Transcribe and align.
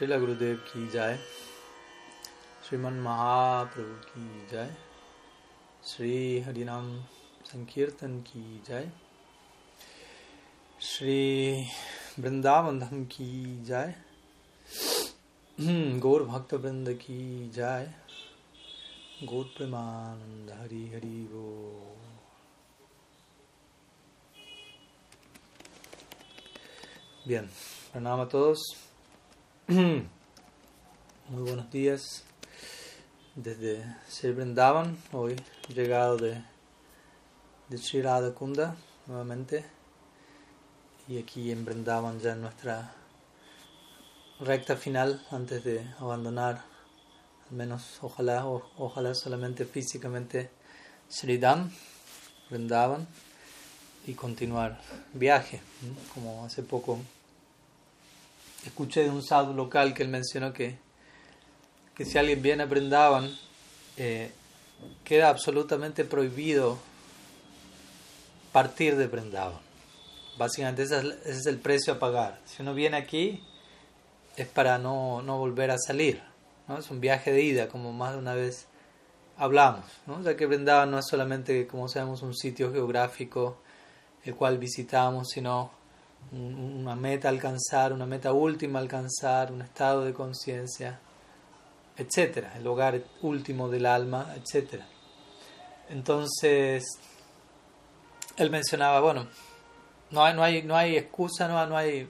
Srila 0.00 0.18
Gurudev 0.18 0.60
ki 0.64 0.88
jai, 0.90 1.14
Sriman 2.64 2.96
Mahaprabhu 3.06 3.96
ki 4.06 4.22
jai, 4.50 4.68
Sri 5.82 6.42
Harinam 6.42 6.86
Sankirtan 7.44 8.24
ki 8.24 8.62
jai, 8.66 8.86
Sri 10.78 11.68
Vrindavan 12.18 12.80
Dham 12.80 13.06
ki 13.10 13.58
jai, 13.62 13.94
Gaur 16.00 16.24
Bhakta 16.24 16.56
Vrinda 16.56 16.98
ki 16.98 17.50
jai, 17.54 17.86
Gaur 19.26 19.44
Premananda 19.54 20.60
Hari 20.62 20.92
Hari 20.94 21.28
Bo. 21.30 21.96
Bien, 27.26 27.46
pranama 27.92 28.22
a 28.22 28.26
todos. 28.26 28.89
Muy 29.70 30.08
buenos 31.28 31.70
días. 31.70 32.24
Desde 33.36 33.84
Sri 34.08 34.32
Vrindavan, 34.32 34.98
hoy 35.12 35.36
llegado 35.68 36.16
de, 36.16 36.42
de 37.68 37.78
Sri 37.78 38.02
Radha 38.02 38.34
Kunda 38.34 38.74
nuevamente. 39.06 39.64
Y 41.06 41.18
aquí 41.18 41.52
en 41.52 41.64
Vrindavan 41.64 42.18
ya 42.18 42.32
en 42.32 42.40
nuestra 42.40 42.96
recta 44.40 44.76
final 44.76 45.24
antes 45.30 45.62
de 45.62 45.86
abandonar 46.00 46.64
al 47.48 47.56
menos 47.56 48.00
ojalá 48.02 48.48
o, 48.48 48.68
ojalá 48.76 49.14
solamente 49.14 49.66
físicamente 49.66 50.50
Sridham, 51.08 51.70
Vrindavan 52.50 53.06
y 54.04 54.14
continuar 54.14 54.80
viaje 55.14 55.60
como 56.12 56.44
hace 56.44 56.64
poco 56.64 56.98
escuché 58.64 59.04
de 59.04 59.10
un 59.10 59.22
sadhu 59.22 59.54
local 59.54 59.94
que 59.94 60.02
él 60.02 60.08
mencionó 60.08 60.52
que, 60.52 60.78
que 61.94 62.04
si 62.04 62.18
alguien 62.18 62.42
viene 62.42 62.62
a 62.62 62.66
Brindavan, 62.66 63.30
eh, 63.96 64.30
queda 65.04 65.28
absolutamente 65.28 66.04
prohibido 66.04 66.78
partir 68.52 68.96
de 68.96 69.06
Brindavan. 69.06 69.60
Básicamente 70.38 70.82
ese 70.82 71.18
es, 71.24 71.46
el 71.46 71.58
precio 71.58 71.94
a 71.94 71.98
pagar. 71.98 72.40
Si 72.46 72.62
uno 72.62 72.74
viene 72.74 72.96
aquí 72.96 73.42
es 74.36 74.48
para 74.48 74.78
no, 74.78 75.22
no 75.22 75.38
volver 75.38 75.70
a 75.70 75.78
salir. 75.78 76.22
¿no? 76.66 76.78
Es 76.78 76.90
un 76.90 77.00
viaje 77.00 77.32
de 77.32 77.42
ida, 77.42 77.68
como 77.68 77.92
más 77.92 78.12
de 78.12 78.18
una 78.18 78.34
vez 78.34 78.66
hablamos. 79.36 79.84
¿no? 80.06 80.22
Ya 80.22 80.36
que 80.36 80.46
Brindavan 80.46 80.90
no 80.90 80.98
es 80.98 81.06
solamente, 81.06 81.66
como 81.66 81.88
sabemos, 81.88 82.22
un 82.22 82.34
sitio 82.34 82.72
geográfico 82.72 83.58
el 84.24 84.34
cual 84.34 84.58
visitamos, 84.58 85.28
sino 85.30 85.70
una 86.32 86.94
meta 86.94 87.28
alcanzar, 87.28 87.92
una 87.92 88.06
meta 88.06 88.32
última 88.32 88.78
alcanzar, 88.78 89.50
un 89.52 89.62
estado 89.62 90.04
de 90.04 90.12
conciencia, 90.12 91.00
etcétera, 91.96 92.52
el 92.56 92.66
hogar 92.66 93.02
último 93.22 93.68
del 93.68 93.86
alma, 93.86 94.34
etcétera. 94.36 94.86
Entonces, 95.88 96.84
él 98.36 98.50
mencionaba, 98.50 99.00
bueno, 99.00 99.26
no 100.10 100.24
hay, 100.24 100.34
no 100.34 100.42
hay, 100.42 100.62
no 100.62 100.76
hay 100.76 100.96
excusa, 100.96 101.48
no, 101.48 101.66
no 101.66 101.76
hay 101.76 102.08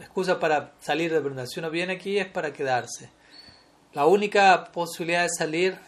excusa 0.00 0.40
para 0.40 0.72
salir 0.80 1.12
de 1.12 1.20
Brundan. 1.20 1.46
Si 1.46 1.60
uno 1.60 1.70
viene 1.70 1.94
aquí 1.94 2.18
es 2.18 2.26
para 2.26 2.52
quedarse. 2.52 3.10
La 3.92 4.06
única 4.06 4.70
posibilidad 4.72 5.22
de 5.22 5.30
salir, 5.30 5.78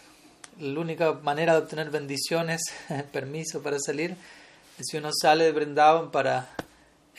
la 0.58 0.80
única 0.80 1.12
manera 1.14 1.54
de 1.54 1.60
obtener 1.60 1.90
bendiciones, 1.90 2.60
permiso 3.12 3.62
para 3.62 3.78
salir, 3.78 4.16
es 4.78 4.86
si 4.90 4.96
uno 4.96 5.10
sale 5.12 5.44
de 5.44 5.52
Brindavan 5.52 6.10
para 6.10 6.48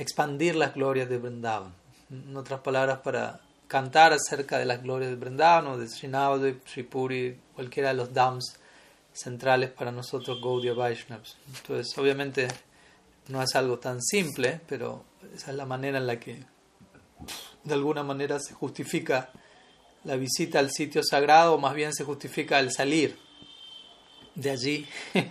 expandir 0.01 0.55
las 0.55 0.73
glorias 0.73 1.07
de 1.09 1.17
Vrindavan. 1.17 1.73
En 2.09 2.35
otras 2.35 2.59
palabras, 2.61 2.99
para 2.99 3.39
cantar 3.67 4.13
acerca 4.13 4.57
de 4.57 4.65
las 4.65 4.81
glorias 4.81 5.11
de 5.11 5.15
Vrindavan 5.15 5.67
o 5.67 5.77
de 5.77 5.87
Srinavadip, 5.87 6.67
Sripuri, 6.67 7.37
cualquiera 7.55 7.89
de 7.89 7.95
los 7.95 8.13
dams 8.13 8.57
centrales 9.13 9.69
para 9.69 9.91
nosotros 9.91 10.41
Gaudiya 10.41 10.73
Vaishnavas. 10.73 11.37
Entonces, 11.47 11.97
obviamente 11.97 12.47
no 13.27 13.41
es 13.41 13.55
algo 13.55 13.77
tan 13.79 14.01
simple, 14.01 14.59
pero 14.67 15.05
esa 15.35 15.51
es 15.51 15.57
la 15.57 15.65
manera 15.65 15.99
en 15.99 16.07
la 16.07 16.19
que 16.19 16.43
de 17.63 17.73
alguna 17.73 18.03
manera 18.03 18.39
se 18.39 18.53
justifica 18.53 19.29
la 20.03 20.15
visita 20.15 20.59
al 20.59 20.71
sitio 20.71 21.03
sagrado, 21.03 21.53
o 21.53 21.57
más 21.59 21.75
bien 21.75 21.93
se 21.93 22.03
justifica 22.03 22.59
el 22.59 22.71
salir 22.71 23.17
de 24.33 24.49
allí 24.49 24.87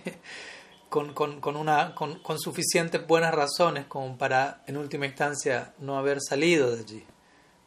con, 0.91 1.13
con, 1.13 1.39
con, 1.39 1.55
una, 1.55 1.95
con, 1.95 2.19
suficientes 2.37 3.07
buenas 3.07 3.33
razones 3.33 3.85
como 3.85 4.17
para, 4.17 4.61
en 4.67 4.75
última 4.75 5.05
instancia, 5.05 5.73
no 5.79 5.97
haber 5.97 6.19
salido 6.19 6.75
de 6.75 6.81
allí. 6.81 7.05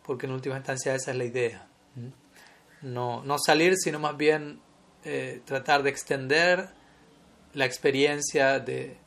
Porque 0.04 0.26
en 0.26 0.32
última 0.32 0.56
instancia 0.58 0.94
esa 0.94 1.12
es 1.12 1.16
la 1.16 1.24
idea. 1.24 1.66
No, 2.82 3.24
no 3.24 3.38
salir, 3.38 3.76
sino 3.78 3.98
más 3.98 4.18
bien 4.18 4.60
eh, 5.04 5.40
tratar 5.46 5.82
de 5.82 5.88
extender 5.88 6.68
la 7.54 7.64
experiencia 7.64 8.60
de, 8.60 8.98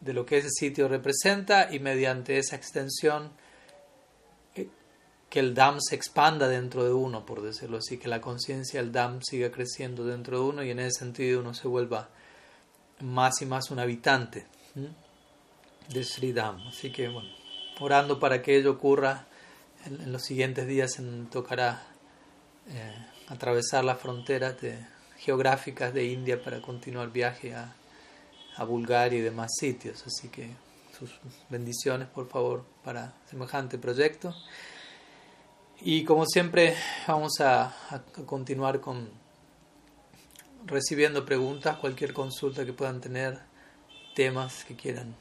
de, 0.00 0.12
lo 0.12 0.26
que 0.26 0.38
ese 0.38 0.50
sitio 0.50 0.88
representa 0.88 1.72
y 1.72 1.78
mediante 1.78 2.38
esa 2.38 2.56
extensión 2.56 3.30
eh, 4.56 4.66
que 5.30 5.38
el 5.38 5.54
DAM 5.54 5.78
se 5.80 5.94
expanda 5.94 6.48
dentro 6.48 6.82
de 6.82 6.92
uno, 6.92 7.24
por 7.24 7.40
decirlo 7.40 7.76
así, 7.76 7.98
que 7.98 8.08
la 8.08 8.20
conciencia 8.20 8.80
del 8.80 8.90
DAM 8.90 9.20
siga 9.22 9.52
creciendo 9.52 10.04
dentro 10.04 10.40
de 10.40 10.44
uno 10.44 10.64
y 10.64 10.70
en 10.70 10.80
ese 10.80 10.98
sentido 10.98 11.38
uno 11.38 11.54
se 11.54 11.68
vuelva 11.68 12.08
más 13.00 13.42
y 13.42 13.46
más 13.46 13.70
un 13.70 13.78
habitante 13.78 14.46
de 15.88 16.04
Sridham. 16.04 16.66
Así 16.68 16.90
que, 16.90 17.08
bueno, 17.08 17.28
orando 17.80 18.18
para 18.18 18.42
que 18.42 18.56
ello 18.56 18.72
ocurra 18.72 19.26
en, 19.84 20.00
en 20.00 20.12
los 20.12 20.22
siguientes 20.22 20.66
días, 20.66 20.92
se 20.92 21.02
tocará 21.30 21.82
eh, 22.68 22.94
atravesar 23.28 23.84
las 23.84 23.98
fronteras 23.98 24.60
de, 24.60 24.78
geográficas 25.18 25.94
de 25.94 26.04
India 26.04 26.42
para 26.42 26.60
continuar 26.60 27.10
viaje 27.10 27.54
a, 27.54 27.74
a 28.56 28.64
Bulgaria 28.64 29.18
y 29.18 29.22
demás 29.22 29.50
sitios. 29.58 30.04
Así 30.06 30.28
que 30.28 30.50
sus 30.98 31.10
bendiciones, 31.48 32.08
por 32.08 32.28
favor, 32.28 32.64
para 32.84 33.14
semejante 33.28 33.78
proyecto. 33.78 34.34
Y 35.80 36.04
como 36.04 36.26
siempre, 36.26 36.76
vamos 37.06 37.40
a, 37.40 37.74
a 37.90 38.02
continuar 38.26 38.80
con 38.80 39.08
recibiendo 40.66 41.24
preguntas, 41.24 41.78
cualquier 41.78 42.12
consulta 42.12 42.64
que 42.64 42.72
puedan 42.72 43.00
tener, 43.00 43.40
temas 44.14 44.64
que 44.64 44.76
quieran 44.76 45.14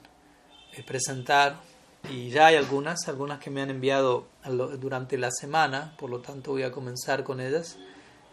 eh, 0.73 0.83
presentar. 0.83 1.59
Y 2.09 2.29
ya 2.29 2.47
hay 2.47 2.55
algunas, 2.55 3.07
algunas 3.07 3.39
que 3.39 3.49
me 3.49 3.61
han 3.61 3.69
enviado 3.69 4.27
durante 4.79 5.17
la 5.17 5.31
semana, 5.31 5.95
por 5.97 6.09
lo 6.09 6.19
tanto 6.19 6.51
voy 6.51 6.63
a 6.63 6.71
comenzar 6.71 7.23
con 7.23 7.39
ellas. 7.39 7.77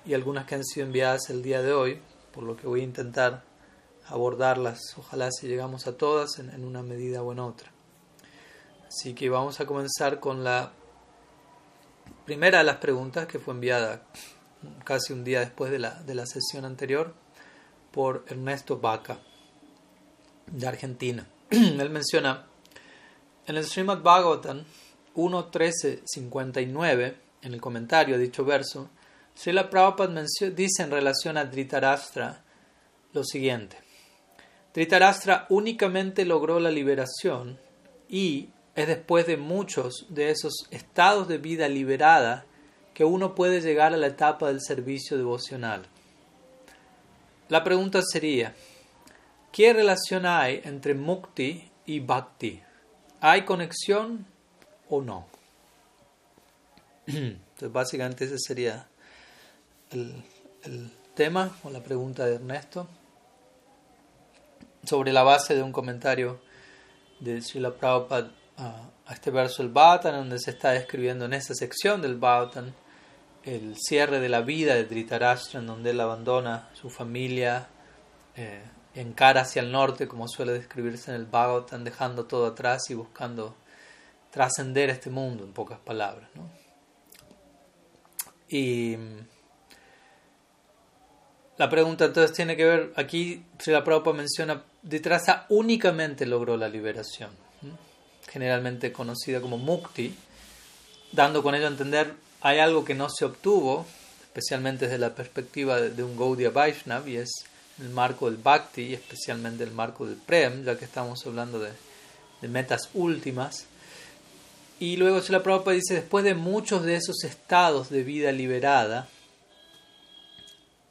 Y 0.04 0.15
algunas 0.15 0.47
que 0.47 0.56
han 0.56 0.65
sido 0.65 0.87
enviadas 0.87 1.31
el 1.31 1.43
día 1.43 1.62
de 1.62 1.72
hoy, 1.72 2.00
por 2.32 2.43
lo 2.43 2.56
que 2.56 2.66
voy 2.66 2.81
a 2.81 2.84
intentar 2.84 3.44
abordarlas, 4.10 4.81
ojalá 4.97 5.31
si 5.31 5.47
llegamos 5.47 5.87
a 5.87 5.97
todas 5.97 6.38
en, 6.38 6.65
una 6.65 6.82
medida 6.82 7.22
o 7.22 7.32
en 7.32 7.38
otra. 7.38 7.71
Así 8.88 9.15
que 9.15 9.28
vamos 9.28 9.60
a 9.60 9.66
comenzar 9.66 10.19
con 10.19 10.42
la 10.42 10.72
primera 12.25 12.59
de 12.59 12.65
las 12.65 12.77
preguntas 12.77 13.27
que 13.27 13.38
fue 13.38 13.54
enviada 13.54 14.03
casi 14.84 15.12
un 15.12 15.25
día 15.25 15.41
después 15.41 15.71
de 15.71 15.78
la, 15.78 16.03
de 16.03 16.15
la 16.15 16.26
sesión 16.26 16.65
anterior, 16.65 17.15
por 17.91 18.25
Ernesto 18.28 18.78
Vaca, 18.78 19.21
de 20.47 20.66
Argentina. 20.66 21.26
Él 21.50 21.91
menciona, 21.91 22.47
en 23.47 23.56
el 23.56 23.65
Srimad 23.65 24.03
Bhagavatam 24.03 24.65
1.13.59, 25.16 27.15
en 27.43 27.54
el 27.54 27.60
comentario 27.60 28.15
a 28.15 28.19
dicho 28.19 28.44
verso, 28.44 28.91
Srila 29.34 29.71
Prabhupada 29.71 30.25
dice 30.54 30.82
en 30.82 30.91
relación 30.91 31.38
a 31.38 31.44
Dhritarashtra 31.44 32.44
lo 33.12 33.25
siguiente. 33.25 33.78
Dhritarashtra 34.75 35.47
únicamente 35.48 36.25
logró 36.25 36.60
la 36.60 36.71
liberación 36.71 37.59
y 38.09 38.50
es 38.75 38.87
después 38.87 39.27
de 39.27 39.37
muchos 39.37 40.06
de 40.10 40.31
esos 40.31 40.66
estados 40.71 41.27
de 41.27 41.38
vida 41.38 41.69
liberada 41.69 42.44
que 43.00 43.04
uno 43.06 43.34
puede 43.34 43.62
llegar 43.62 43.94
a 43.94 43.97
la 43.97 44.08
etapa 44.08 44.48
del 44.48 44.60
servicio 44.60 45.16
devocional. 45.16 45.86
La 47.48 47.64
pregunta 47.64 48.02
sería, 48.02 48.54
¿qué 49.50 49.72
relación 49.72 50.26
hay 50.26 50.60
entre 50.64 50.92
mukti 50.92 51.70
y 51.86 52.00
bhakti? 52.00 52.60
¿Hay 53.22 53.47
conexión 53.47 54.26
o 54.91 55.00
no? 55.00 55.26
Entonces, 57.06 57.72
básicamente 57.72 58.26
ese 58.26 58.38
sería 58.38 58.86
el, 59.92 60.22
el 60.64 60.91
tema 61.14 61.56
o 61.64 61.70
la 61.70 61.82
pregunta 61.82 62.26
de 62.26 62.34
Ernesto 62.34 62.86
sobre 64.84 65.14
la 65.14 65.22
base 65.22 65.54
de 65.54 65.62
un 65.62 65.72
comentario 65.72 66.38
de 67.18 67.41
Srila 67.41 67.72
Prabhupada 67.72 68.30
a, 68.58 68.91
este 69.10 69.30
verso 69.30 69.62
del 69.62 69.72
Bhatan, 69.72 70.12
donde 70.12 70.38
se 70.38 70.50
está 70.50 70.72
describiendo 70.72 71.24
en 71.24 71.32
esa 71.32 71.54
sección 71.54 72.03
del 72.03 72.16
Bhatan 72.16 72.74
el 73.45 73.77
cierre 73.77 74.21
de 74.21 74.28
la 74.28 74.42
vida 74.42 74.75
de 74.75 74.84
Dhritarashtra, 74.84 75.60
en 75.60 75.66
donde 75.66 75.91
él 75.91 76.01
abandona 76.01 76.69
su 76.75 76.91
familia, 76.91 77.69
eh, 78.37 78.63
encara 78.95 79.42
hacia 79.42 79.63
el 79.63 79.72
norte, 79.72 80.09
como 80.09 80.28
suele 80.28 80.53
describirse 80.53 81.10
en 81.10 81.16
el 81.16 81.27
Bhagavatam, 81.27 81.84
dejando 81.84 82.27
todo 82.27 82.47
atrás 82.47 82.91
y 82.91 82.95
buscando 82.95 83.57
trascender 84.31 84.91
este 84.91 85.10
mundo, 85.10 85.45
en 85.45 85.53
pocas 85.53 85.78
palabras. 85.78 86.28
Y 88.48 88.97
la 91.57 91.69
pregunta 91.69 92.07
entonces 92.07 92.34
tiene 92.34 92.57
que 92.57 92.65
ver, 92.65 92.92
aquí 92.97 93.45
la 93.66 93.84
Prabhupada 93.84 94.16
menciona, 94.16 94.65
Ditrasa 94.83 95.47
únicamente 95.51 96.25
logró 96.27 96.57
la 96.57 96.69
liberación, 96.69 97.31
generalmente 98.28 98.92
conocida 98.92 99.41
como 99.41 99.59
mukti, 99.59 100.15
dando 101.13 101.42
con 101.42 101.54
ello 101.54 101.66
a 101.66 101.71
entender 101.71 102.15
hay 102.41 102.59
algo 102.59 102.84
que 102.84 102.95
no 102.95 103.09
se 103.10 103.25
obtuvo, 103.25 103.87
especialmente 104.22 104.87
desde 104.87 104.98
la 104.98 105.15
perspectiva 105.15 105.81
de, 105.81 106.03
un 106.03 106.16
Gaudiya 106.16 106.51
Vaishnav, 106.51 107.07
y 107.09 107.16
es 107.16 107.31
el 107.78 107.91
marco 107.91 108.31
del 108.31 108.41
bhakti, 108.41 108.83
y 108.83 108.95
especialmente 108.95 109.65
el 109.65 109.72
marco 109.72 110.07
del 110.07 110.16
prem, 110.16 110.65
ya 110.65 110.78
que 110.78 110.84
estamos 110.84 111.25
hablando 111.27 111.59
de, 111.59 111.72
metas 112.48 112.89
últimas. 112.95 113.66
Y 114.78 114.97
luego 114.97 115.21
la 115.28 115.42
Prabhupada 115.42 115.75
dice, 115.75 115.95
después 115.95 116.25
de 116.25 116.34
muchos 116.34 116.84
de 116.84 116.97
esos 116.97 117.25
estados 117.25 117.91
de 117.91 118.03
vida 118.03 118.33
liberada, 118.33 119.09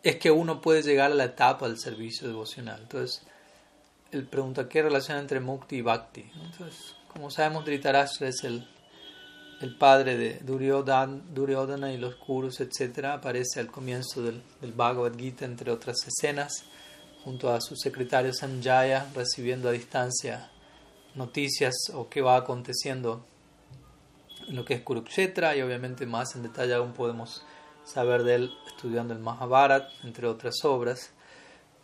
es 0.03 0.17
que 0.17 0.29
uno 0.29 0.61
puede 0.61 0.83
llegar 0.83 1.11
a 1.11 1.15
la 1.15 1.25
etapa 1.25 1.67
del 1.67 1.79
servicio 1.79 2.27
devocional. 2.27 2.79
Entonces, 2.81 3.23
él 4.11 4.25
pregunta, 4.25 4.69
¿qué 4.69 4.83
relación 4.83 5.17
entre 5.17 5.39
Mukti 5.39 5.77
y 5.77 5.81
Bhakti? 5.81 6.31
Entonces, 6.35 6.93
como 7.11 7.31
sabemos, 7.31 7.65
Dhritarashtra 7.65 8.27
es 8.27 8.43
el, 8.43 8.67
el 9.61 9.75
padre 9.75 10.17
de 10.17 10.39
Duryodhana 10.39 11.91
y 11.91 11.97
los 11.97 12.15
Kurus, 12.15 12.61
etc. 12.61 13.05
Aparece 13.05 13.59
al 13.59 13.67
comienzo 13.67 14.21
del, 14.21 14.41
del 14.61 14.71
Bhagavad 14.71 15.17
Gita, 15.17 15.45
entre 15.45 15.71
otras 15.71 15.97
escenas, 16.07 16.63
junto 17.23 17.51
a 17.51 17.59
su 17.59 17.75
secretario 17.75 18.33
Sanjaya, 18.33 19.07
recibiendo 19.13 19.69
a 19.69 19.73
distancia 19.73 20.49
noticias 21.15 21.75
o 21.93 22.09
qué 22.09 22.21
va 22.21 22.37
aconteciendo 22.37 23.25
en 24.47 24.55
lo 24.55 24.65
que 24.65 24.75
es 24.75 24.81
Kurukshetra, 24.81 25.55
y 25.55 25.61
obviamente 25.61 26.05
más 26.05 26.35
en 26.35 26.43
detalle 26.43 26.73
aún 26.73 26.93
podemos 26.93 27.43
saber 27.83 28.23
de 28.23 28.35
él 28.35 28.51
estudiando 28.67 29.13
el 29.13 29.19
Mahabharat, 29.19 29.89
entre 30.03 30.27
otras 30.27 30.63
obras. 30.63 31.11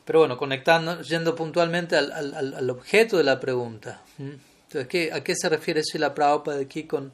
Pero 0.06 0.20
bueno, 0.20 0.38
conectando, 0.38 1.02
yendo 1.02 1.36
puntualmente 1.36 1.98
al, 1.98 2.70
objeto 2.70 3.18
de 3.18 3.24
la 3.24 3.40
pregunta. 3.40 4.02
Entonces, 4.18 4.88
¿qué, 4.88 5.12
¿a 5.12 5.24
qué 5.24 5.36
se 5.36 5.50
refiere 5.50 5.82
la 5.96 6.14
Prabhupada 6.14 6.62
aquí 6.62 6.84
con 6.84 7.12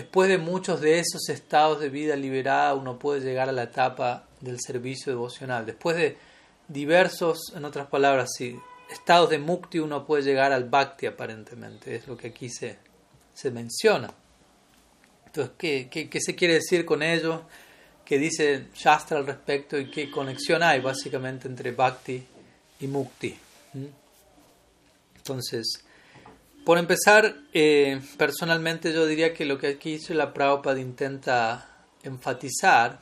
después 0.00 0.28
de 0.28 0.38
muchos 0.38 0.80
de 0.80 0.98
esos 0.98 1.28
estados 1.28 1.80
de 1.80 1.88
vida 1.88 2.16
liberada 2.16 2.74
uno 2.74 2.98
puede 2.98 3.20
llegar 3.20 3.48
a 3.48 3.52
la 3.52 3.64
etapa 3.64 4.28
del 4.40 4.60
servicio 4.60 5.12
devocional? 5.12 5.66
Después 5.66 5.96
de 5.96 6.16
diversos, 6.68 7.52
en 7.56 7.64
otras 7.64 7.88
palabras, 7.88 8.30
sí, 8.36 8.56
estados 8.90 9.30
de 9.30 9.38
mukti 9.38 9.78
uno 9.78 10.06
puede 10.06 10.22
llegar 10.22 10.52
al 10.52 10.64
bhakti 10.64 11.06
aparentemente, 11.06 11.96
es 11.96 12.06
lo 12.06 12.16
que 12.16 12.28
aquí 12.28 12.48
se, 12.48 12.78
menciona. 13.50 14.12
Entonces, 15.26 15.54
¿qué, 15.58 15.88
qué, 15.90 16.08
qué 16.08 16.20
se 16.20 16.34
quiere 16.34 16.54
decir 16.54 16.84
con 16.84 17.02
ello? 17.02 17.44
que 18.08 18.18
dice 18.18 18.68
Shastra 18.74 19.18
al 19.18 19.26
respecto 19.26 19.78
y 19.78 19.90
qué 19.90 20.10
conexión 20.10 20.62
hay 20.62 20.80
básicamente 20.80 21.46
entre 21.46 21.72
Bhakti 21.72 22.26
y 22.80 22.86
Mukti. 22.86 23.36
Entonces, 25.14 25.84
por 26.68 26.76
empezar, 26.76 27.34
eh, 27.54 27.98
personalmente 28.18 28.92
yo 28.92 29.06
diría 29.06 29.32
que 29.32 29.46
lo 29.46 29.56
que 29.56 29.68
aquí 29.68 29.92
hizo 29.92 30.12
la 30.12 30.34
Prabhupada 30.34 30.78
intenta 30.78 31.86
enfatizar 32.02 33.00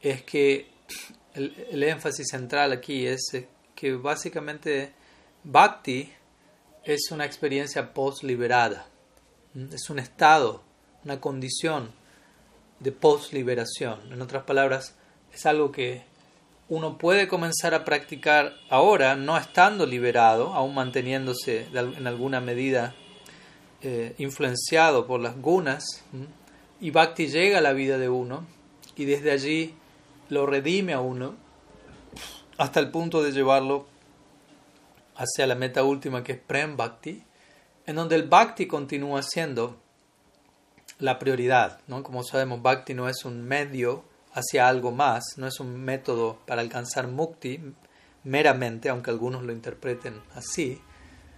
es 0.00 0.22
que 0.22 0.70
el, 1.34 1.54
el 1.70 1.82
énfasis 1.82 2.28
central 2.30 2.72
aquí 2.72 3.06
es 3.06 3.20
que 3.74 3.92
básicamente 3.96 4.94
Bhakti 5.44 6.10
es 6.84 7.10
una 7.10 7.26
experiencia 7.26 7.92
post-liberada, 7.92 8.86
es 9.70 9.90
un 9.90 9.98
estado, 9.98 10.64
una 11.04 11.20
condición 11.20 11.92
de 12.80 12.92
post-liberación. 12.92 14.10
En 14.10 14.22
otras 14.22 14.44
palabras, 14.44 14.94
es 15.34 15.44
algo 15.44 15.70
que 15.70 16.02
uno 16.68 16.98
puede 16.98 17.28
comenzar 17.28 17.74
a 17.74 17.84
practicar 17.84 18.54
ahora, 18.68 19.16
no 19.16 19.36
estando 19.36 19.86
liberado, 19.86 20.52
aún 20.54 20.74
manteniéndose 20.74 21.66
en 21.72 22.06
alguna 22.06 22.40
medida 22.40 22.94
eh, 23.80 24.14
influenciado 24.18 25.06
por 25.06 25.20
las 25.20 25.40
gunas, 25.40 26.04
y 26.80 26.90
Bhakti 26.90 27.28
llega 27.28 27.58
a 27.58 27.62
la 27.62 27.72
vida 27.72 27.98
de 27.98 28.08
uno 28.08 28.44
y 28.96 29.04
desde 29.04 29.30
allí 29.30 29.74
lo 30.28 30.46
redime 30.46 30.92
a 30.92 31.00
uno 31.00 31.34
hasta 32.56 32.80
el 32.80 32.90
punto 32.90 33.22
de 33.22 33.32
llevarlo 33.32 33.86
hacia 35.16 35.46
la 35.46 35.54
meta 35.54 35.82
última 35.84 36.22
que 36.22 36.32
es 36.32 36.38
Prem 36.38 36.76
Bhakti, 36.76 37.22
en 37.86 37.96
donde 37.96 38.16
el 38.16 38.28
Bhakti 38.28 38.66
continúa 38.66 39.22
siendo 39.22 39.76
la 40.98 41.18
prioridad. 41.18 41.80
¿no? 41.86 42.02
Como 42.02 42.22
sabemos, 42.22 42.62
Bhakti 42.62 42.94
no 42.94 43.08
es 43.08 43.24
un 43.24 43.42
medio 43.42 44.04
hacia 44.38 44.68
algo 44.68 44.92
más, 44.92 45.24
no 45.36 45.46
es 45.46 45.60
un 45.60 45.78
método 45.84 46.38
para 46.46 46.60
alcanzar 46.60 47.08
mukti 47.08 47.60
meramente, 48.24 48.88
aunque 48.88 49.10
algunos 49.10 49.42
lo 49.42 49.52
interpreten 49.52 50.20
así, 50.34 50.80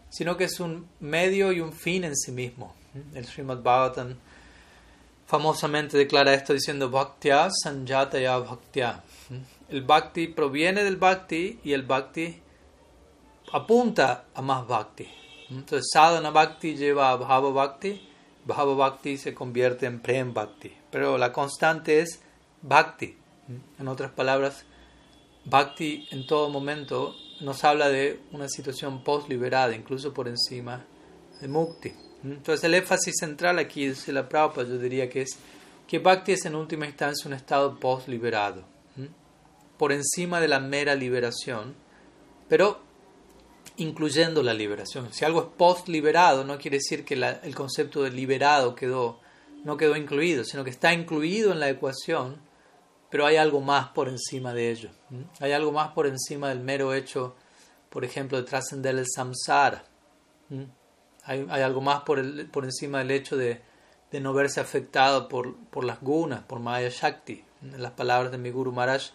sino 0.09 0.37
que 0.37 0.45
es 0.45 0.61
un 0.61 0.89
medio 1.01 1.53
y 1.53 1.61
un 1.61 1.73
fin 1.73 2.05
en 2.05 2.17
sí 2.17 2.33
mismo. 2.33 2.75
El 3.15 3.25
Srimad 3.25 3.63
Bhagavatam 3.63 4.17
famosamente 5.27 5.97
declara 5.97 6.35
esto 6.35 6.53
diciendo 6.53 6.91
Bhaktya 6.91 7.49
Sanjataya 7.51 8.39
Bhaktya. 8.39 9.03
El 9.69 9.83
Bhakti 9.83 10.27
proviene 10.29 10.83
del 10.83 10.97
Bhakti 10.97 11.61
y 11.63 11.73
el 11.73 11.83
Bhakti 11.83 12.41
apunta 13.53 14.25
a 14.35 14.43
más 14.43 14.67
Bhakti. 14.67 15.09
Entonces 15.51 15.89
Sadhana 15.93 16.31
Bhakti 16.31 16.77
lleva 16.77 17.11
a 17.11 17.17
Bhava 17.17 17.51
Bhakti 17.51 18.11
Bhava 18.45 18.75
Bhakti 18.75 19.19
se 19.19 19.35
convierte 19.35 19.87
en 19.87 20.01
Prem 20.01 20.33
Bhakti. 20.33 20.73
Pero 20.91 21.19
la 21.19 21.33
constante 21.33 22.01
es 22.01 22.21
Bhakti. 22.63 23.17
En 23.79 23.89
otras 23.89 24.13
palabras, 24.13 24.65
Bhakti 25.45 26.07
en 26.11 26.27
todo 26.27 26.49
momento 26.51 27.15
nos 27.41 27.65
habla 27.65 27.89
de 27.89 28.21
una 28.33 28.49
situación 28.49 29.03
post-liberada, 29.03 29.75
incluso 29.75 30.13
por 30.13 30.29
encima 30.29 30.85
de 31.41 31.49
Mukti. 31.49 31.93
Entonces 32.23 32.63
el 32.65 32.75
énfasis 32.75 33.15
central 33.19 33.59
aquí 33.59 33.85
es 33.85 34.07
la 34.09 34.29
Prabhupada, 34.29 34.69
yo 34.69 34.79
diría 34.79 35.09
que 35.09 35.23
es 35.23 35.39
que 35.89 35.99
Bhakti 35.99 36.33
es 36.33 36.45
en 36.45 36.55
última 36.55 36.87
instancia 36.87 37.27
un 37.27 37.35
estado 37.35 37.81
post-liberado, 37.81 38.65
por 39.79 39.93
encima 39.93 40.41
de 40.41 40.49
la 40.49 40.61
mera 40.61 40.95
liberación, 40.95 41.75
pero 42.49 42.81
incluyendo 43.79 44.43
la 44.43 44.53
liberación. 44.53 45.13
Si 45.13 45.25
algo 45.25 45.41
es 45.41 45.47
post-liberado, 45.57 46.45
no 46.45 46.59
quiere 46.59 46.77
decir 46.77 47.05
que 47.05 47.15
el 47.15 47.55
concepto 47.55 48.03
de 48.03 48.11
liberado 48.11 48.75
quedó, 48.75 49.19
no 49.65 49.79
quedó 49.79 49.97
incluido, 49.97 50.45
sino 50.45 50.63
que 50.63 50.71
está 50.71 50.93
incluido 50.93 51.53
en 51.53 51.61
la 51.61 51.71
ecuación, 51.71 52.37
pero 53.11 53.27
hay 53.27 53.37
algo 53.37 53.61
más 53.61 53.89
por 53.89 54.09
encima 54.09 54.55
de 54.55 54.71
ello. 54.71 54.91
Hay 55.41 55.53
algo 55.53 55.73
más 55.73 55.93
por 55.93 56.07
encima 56.07 56.49
del 56.49 56.61
mero 56.61 56.95
hecho, 56.95 57.35
por 57.89 58.05
ejemplo, 58.05 58.39
de 58.39 58.45
trascender 58.45 58.97
el 58.97 59.07
samsara. 59.09 59.85
Hay, 61.25 61.47
hay, 61.51 61.63
algo 61.63 61.81
más 61.81 62.03
por, 62.03 62.19
el, 62.19 62.47
por 62.47 62.65
encima 62.65 62.99
del 62.99 63.11
hecho 63.11 63.37
de, 63.37 63.61
de 64.11 64.21
no 64.21 64.33
verse 64.33 64.61
afectado 64.61 65.29
por, 65.29 65.57
por, 65.67 65.85
las 65.85 66.01
gunas, 66.01 66.43
por 66.45 66.61
Maya 66.61 66.89
Shakti. 66.89 67.45
En 67.63 67.83
las 67.83 67.93
palabras 67.93 68.33
de 68.33 68.39
mi 68.39 68.51
Guru 68.51 68.73
Maharaj, 68.73 69.11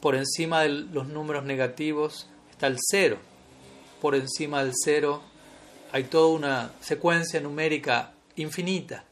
por 0.00 0.14
encima 0.14 0.62
de 0.62 0.68
los 0.68 1.08
números 1.08 1.44
negativos 1.44 2.28
está 2.50 2.66
el 2.66 2.76
cero 2.78 3.18
por 4.00 4.14
encima 4.14 4.62
del 4.62 4.72
cero 4.74 5.22
hay 5.92 6.04
toda 6.04 6.28
una 6.28 6.72
secuencia 6.80 7.40
numérica 7.40 8.12
infinita. 8.36 9.04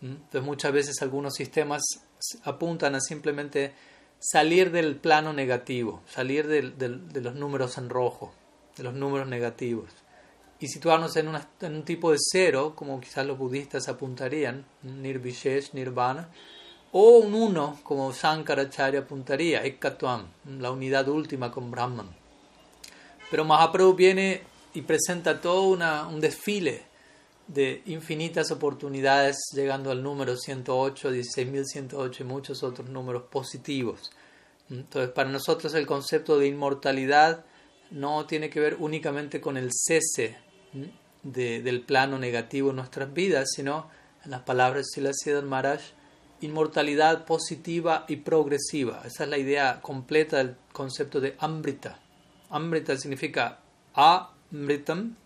Entonces 0.00 0.42
muchas 0.42 0.72
veces 0.72 1.02
algunos 1.02 1.34
sistemas 1.34 1.82
apuntan 2.44 2.94
a 2.94 3.00
simplemente 3.00 3.72
salir 4.18 4.70
del 4.70 4.96
plano 4.96 5.32
negativo, 5.32 6.02
salir 6.06 6.46
de, 6.46 7.20
los 7.20 7.34
números 7.34 7.76
en 7.78 7.90
rojo, 7.90 8.32
de 8.76 8.84
los 8.84 8.94
números 8.94 9.28
negativos, 9.28 9.90
y 10.58 10.68
situarnos 10.68 11.16
en, 11.16 11.28
un 11.28 11.82
tipo 11.84 12.12
de 12.12 12.18
cero, 12.18 12.72
como 12.74 13.00
quizás 13.00 13.26
los 13.26 13.36
budistas 13.36 13.88
apuntarían, 13.88 14.64
nirvishesh, 14.82 15.74
nirvana, 15.74 16.30
o 16.92 17.18
un 17.18 17.34
uno, 17.34 17.78
como 17.82 18.12
Shankaracharya 18.12 19.00
apuntaría, 19.00 19.64
ekatvam, 19.64 20.28
la 20.58 20.70
unidad 20.70 21.08
última 21.08 21.50
con 21.50 21.70
Brahman. 21.70 22.08
Pero 23.30 23.44
Mahaprabhu 23.44 23.94
viene 23.94 24.42
y 24.74 24.82
presenta 24.82 25.40
todo 25.40 25.62
un 26.08 26.20
desfile 26.20 26.93
de 27.46 27.82
infinitas 27.86 28.50
oportunidades, 28.50 29.36
llegando 29.52 29.90
al 29.90 30.02
número 30.02 30.36
108, 30.36 31.12
16.108 31.12 32.20
y 32.20 32.24
muchos 32.24 32.62
otros 32.62 32.88
números 32.88 33.24
positivos. 33.30 34.10
Entonces, 34.70 35.10
para 35.10 35.30
nosotros 35.30 35.74
el 35.74 35.86
concepto 35.86 36.38
de 36.38 36.46
inmortalidad 36.46 37.44
no 37.90 38.26
tiene 38.26 38.48
que 38.48 38.60
ver 38.60 38.76
únicamente 38.78 39.40
con 39.40 39.56
el 39.56 39.70
cese 39.72 40.38
de, 41.22 41.62
del 41.62 41.82
plano 41.82 42.18
negativo 42.18 42.70
en 42.70 42.76
nuestras 42.76 43.12
vidas, 43.12 43.50
sino, 43.54 43.88
en 44.24 44.30
las 44.30 44.42
palabras 44.42 44.86
de 44.94 45.12
Siddharth 45.12 45.44
Maharaj, 45.46 45.80
inmortalidad 46.40 47.26
positiva 47.26 48.04
y 48.08 48.16
progresiva. 48.16 49.02
Esa 49.04 49.24
es 49.24 49.30
la 49.30 49.38
idea 49.38 49.80
completa 49.82 50.38
del 50.38 50.56
concepto 50.72 51.20
de 51.20 51.36
Amrita. 51.38 52.00
Amrita 52.50 52.96
significa 52.96 53.60
amritam, 53.94 55.16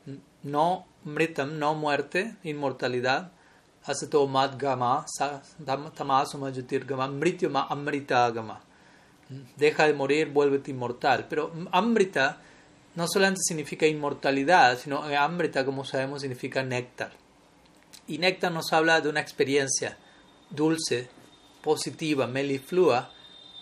no 0.43 0.87
mritam, 1.05 1.59
no 1.59 1.75
muerte, 1.75 2.37
inmortalidad. 2.45 3.33
asato 3.85 4.27
madgama, 4.27 5.05
tamasuma 5.95 6.51
yotirgama, 6.51 7.09
mrityama 7.09 7.67
amritagama. 7.71 8.61
Deja 9.57 9.87
de 9.87 9.95
morir, 9.95 10.29
vuélvete 10.31 10.71
inmortal. 10.71 11.27
Pero 11.29 11.53
amrita 11.73 12.39
no 12.95 13.07
solamente 13.07 13.43
significa 13.43 13.87
inmortalidad, 13.87 14.79
sino 14.79 15.03
amrita, 15.03 15.65
como 15.65 15.85
sabemos, 15.85 16.21
significa 16.21 16.63
néctar. 16.63 17.13
Y 18.07 18.19
néctar 18.19 18.53
nos 18.53 18.73
habla 18.73 19.01
de 19.01 19.09
una 19.09 19.21
experiencia 19.21 19.97
dulce, 20.51 21.09
positiva, 21.63 22.27
meliflua, 22.27 23.13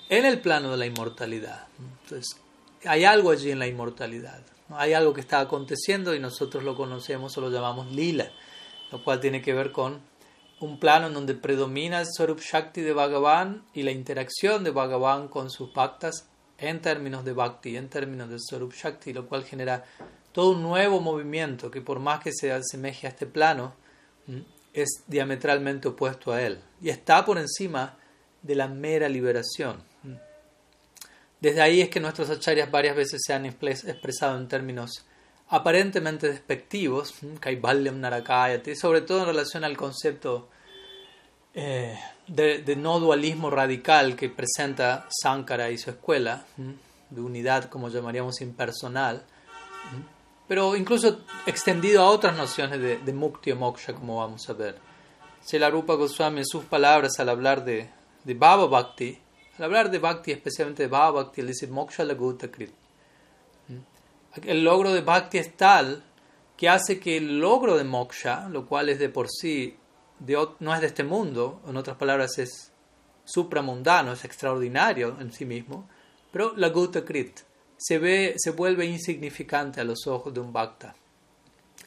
en 0.09 0.25
el 0.25 0.41
plano 0.41 0.71
de 0.71 0.77
la 0.77 0.87
inmortalidad. 0.87 1.67
Entonces, 2.03 2.41
hay 2.85 3.05
algo 3.05 3.31
allí 3.31 3.51
en 3.51 3.59
la 3.59 3.67
inmortalidad. 3.67 4.41
Hay 4.71 4.93
algo 4.93 5.13
que 5.13 5.21
está 5.21 5.41
aconteciendo 5.41 6.15
y 6.15 6.21
nosotros 6.21 6.65
lo 6.65 6.77
conocemos 6.77 7.37
o 7.37 7.41
lo 7.41 7.51
llamamos 7.51 7.93
lila, 7.93 8.31
lo 8.91 9.03
cual 9.05 9.21
tiene 9.21 9.43
que 9.43 9.53
ver 9.53 9.73
con 9.73 10.01
un 10.61 10.79
plano 10.81 11.09
en 11.09 11.15
donde 11.15 11.35
predomina 11.35 12.01
el 12.01 12.07
Swarup 12.07 12.41
Shakti 12.41 12.81
de 12.81 12.93
Bhagavan 12.93 13.65
y 13.75 13.83
la 13.83 13.91
interacción 13.91 14.65
de 14.65 14.71
Bhagavan 14.71 15.29
con 15.29 15.51
sus 15.51 15.73
bhaktas 15.73 16.29
en 16.59 16.81
términos 16.81 17.25
de 17.25 17.33
Bhakti, 17.33 17.77
en 17.77 17.89
términos 17.89 18.31
de 18.31 18.39
Swarup 18.41 18.73
Shakti, 18.73 19.13
lo 19.13 19.29
cual 19.29 19.45
genera 19.45 19.85
todo 20.33 20.51
un 20.51 20.63
nuevo 20.63 21.01
movimiento 21.01 21.71
que 21.71 21.81
por 21.81 21.99
más 21.99 22.21
que 22.21 22.33
se 22.33 22.53
asemeje 22.53 23.07
a 23.07 23.11
este 23.11 23.27
plano, 23.27 23.75
es 24.73 25.05
diametralmente 25.07 25.89
opuesto 25.89 26.33
a 26.33 26.43
él 26.43 26.61
y 26.83 26.91
está 26.91 27.25
por 27.25 27.39
encima 27.39 27.97
de 28.43 28.55
la 28.55 28.69
mera 28.69 29.09
liberación. 29.09 29.83
Desde 31.41 31.61
ahí 31.61 31.81
es 31.81 31.91
que 31.91 32.01
nuestros 32.01 32.31
acharyas 32.31 32.71
varias 32.71 32.97
veces 32.97 33.21
se 33.25 33.35
han 33.35 33.47
expresado 33.47 34.39
en 34.39 34.49
términos 34.49 35.05
aparentemente 35.49 36.29
despectivos, 36.29 37.15
Kaivalyam 37.41 38.01
Narakayati, 38.01 38.75
sobre 38.75 39.03
todo 39.03 39.21
en 39.21 39.27
relación 39.27 39.65
al 39.65 39.77
concepto 39.77 40.49
eh, 41.55 41.99
de, 42.27 42.77
no 42.77 42.99
dualismo 43.01 43.51
radical 43.51 44.17
que 44.17 44.29
presenta 44.29 45.07
Sankara 45.11 45.71
y 45.71 45.79
su 45.79 45.91
escuela, 45.91 46.45
de 47.11 47.21
unidad, 47.21 47.71
como 47.71 47.89
llamaríamos 47.89 48.41
impersonal, 48.41 49.23
pero 50.49 50.75
incluso 50.75 51.21
extendido 51.47 52.03
a 52.03 52.11
otras 52.11 52.37
nociones 52.37 52.81
de, 53.05 53.13
mukti 53.13 53.53
o 53.53 53.57
moksha, 53.57 53.95
como 53.95 54.19
vamos 54.19 54.49
a 54.49 54.55
ver. 54.55 54.79
Si 55.41 55.59
la 55.59 55.71
Rupa 55.71 55.95
Goswami 55.95 56.41
en 56.41 56.47
sus 56.47 56.65
palabras 56.65 57.21
al 57.21 57.29
hablar 57.29 57.65
de, 57.65 57.89
de 58.25 58.35
Baba 58.35 58.67
Bhakti, 58.67 59.19
al 59.59 59.65
hablar 59.65 59.91
de 59.91 59.99
Bhakti, 59.99 60.33
especialmente 60.33 60.83
de 60.83 60.89
Baba 60.89 61.23
Bhakti, 61.23 61.41
él 61.41 61.47
dice 61.49 61.67
Moksha 61.67 62.05
Laguta 62.05 62.51
Krit. 62.51 62.73
El 64.45 64.65
logro 64.65 64.93
de 64.93 65.01
Bhakti 65.01 65.39
es 65.39 65.57
tal 65.57 66.05
que 66.57 66.69
hace 66.69 67.01
que 67.01 67.17
el 67.17 67.39
logro 67.39 67.77
de 67.77 67.85
Moksha, 67.85 68.49
lo 68.49 68.67
cual 68.67 68.89
es 68.91 68.99
de 68.99 69.09
por 69.09 69.29
sí, 69.31 69.77
no 70.61 70.75
es 70.75 70.81
de 70.81 70.87
este 70.87 71.05
mundo, 71.05 71.63
en 71.67 71.77
otras 71.77 71.97
palabras 71.97 72.39
es 72.39 72.73
supramundano, 73.25 74.13
es 74.13 74.25
extraordinario 74.25 75.17
en 75.21 75.33
sí 75.33 75.45
mismo, 75.45 75.89
pero 76.31 76.55
Laguta 76.57 77.05
Krit 77.05 77.41
se, 77.79 77.99
ve, 77.99 78.35
se 78.37 78.51
vuelve 78.51 78.85
insignificante 78.85 79.81
a 79.81 79.85
los 79.85 80.07
ojos 80.07 80.33
de 80.35 80.41
un 80.41 80.53
Bhakta 80.53 80.95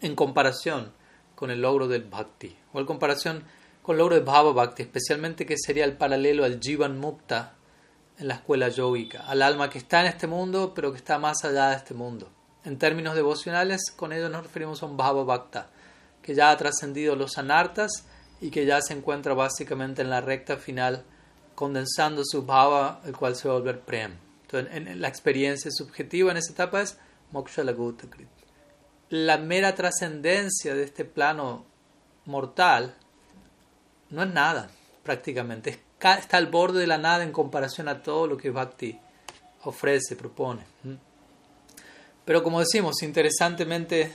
en 0.02 0.16
comparación 0.16 0.92
con 1.36 1.52
el 1.52 1.62
logro 1.62 1.88
del 1.88 2.04
Bhakti, 2.04 2.56
o 2.74 2.80
en 2.80 2.86
comparación 2.86 3.44
con 3.82 3.94
el 3.96 4.00
logro 4.00 4.16
de 4.16 4.22
Bhava 4.22 4.54
Bhakti, 4.54 4.84
especialmente 4.84 5.46
que 5.46 5.56
sería 5.58 5.86
el 5.86 5.98
paralelo 5.98 6.46
al 6.46 6.60
Jivan 6.60 7.00
Mukta 7.00 7.56
en 8.20 8.28
la 8.28 8.36
escuela 8.36 8.68
yogica, 8.68 9.26
al 9.26 9.42
alma 9.42 9.70
que 9.70 9.78
está 9.78 10.02
en 10.02 10.08
este 10.08 10.28
mundo, 10.28 10.74
pero 10.76 10.92
que 10.92 10.98
está 10.98 11.18
más 11.18 11.44
allá 11.46 11.70
de 11.70 11.78
este 11.78 11.94
mundo. 11.94 12.30
En 12.66 12.78
términos 12.78 13.16
devocionales, 13.16 13.92
con 13.96 14.12
ello 14.12 14.28
nos 14.30 14.44
referimos 14.44 14.84
a 14.84 14.86
un 14.86 14.98
Bhava 14.98 15.24
Bhakta, 15.24 15.70
que 16.22 16.36
ya 16.36 16.52
ha 16.52 16.58
trascendido 16.58 17.16
los 17.16 17.38
anartas 17.38 18.06
y 18.42 18.52
que 18.52 18.66
ya 18.66 18.82
se 18.82 18.94
encuentra 18.94 19.34
básicamente 19.34 20.02
en 20.02 20.10
la 20.10 20.20
recta 20.20 20.58
final, 20.58 21.06
condensando 21.56 22.24
su 22.26 22.46
Bhava, 22.46 23.02
el 23.06 23.16
cual 23.16 23.38
se 23.38 23.48
va 23.48 23.56
a 23.56 23.58
volver 23.58 23.80
Prem. 23.82 24.18
Entonces, 24.42 24.76
en, 24.76 25.00
la 25.00 25.08
experiencia 25.08 25.72
subjetiva 25.72 26.32
en 26.32 26.38
esa 26.38 26.52
etapa 26.52 26.82
es 26.82 26.98
Moksha 27.32 27.64
Lagutakrit. 27.64 28.28
La 29.10 29.38
mera 29.38 29.76
trascendencia 29.76 30.76
de 30.76 30.84
este 30.84 31.06
plano 31.06 31.66
mortal 32.26 32.96
no 34.10 34.24
es 34.24 34.30
nada, 34.30 34.70
prácticamente 35.04 35.89
está 36.00 36.38
al 36.38 36.48
borde 36.48 36.80
de 36.80 36.88
la 36.88 36.98
nada 36.98 37.24
en 37.24 37.32
comparación 37.32 37.88
a 37.88 38.02
todo 38.02 38.28
lo 38.28 38.38
que 38.38 38.50
Bhakti 38.50 39.00
ofrece, 39.64 40.16
propone. 40.16 40.64
Pero 42.26 42.44
como 42.44 42.60
decimos, 42.60 43.02
interesantemente, 43.02 44.12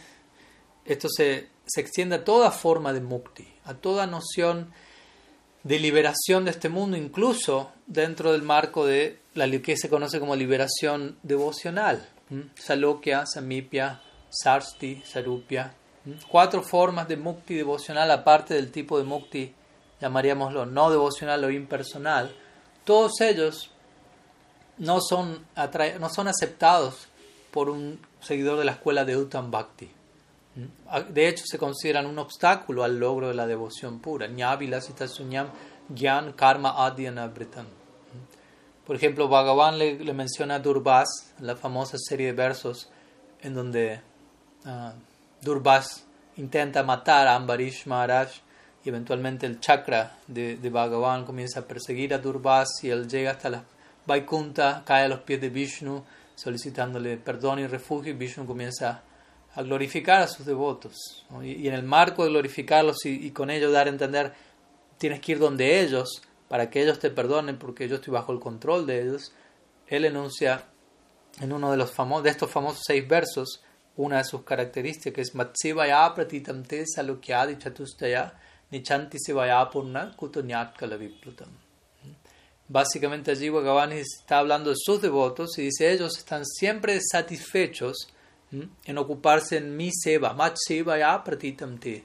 esto 0.84 1.08
se, 1.08 1.48
se 1.66 1.80
extiende 1.80 2.16
a 2.16 2.24
toda 2.24 2.50
forma 2.50 2.92
de 2.92 3.00
mukti, 3.00 3.46
a 3.64 3.74
toda 3.74 4.06
noción 4.06 4.72
de 5.62 5.78
liberación 5.78 6.44
de 6.44 6.50
este 6.50 6.68
mundo, 6.68 6.96
incluso 6.96 7.72
dentro 7.86 8.32
del 8.32 8.42
marco 8.42 8.86
de 8.86 9.18
la 9.34 9.50
que 9.50 9.76
se 9.76 9.88
conoce 9.88 10.20
como 10.20 10.36
liberación 10.36 11.18
devocional. 11.22 12.08
Salokya, 12.54 13.26
Samipya, 13.26 14.00
Sarsti, 14.30 15.02
Sarupya. 15.04 15.74
Cuatro 16.28 16.62
formas 16.62 17.08
de 17.08 17.16
mukti 17.16 17.54
devocional, 17.54 18.10
aparte 18.10 18.54
del 18.54 18.70
tipo 18.70 18.98
de 18.98 19.04
mukti 19.04 19.54
llamaríamoslo 20.04 20.66
no 20.66 20.90
devocional 20.90 21.42
o 21.44 21.50
impersonal, 21.50 22.34
todos 22.84 23.23
ellos 23.23 23.70
no 24.76 25.00
son, 25.00 25.46
no 25.99 26.08
son 26.11 26.28
aceptados 26.28 27.08
por 27.50 27.70
un 27.70 27.99
seguidor 28.20 28.58
de 28.58 28.66
la 28.66 28.73
escuela 28.73 29.06
de 29.06 29.16
Uttam 29.16 29.50
Bhakti. 29.50 29.90
De 31.08 31.28
hecho, 31.28 31.44
se 31.46 31.58
consideran 31.58 32.06
un 32.06 32.18
obstáculo 32.18 32.84
al 32.84 32.99
logro 32.99 33.28
de 33.28 33.34
la 33.34 33.46
devoción 33.46 33.99
pura. 33.99 34.28
Gyan 34.28 36.32
Karma 36.32 36.94
Por 38.87 38.96
ejemplo, 38.96 39.28
Bhagavan 39.28 39.78
le, 39.78 40.12
menciona 40.12 40.56
a 40.56 40.58
Durvas, 40.58 41.32
la 41.40 41.56
famosa 41.56 41.96
serie 41.99 42.26
de 42.26 42.32
versos 42.32 42.90
en 43.40 43.54
donde 43.54 44.00
uh, 44.64 44.90
Durvas 45.40 46.04
intenta 46.37 46.82
matar 46.82 47.26
a 47.26 47.37
Ambarish 47.37 47.87
Maharaj 47.87 48.43
y 48.84 48.88
eventualmente 48.88 49.46
el 49.46 49.60
chakra 49.60 50.18
de, 50.26 50.56
de 50.56 50.70
Bhagavan 50.70 51.24
comienza 51.24 51.60
a 51.60 51.64
perseguir 51.64 52.12
a 52.12 52.18
Durvas 52.18 52.68
y 52.82 52.90
él 52.90 53.08
llega 53.08 53.32
hasta 53.32 53.50
la 53.50 53.64
Vaikunta, 54.06 54.82
cae 54.84 55.04
a 55.04 55.08
los 55.08 55.20
pies 55.20 55.40
de 55.40 55.48
Vishnu 55.48 56.04
solicitándole 56.34 57.16
perdón 57.16 57.60
y 57.60 57.66
refugio 57.66 58.12
y 58.12 58.16
Vishnu 58.16 58.46
comienza 58.46 59.02
a 59.54 59.62
glorificar 59.62 60.22
a 60.22 60.28
sus 60.28 60.44
devotos 60.44 61.24
y, 61.42 61.68
en 61.68 61.74
el 61.74 61.84
marco 61.84 62.24
de 62.24 62.30
glorificarlos 62.30 63.04
y, 63.04 63.30
con 63.30 63.50
ello 63.50 63.70
dar 63.70 63.86
a 63.86 63.90
entender 63.90 64.32
tienes 64.98 65.20
que 65.20 65.32
ir 65.32 65.38
donde 65.38 65.80
ellos 65.80 66.22
para 66.48 66.70
que 66.70 66.82
ellos 66.82 66.98
te 66.98 67.10
perdonen 67.10 67.58
porque 67.58 67.88
yo 67.88 67.96
estoy 67.96 68.12
bajo 68.12 68.32
el 68.32 68.40
control 68.40 68.86
de 68.86 69.02
ellos 69.02 69.32
él 69.86 70.04
enuncia 70.04 70.64
en 71.40 71.52
uno 71.52 71.70
de 71.70 71.76
los 71.76 71.92
famosos 71.92 72.24
de 72.24 72.30
estos 72.30 72.50
famosos 72.50 72.82
seis 72.84 73.06
versos 73.06 73.62
una 73.96 74.18
de 74.18 74.24
sus 74.24 74.42
características 74.42 75.14
que 75.14 75.20
es 75.20 75.34
Matsivaya 75.34 76.12
pratitam 76.14 76.64
te 76.64 76.84
salukyadi 76.84 77.56
chatustaya 77.58 78.34
Nichanti 78.71 79.18
Sevayapurna 79.18 80.14
Kutonyat 80.16 80.76
Kalaviplutam. 80.76 81.49
Básicamente 82.66 83.30
allí 83.30 83.50
Bhagavan 83.50 83.92
está 83.92 84.38
hablando 84.38 84.71
de 84.71 84.76
sus 84.78 85.00
devotos 85.00 85.59
y 85.59 85.62
dice 85.62 85.92
ellos 85.92 86.16
están 86.16 86.44
siempre 86.47 86.99
satisfechos 87.00 88.09
en 88.50 88.99
ocuparse 88.99 89.59
en 89.59 89.76
mi 89.76 89.90
seva, 89.92 90.33
mat 90.33 90.56
seva 90.56 91.23
pratitamte. 91.23 92.04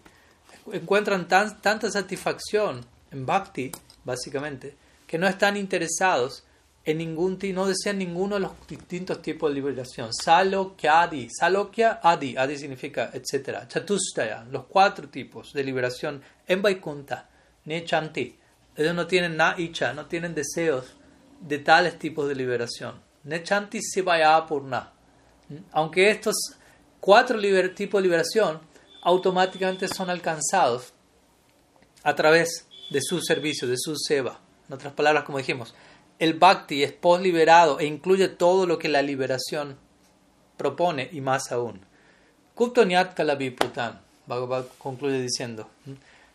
Encuentran 0.71 1.27
tan, 1.27 1.61
tanta 1.61 1.89
satisfacción 1.89 2.85
en 3.11 3.25
bhakti, 3.25 3.71
básicamente, 4.03 4.75
que 5.07 5.17
no 5.17 5.27
están 5.27 5.57
interesados 5.57 6.43
en 6.89 6.97
ningún 6.97 7.37
no 7.53 7.67
desean 7.67 7.99
ninguno 7.99 8.35
de 8.35 8.41
los 8.41 8.51
distintos 8.67 9.21
tipos 9.21 9.51
de 9.51 9.55
liberación. 9.55 10.13
Salokya 10.13 11.01
Adi. 11.03 11.27
Salokya 11.29 11.99
Adi. 12.01 12.35
Adi 12.35 12.57
significa 12.57 13.11
etcétera. 13.13 13.67
Chatustaya. 13.67 14.43
Los 14.49 14.65
cuatro 14.65 15.07
tipos 15.09 15.53
de 15.53 15.63
liberación 15.63 16.21
en 16.47 16.61
Vaikunta. 16.61 17.29
Nechanti. 17.65 18.37
Ellos 18.75 18.95
no 18.95 19.05
tienen 19.05 19.37
na 19.37 19.55
icha, 19.57 19.93
no 19.93 20.05
tienen 20.05 20.33
deseos 20.33 20.95
de 21.39 21.59
tales 21.59 21.99
tipos 21.99 22.27
de 22.27 22.35
liberación. 22.35 22.95
Nechanti 23.23 23.81
Sivayapurna. 23.81 24.93
Aunque 25.73 26.09
estos 26.09 26.35
cuatro 26.99 27.39
tipos 27.75 28.01
de 28.01 28.07
liberación 28.07 28.61
automáticamente 29.03 29.87
son 29.87 30.09
alcanzados 30.09 30.93
a 32.03 32.15
través 32.15 32.67
de 32.89 33.01
su 33.01 33.21
servicio, 33.21 33.67
de 33.67 33.77
su 33.77 33.95
seva. 33.95 34.39
En 34.67 34.73
otras 34.73 34.93
palabras, 34.93 35.23
como 35.23 35.37
dijimos, 35.37 35.73
el 36.19 36.33
bhakti 36.33 36.83
es 36.83 36.91
post-liberado 36.91 37.79
e 37.79 37.85
incluye 37.85 38.27
todo 38.27 38.67
lo 38.67 38.77
que 38.77 38.89
la 38.89 39.01
liberación 39.01 39.77
propone 40.57 41.09
y 41.11 41.21
más 41.21 41.51
aún. 41.51 41.79
Kuptonyat 42.53 43.15
Kalaviputam, 43.15 43.99
Bhagavad 44.27 44.65
concluye 44.77 45.21
diciendo, 45.21 45.69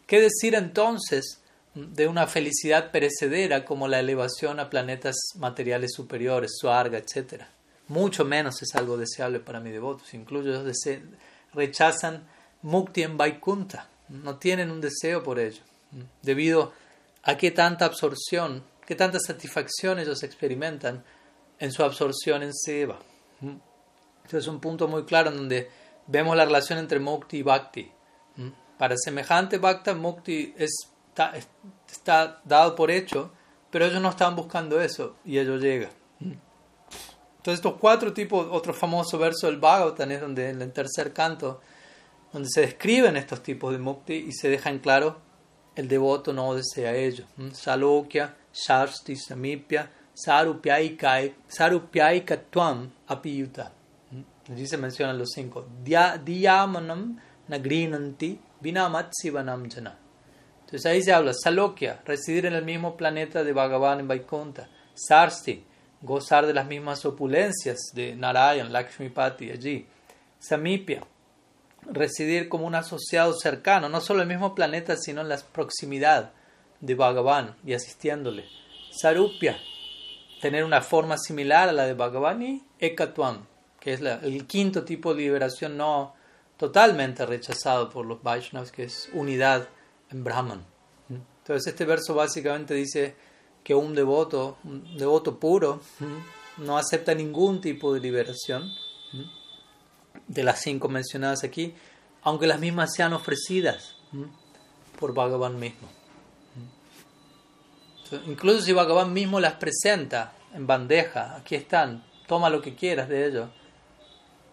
¿qué 0.06 0.20
decir 0.20 0.54
entonces 0.54 1.40
de 1.74 2.08
una 2.08 2.26
felicidad 2.26 2.90
perecedera 2.90 3.66
como 3.66 3.86
la 3.86 4.00
elevación 4.00 4.58
a 4.58 4.70
planetas 4.70 5.16
materiales 5.36 5.92
superiores, 5.94 6.52
suarga, 6.58 6.98
etc.? 6.98 7.42
Mucho 7.88 8.24
menos 8.24 8.62
es 8.62 8.74
algo 8.74 8.96
deseable 8.96 9.38
para 9.38 9.60
mis 9.60 9.74
devotos, 9.74 10.14
incluso 10.14 10.48
ellos 10.48 10.66
rechazan 11.52 12.26
mukti 12.62 13.02
en 13.02 13.18
Vaikunta, 13.18 13.88
no 14.08 14.36
tienen 14.36 14.70
un 14.70 14.80
deseo 14.80 15.22
por 15.22 15.38
ello. 15.38 15.60
debido 16.22 16.72
a 17.22 17.36
qué 17.36 17.50
tanta 17.50 17.84
absorción, 17.84 18.62
qué 18.86 18.94
tanta 18.94 19.18
satisfacción 19.18 19.98
ellos 19.98 20.22
experimentan 20.22 21.04
en 21.58 21.72
su 21.72 21.82
absorción 21.82 22.42
en 22.42 22.52
Seva. 22.52 22.98
Este 24.24 24.38
es 24.38 24.46
un 24.46 24.60
punto 24.60 24.88
muy 24.88 25.04
claro 25.04 25.30
en 25.30 25.36
donde 25.36 25.70
vemos 26.06 26.36
la 26.36 26.44
relación 26.44 26.78
entre 26.78 26.98
Mukti 26.98 27.38
y 27.38 27.42
Bhakti. 27.42 27.90
Para 28.78 28.96
semejante 28.96 29.58
Bhakta, 29.58 29.94
Mukti 29.94 30.54
está, 30.58 32.40
dado 32.44 32.74
por 32.74 32.90
hecho, 32.90 33.30
pero 33.70 33.86
ellos 33.86 34.00
no 34.00 34.10
estaban 34.10 34.36
buscando 34.36 34.80
eso 34.80 35.16
y 35.24 35.38
ellos 35.38 35.60
llegan. 35.60 35.90
Entonces 36.20 37.58
estos 37.58 37.74
cuatro 37.78 38.12
tipos, 38.12 38.48
otro 38.50 38.72
famoso 38.72 39.18
verso 39.18 39.46
del 39.46 39.58
Bhagavatam 39.58 40.10
es 40.10 40.20
donde 40.20 40.48
en 40.48 40.62
el 40.62 40.72
tercer 40.72 41.12
canto, 41.12 41.60
donde 42.32 42.48
se 42.48 42.62
describen 42.62 43.16
estos 43.16 43.42
tipos 43.42 43.72
de 43.72 43.78
mukti 43.78 44.14
y 44.14 44.32
se 44.32 44.48
deja 44.48 44.70
en 44.70 44.78
claro 44.78 45.18
el 45.76 45.88
devoto 45.88 46.32
no 46.32 46.54
desea 46.54 46.94
ello. 46.94 47.24
Salokya, 47.52 48.36
Shasti, 48.54 49.16
Samipya, 49.16 49.90
Sarupyaikatvam, 50.14 52.90
Apiyuta. 53.08 53.72
Allí 54.48 54.66
se 54.66 54.76
mencionan 54.76 55.18
los 55.18 55.30
cinco. 55.34 55.66
Diyamanam 55.82 57.18
Nagrinanti 57.48 58.38
Vinamatsivanam 58.60 59.68
Jana. 59.68 59.98
Entonces 60.60 60.86
ahí 60.86 61.02
se 61.02 61.12
habla 61.12 61.34
Salokya, 61.34 62.00
residir 62.04 62.46
en 62.46 62.54
el 62.54 62.64
mismo 62.64 62.96
planeta 62.96 63.44
de 63.44 63.52
Bhagavan 63.52 64.00
en 64.00 64.08
Vaikuntha. 64.08 64.68
Sarsti, 64.94 65.64
gozar 66.00 66.46
de 66.46 66.54
las 66.54 66.66
mismas 66.66 67.04
opulencias 67.04 67.90
de 67.92 68.14
Narayan, 68.14 68.72
Lakshmipati 68.72 69.50
allí. 69.50 69.86
Samipya, 70.38 71.02
residir 71.90 72.48
como 72.48 72.66
un 72.66 72.74
asociado 72.74 73.34
cercano, 73.34 73.88
no 73.88 74.00
solo 74.00 74.22
en 74.22 74.30
el 74.30 74.36
mismo 74.36 74.54
planeta, 74.54 74.96
sino 74.96 75.20
en 75.20 75.28
la 75.28 75.38
proximidad 75.38 76.32
de 76.84 76.94
Bhagavan 76.94 77.56
y 77.64 77.72
asistiéndole. 77.72 78.44
Sarupya, 78.90 79.58
tener 80.40 80.64
una 80.64 80.82
forma 80.82 81.16
similar 81.18 81.68
a 81.68 81.72
la 81.72 81.86
de 81.86 81.94
Bhagavan 81.94 82.42
y 82.42 82.64
Ekatwam, 82.78 83.46
que 83.80 83.94
es 83.94 84.00
el 84.00 84.46
quinto 84.46 84.84
tipo 84.84 85.14
de 85.14 85.22
liberación 85.22 85.76
no 85.76 86.14
totalmente 86.56 87.24
rechazado 87.26 87.88
por 87.88 88.06
los 88.06 88.22
Vaishnavas, 88.22 88.70
que 88.70 88.84
es 88.84 89.08
unidad 89.12 89.68
en 90.10 90.22
Brahman. 90.22 90.64
Entonces 91.08 91.72
este 91.72 91.84
verso 91.84 92.14
básicamente 92.14 92.74
dice 92.74 93.16
que 93.62 93.74
un 93.74 93.94
devoto, 93.94 94.58
un 94.64 94.96
devoto 94.96 95.38
puro, 95.38 95.80
no 96.58 96.76
acepta 96.78 97.14
ningún 97.14 97.60
tipo 97.60 97.92
de 97.92 98.00
liberación 98.00 98.70
de 100.28 100.44
las 100.44 100.60
cinco 100.60 100.88
mencionadas 100.88 101.44
aquí, 101.44 101.74
aunque 102.22 102.46
las 102.46 102.60
mismas 102.60 102.94
sean 102.94 103.12
ofrecidas 103.12 103.96
por 104.98 105.14
Bhagavan 105.14 105.58
mismo. 105.58 105.88
Incluso 108.26 108.60
si 108.60 108.72
Bhagavan 108.72 109.12
mismo 109.12 109.40
las 109.40 109.54
presenta 109.54 110.32
en 110.54 110.66
bandeja, 110.66 111.36
aquí 111.36 111.54
están, 111.54 112.04
toma 112.26 112.50
lo 112.50 112.60
que 112.60 112.74
quieras 112.74 113.08
de 113.08 113.26
ellos. 113.26 113.48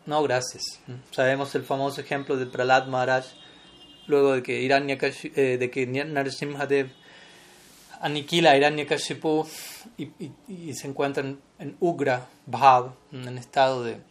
No, 0.06 0.24
gracias. 0.24 0.64
Sabemos 1.12 1.54
el 1.56 1.64
famoso 1.64 2.02
ejemplo 2.02 2.38
de 2.38 2.46
Prahlad 2.48 2.88
Maharaj, 2.88 3.26
luego 4.08 4.34
de 4.34 4.44
que, 4.44 4.66
eh, 4.66 5.58
de 5.58 5.70
que 5.70 5.86
aniquila 8.02 8.52
a 8.52 8.58
Hiranyakashipu 8.58 9.46
y, 9.98 10.12
y, 10.48 10.74
se 10.74 10.88
encuentra 10.88 11.24
en, 11.24 11.78
Ugra 11.80 12.28
Bhav, 12.48 12.94
en 13.12 13.38
estado 13.38 13.84
de 13.84 14.02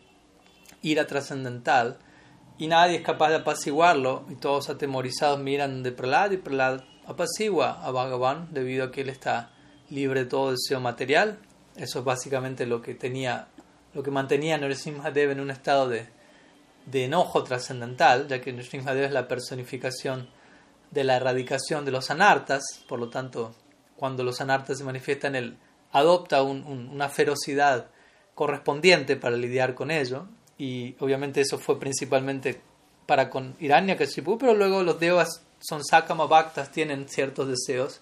ira 0.83 1.07
trascendental, 1.07 1.99
y 2.57 2.69
nadie 2.69 2.97
es 2.97 3.03
capaz 3.03 3.31
de 3.31 3.37
apaciguarlo, 3.37 4.25
y 4.31 4.37
todos 4.37 4.71
atemorizados 4.71 5.41
miran 5.41 5.83
de 5.83 5.93
Prahlad 5.93 6.31
y 6.31 6.37
Prahlad 6.37 6.83
apacigua 7.11 7.85
a 7.85 7.91
Bhagavan 7.91 8.49
debido 8.53 8.85
a 8.85 8.91
que 8.91 9.01
él 9.01 9.09
está 9.09 9.51
libre 9.91 10.25
de 10.25 10.31
todo 10.31 10.53
deseo 10.53 10.81
material. 10.81 11.39
Eso 11.77 11.99
es 12.01 12.05
básicamente 12.05 12.67
lo 12.67 12.81
que 12.83 12.95
tenía, 12.95 13.49
lo 13.95 14.03
que 14.03 14.11
mantenía 14.11 14.55
a 14.55 14.59
Narasimhadev 14.59 15.33
en 15.33 15.41
un 15.41 15.51
estado 15.51 15.89
de, 15.89 16.07
de 16.87 17.05
enojo 17.05 17.43
trascendental, 17.43 18.29
ya 18.29 18.41
que 18.41 18.53
Narasimhadev 18.53 19.05
es 19.05 19.13
la 19.13 19.27
personificación 19.27 20.29
de 20.91 21.05
la 21.05 21.17
erradicación 21.17 21.85
de 21.85 21.91
los 21.91 22.11
anartas, 22.11 22.63
por 22.89 22.99
lo 22.99 23.11
tanto 23.11 23.55
cuando 23.97 24.25
los 24.25 24.41
anartas 24.41 24.79
se 24.79 24.85
manifiestan, 24.85 25.35
él 25.35 25.57
adopta 25.93 26.43
una 26.43 27.09
ferocidad 27.09 27.89
correspondiente 28.35 29.17
para 29.17 29.37
lidiar 29.37 29.75
con 29.75 29.91
ello. 29.91 30.27
Y 30.57 30.95
obviamente 31.01 31.41
eso 31.41 31.59
fue 31.59 31.79
principalmente 31.81 32.61
para 33.07 33.31
con 33.31 33.57
Hiranyakashipu, 33.59 34.39
pero 34.39 34.55
luego 34.55 34.83
los 34.83 35.01
devas 35.01 35.43
son 35.61 35.85
Sakama 35.85 36.27
Bhaktas, 36.27 36.73
tienen 36.73 37.09
ciertos 37.09 37.49
deseos 37.49 38.01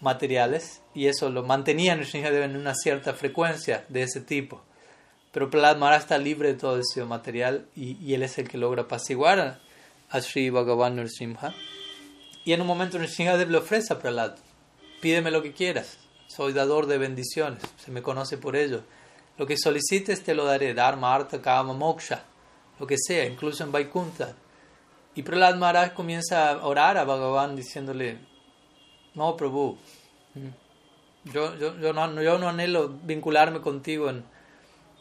materiales 0.00 0.80
y 0.94 1.06
eso 1.06 1.30
lo 1.30 1.42
mantenía 1.42 1.92
en 1.92 2.56
una 2.56 2.74
cierta 2.74 3.14
frecuencia 3.14 3.84
de 3.88 4.02
ese 4.02 4.20
tipo. 4.20 4.62
Pero 5.32 5.50
Prahlad 5.50 5.76
Maharaj 5.76 6.02
está 6.02 6.18
libre 6.18 6.48
de 6.48 6.58
todo 6.58 6.76
deseo 6.76 7.06
material 7.06 7.66
y, 7.76 8.14
él 8.14 8.22
es 8.22 8.38
el 8.38 8.48
que 8.48 8.58
logra 8.58 8.82
apaciguar 8.82 9.60
a, 10.10 10.20
Sri 10.20 10.50
Bhagavan 10.50 10.96
Nrsimha. 10.96 11.54
Y 12.44 12.52
en 12.54 12.62
un 12.62 12.66
momento 12.66 12.98
Nrsimhadev 12.98 13.50
le 13.50 13.58
ofrece 13.58 13.92
a 13.92 13.98
Prahlad 13.98 14.36
pídeme 15.00 15.30
lo 15.30 15.42
que 15.42 15.52
quieras, 15.52 15.98
soy 16.26 16.52
dador 16.52 16.86
de 16.86 16.98
bendiciones, 16.98 17.62
se 17.76 17.90
me 17.90 18.02
conoce 18.02 18.38
por 18.38 18.56
ello. 18.56 18.82
Lo 19.36 19.46
que 19.46 19.56
solicites 19.56 20.22
te 20.22 20.34
lo 20.34 20.44
daré, 20.44 20.74
Dharma, 20.74 21.14
Artha, 21.14 21.40
Kama, 21.40 21.72
Moksha, 21.72 22.24
lo 22.80 22.86
que 22.86 22.96
sea, 22.98 23.24
incluso 23.24 23.62
en 23.62 23.72
Vaikuntha. 23.72 24.34
Y 25.18 25.24
Prahlad 25.24 25.56
Maharaj 25.56 25.94
comienza 25.94 26.48
a 26.48 26.64
orar 26.64 26.96
a 26.96 27.02
Bhagavan 27.02 27.56
diciéndole, 27.56 28.18
no, 29.16 29.36
Prabhu, 29.36 29.76
mm, 30.34 31.32
yo, 31.32 31.56
no, 31.92 32.22
yo 32.22 32.48
anhelo 32.48 32.88
vincularme 33.02 33.60
contigo 33.60 34.10
en, 34.10 34.22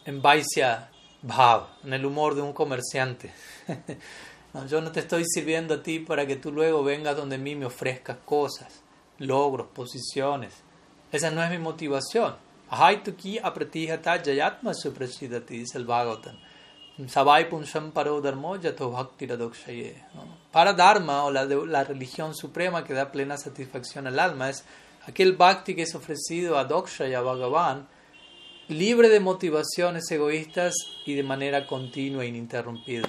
en 0.05 0.19
Vaisya 0.19 0.89
Bhav, 1.21 1.67
en 1.83 1.93
el 1.93 2.03
humor 2.03 2.33
de 2.33 2.41
un 2.41 2.51
comerciante. 2.51 3.31
no, 4.55 4.65
yo 4.65 4.81
no 4.81 4.91
te 4.91 5.01
estoy 5.01 5.23
sirviendo 5.23 5.75
a 5.75 5.83
ti 5.83 5.99
para 5.99 6.25
que 6.25 6.35
tú 6.35 6.51
luego 6.51 6.83
vengas 6.83 7.15
donde 7.15 7.37
mí 7.37 7.55
me 7.55 7.67
ofrezcas 7.67 8.17
cosas 8.25 8.81
logros, 9.19 9.67
posiciones. 9.67 10.63
Esa 11.11 11.29
no 11.29 11.43
es 11.43 11.51
mi 11.51 11.59
motivación. 11.59 12.37
Ahaituki 12.71 13.37
apratihata 13.37 14.17
jayatma 14.17 14.73
suprasidati, 14.73 15.59
dice 15.59 15.77
el 15.77 15.85
Bhagavatam. 15.85 16.46
Sabai 17.05 17.47
punsham 17.47 17.91
paro 17.91 18.19
dharmo 18.21 18.57
yato 18.57 18.89
bhakti 18.89 19.27
Para 20.51 20.73
Dharma, 20.73 21.25
o 21.25 21.31
la, 21.31 21.45
la 21.45 21.83
religión 21.83 22.33
suprema 22.33 22.83
que 22.83 22.95
da 22.95 23.11
plena 23.11 23.37
satisfacción 23.37 24.07
al 24.07 24.19
alma, 24.19 24.49
es 24.49 24.63
aquel 25.05 25.33
bhakti 25.33 25.75
que 25.75 25.83
es 25.83 25.93
ofrecido 25.93 26.57
a 26.57 26.65
Dokshaya 26.65 27.21
Bhagavan, 27.21 27.87
libre 28.69 29.09
de 29.09 29.19
motivaciones 29.19 30.09
egoístas 30.09 30.73
y 31.05 31.13
de 31.13 31.21
manera 31.21 31.67
continua 31.67 32.23
e 32.23 32.29
ininterrumpida. 32.29 33.07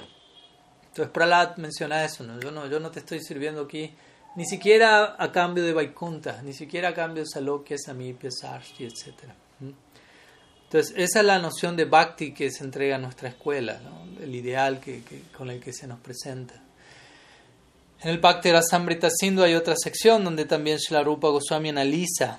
Entonces 0.89 1.11
Prahlad 1.11 1.57
menciona 1.57 2.05
eso, 2.05 2.23
¿no? 2.23 2.39
Yo, 2.39 2.51
no, 2.51 2.67
yo 2.67 2.79
no 2.79 2.91
te 2.91 2.99
estoy 2.99 3.21
sirviendo 3.21 3.61
aquí 3.61 3.91
ni 4.35 4.45
siquiera 4.45 5.15
a 5.17 5.31
cambio 5.31 5.63
de 5.63 5.73
Vaikunta, 5.73 6.41
ni 6.43 6.53
siquiera 6.53 6.89
a 6.89 6.93
cambio 6.93 7.23
de 7.23 7.29
Salokya, 7.29 7.77
Samipya, 7.77 8.29
Sarshi, 8.29 8.85
etc. 8.85 9.15
Entonces, 10.69 10.93
esa 10.97 11.21
es 11.21 11.25
la 11.25 11.39
noción 11.39 11.75
de 11.75 11.85
Bhakti 11.85 12.31
que 12.31 12.51
se 12.51 12.63
entrega 12.63 12.97
a 12.97 12.99
nuestra 12.99 13.29
escuela, 13.29 13.81
el 14.21 14.35
ideal 14.35 14.79
con 15.35 15.49
el 15.49 15.59
que 15.59 15.73
se 15.73 15.87
nos 15.87 15.99
presenta. 15.99 16.61
En 18.01 18.11
el 18.11 18.19
Bhakti 18.19 18.51
Rasamrita 18.51 19.09
Sindhu 19.09 19.41
hay 19.41 19.55
otra 19.55 19.73
sección 19.75 20.23
donde 20.23 20.45
también 20.45 20.77
Rupa 21.03 21.29
Goswami 21.29 21.69
analiza, 21.69 22.37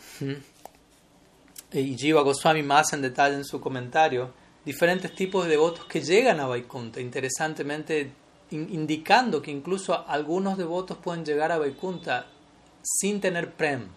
y 1.73 1.97
Jiva 1.99 2.23
Goswami 2.23 2.63
más 2.63 2.93
en 2.93 3.03
detalle 3.03 3.35
en 3.35 3.45
su 3.45 3.61
comentario, 3.61 4.33
diferentes 4.65 5.13
tipos 5.13 5.47
de 5.47 5.51
devotos 5.51 5.87
que 5.87 6.01
llegan 6.01 6.39
a 6.39 6.47
Vaikunta. 6.47 7.01
Interesantemente, 7.01 8.13
indicando 8.53 9.43
que 9.43 9.51
incluso 9.51 10.07
algunos 10.07 10.57
devotos 10.57 10.99
pueden 10.99 11.25
llegar 11.25 11.51
a 11.51 11.59
Vaikunta 11.59 12.27
sin 12.81 13.21
tener 13.21 13.55
prem, 13.55 13.89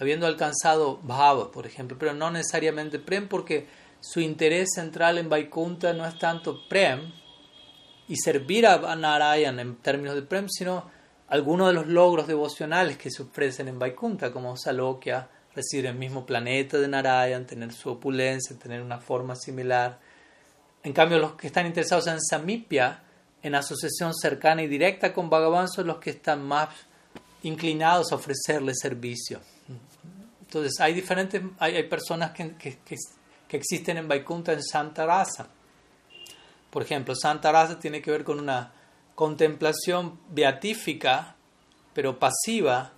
habiendo 0.00 0.26
alcanzado 0.26 0.98
bhava, 1.02 1.52
por 1.52 1.66
ejemplo, 1.66 1.96
pero 1.98 2.14
no 2.14 2.30
necesariamente 2.30 2.98
prem 2.98 3.28
porque 3.28 3.66
su 4.00 4.20
interés 4.20 4.70
central 4.74 5.18
en 5.18 5.28
Vaikunta 5.28 5.92
no 5.92 6.06
es 6.06 6.18
tanto 6.18 6.66
prem 6.68 7.12
y 8.08 8.16
servir 8.16 8.66
a 8.66 8.96
Narayan 8.96 9.60
en 9.60 9.76
términos 9.76 10.14
de 10.14 10.22
prem, 10.22 10.48
sino 10.48 10.90
algunos 11.28 11.68
de 11.68 11.74
los 11.74 11.86
logros 11.86 12.26
devocionales 12.26 12.96
que 12.96 13.10
se 13.10 13.22
ofrecen 13.22 13.68
en 13.68 13.78
Vaikunta, 13.78 14.32
como 14.32 14.56
Salokya, 14.56 15.28
recibir 15.54 15.86
el 15.86 15.94
mismo 15.94 16.24
planeta 16.24 16.78
de 16.78 16.88
Narayan, 16.88 17.46
tener 17.46 17.72
su 17.72 17.90
opulencia, 17.90 18.58
tener 18.58 18.80
una 18.82 18.98
forma 18.98 19.36
similar. 19.36 20.00
En 20.82 20.92
cambio, 20.92 21.18
los 21.18 21.34
que 21.34 21.46
están 21.46 21.66
interesados 21.66 22.06
en 22.06 22.20
Samipya, 22.20 23.02
en 23.42 23.54
asociación 23.54 24.14
cercana 24.14 24.62
y 24.62 24.66
directa 24.66 25.12
con 25.12 25.28
Bhagavan 25.28 25.68
son 25.68 25.86
los 25.86 25.98
que 25.98 26.10
están 26.10 26.42
más 26.42 26.70
inclinados 27.42 28.12
a 28.12 28.16
ofrecerle 28.16 28.74
servicio. 28.74 29.40
Entonces, 30.40 30.80
hay 30.80 30.94
diferentes, 30.94 31.42
hay, 31.58 31.82
personas 31.84 32.32
que, 32.32 32.56
que, 32.56 32.96
existen 33.50 33.98
en 33.98 34.08
Vaikunta 34.08 34.52
en 34.52 34.62
Santa 34.62 35.06
Rasa. 35.06 35.48
Por 36.70 36.82
ejemplo, 36.82 37.14
Santa 37.14 37.52
Rasa 37.52 37.78
tiene 37.78 38.00
que 38.02 38.10
ver 38.10 38.24
con 38.24 38.40
una 38.40 38.72
contemplación 39.14 40.18
beatífica, 40.30 41.36
pero 41.94 42.18
pasiva, 42.18 42.92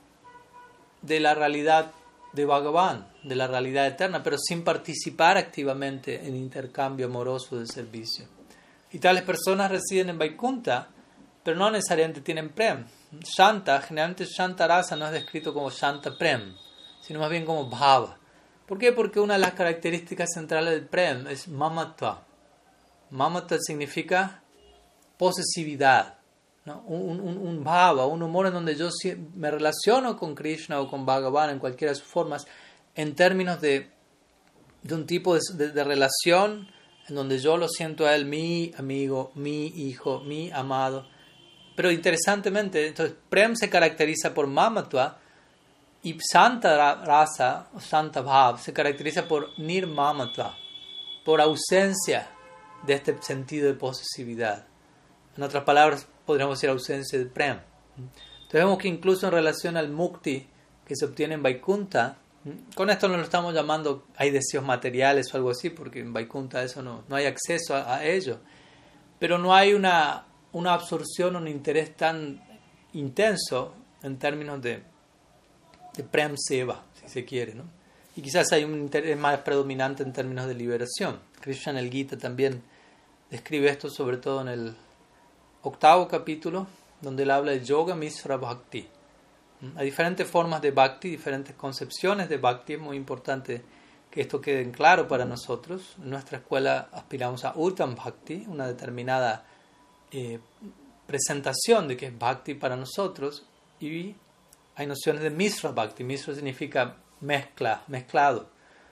de 1.02 1.20
la 1.20 1.35
realidad 1.35 1.92
de 2.32 2.46
Bhagavan, 2.46 3.06
de 3.22 3.37
la 3.37 3.46
realidad 3.46 3.87
eterna, 3.87 4.22
pero 4.22 4.38
sin 4.38 4.64
participar 4.64 5.37
activamente 5.37 6.26
en 6.26 6.37
intercambio 6.37 7.06
amoroso 7.06 7.58
de 7.58 7.66
servicio. 7.66 8.26
Y 8.92 8.98
tales 8.98 9.22
personas 9.22 9.70
residen 9.70 10.11
en 10.11 10.18
Vaikunta, 10.18 10.88
pero 11.42 11.56
no 11.56 11.70
necesariamente 11.70 12.20
tienen 12.20 12.50
prem. 12.50 12.85
Shanta, 13.20 13.81
generalmente 13.83 14.25
Shanta 14.25 14.66
Rasa 14.66 14.96
no 14.96 15.07
es 15.07 15.12
descrito 15.12 15.53
como 15.53 15.70
Shanta 15.70 16.16
Prem, 16.16 16.55
sino 17.01 17.20
más 17.20 17.31
bien 17.31 17.44
como 17.44 17.68
Bhava. 17.68 18.18
¿Por 18.66 18.79
qué? 18.79 18.92
Porque 18.92 19.20
una 19.20 19.35
de 19.35 19.40
las 19.40 19.53
características 19.53 20.31
centrales 20.33 20.72
del 20.72 20.87
Prem 20.87 21.27
es 21.27 21.48
Mamatva. 21.48 22.25
Mamatva 23.11 23.59
significa 23.61 24.42
posesividad, 25.18 26.14
un, 26.64 27.20
un, 27.20 27.64
bhava, 27.64 28.07
un 28.07 28.22
humor 28.22 28.46
en 28.46 28.55
donde 28.55 28.77
yo 28.77 28.88
me 29.35 29.51
relaciono 29.51 30.16
con 30.16 30.35
Krishna 30.35 30.81
o 30.81 30.88
con 30.88 31.05
Bhagavan 31.05 31.51
en 31.51 31.59
cualquiera 31.59 31.92
de 31.92 31.98
sus 31.98 32.09
formas, 32.09 32.46
en 32.94 33.14
términos 33.14 33.61
de, 33.61 33.90
un 34.90 35.07
tipo 35.07 35.37
de, 35.37 35.85
relación 35.85 36.68
en 37.09 37.14
donde 37.14 37.38
yo 37.38 37.57
lo 37.57 37.68
siento 37.68 38.07
a 38.07 38.14
él 38.14 38.27
mi 38.27 38.72
amigo, 38.77 39.33
mi 39.35 39.66
hijo, 39.66 40.20
mi 40.20 40.51
amado. 40.51 41.07
Pero 41.74 41.90
interesantemente, 41.90 42.87
entonces 42.87 43.16
Prem 43.28 43.56
se 43.56 43.70
caracteriza 43.70 44.35
por 44.35 44.46
Mamatva 44.46 45.18
y 46.02 46.18
Santa 46.20 46.96
Rasa 46.96 47.68
o 47.74 47.80
Santa 47.80 48.20
Bhav 48.20 48.58
se 48.58 48.72
caracteriza 48.72 49.26
por 49.26 49.58
Nirmamatva, 49.58 50.56
por 51.24 51.40
ausencia 51.40 52.28
de 52.87 52.94
este 52.94 53.16
sentido 53.22 53.68
de 53.68 53.74
posesividad. 53.74 54.66
En 55.37 55.42
otras 55.42 55.64
palabras, 55.64 56.06
podríamos 56.26 56.58
decir 56.58 56.70
ausencia 56.70 57.18
de 57.18 57.26
Prem. 57.26 57.58
Entonces 57.96 58.52
vemos 58.52 58.78
que 58.78 58.88
incluso 58.88 59.26
en 59.26 59.32
relación 59.32 59.76
al 59.76 59.90
Mukti 59.90 60.46
que 60.87 60.96
se 60.96 61.04
obtiene 61.04 61.35
en 61.35 61.42
Vaikunta, 61.42 62.18
con 62.74 62.90
esto 62.90 63.08
no 63.08 63.16
lo 63.16 63.22
estamos 63.22 63.54
llamando 63.54 64.06
hay 64.16 64.30
deseos 64.30 64.64
materiales 64.64 65.32
o 65.32 65.37
algo 65.37 65.50
así, 65.50 65.70
porque 65.70 66.00
en 66.00 66.12
Vaikunta 66.12 66.62
eso 66.62 66.82
no, 66.82 67.04
no 67.08 67.16
hay 67.16 67.26
acceso 67.26 67.76
a, 67.76 68.04
ello, 68.04 68.40
pero 69.18 69.38
no 69.38 69.54
hay 69.54 69.74
una, 69.74 70.26
una 70.52 70.74
absorción, 70.74 71.36
un 71.36 71.48
interés 71.48 71.96
tan 71.96 72.42
intenso 72.92 73.74
en 74.02 74.18
términos 74.18 74.60
de, 74.60 74.82
de 75.94 76.04
Prem 76.04 76.36
Seva, 76.36 76.84
si 77.00 77.08
se 77.08 77.24
quiere, 77.24 77.54
¿no? 77.54 77.64
Y 78.14 78.20
quizás 78.20 78.52
hay 78.52 78.64
un 78.64 78.74
interés 78.74 79.16
más 79.16 79.38
predominante 79.38 80.02
en 80.02 80.12
términos 80.12 80.46
de 80.46 80.54
liberación. 80.54 81.20
Krishna 81.40 81.72
en 81.72 81.78
el 81.78 81.90
Gita 81.90 82.18
también 82.18 82.62
describe 83.30 83.70
esto 83.70 83.88
sobre 83.88 84.18
todo 84.18 84.42
en 84.42 84.48
el 84.48 84.74
octavo 85.62 86.08
capítulo, 86.08 86.66
donde 87.00 87.22
él 87.22 87.30
habla 87.30 87.52
de 87.52 87.64
Yoga 87.64 87.94
Misra 87.94 88.36
Bhakti. 88.36 88.86
¿Mm? 89.62 89.78
Hay 89.78 89.86
diferentes 89.86 90.28
formas 90.28 90.60
de 90.60 90.72
Bhakti, 90.72 91.08
diferentes 91.08 91.56
concepciones 91.56 92.28
de 92.28 92.36
Bhakti. 92.36 92.74
Es 92.74 92.80
muy 92.80 92.98
importante 92.98 93.62
que 94.10 94.20
esto 94.20 94.42
quede 94.42 94.60
en 94.60 94.72
claro 94.72 95.08
para 95.08 95.24
nosotros. 95.24 95.96
En 96.02 96.10
nuestra 96.10 96.38
escuela 96.38 96.90
aspiramos 96.92 97.46
a 97.46 97.54
Uttam 97.56 97.94
Bhakti, 97.94 98.44
una 98.46 98.66
determinada 98.66 99.46
eh, 100.12 100.38
presentación 101.07 101.88
de 101.88 101.96
que 101.96 102.07
es 102.07 102.18
Bhakti 102.18 102.55
para 102.55 102.77
nosotros. 102.77 103.44
Y 103.81 104.14
hay 104.77 104.87
nociones 104.87 105.22
de 105.22 105.31
Misra 105.31 105.72
Bhakti. 105.72 106.05
Misra 106.05 106.35
significa 106.35 106.96
mezcla, 107.20 107.83
mezclado. 107.88 108.48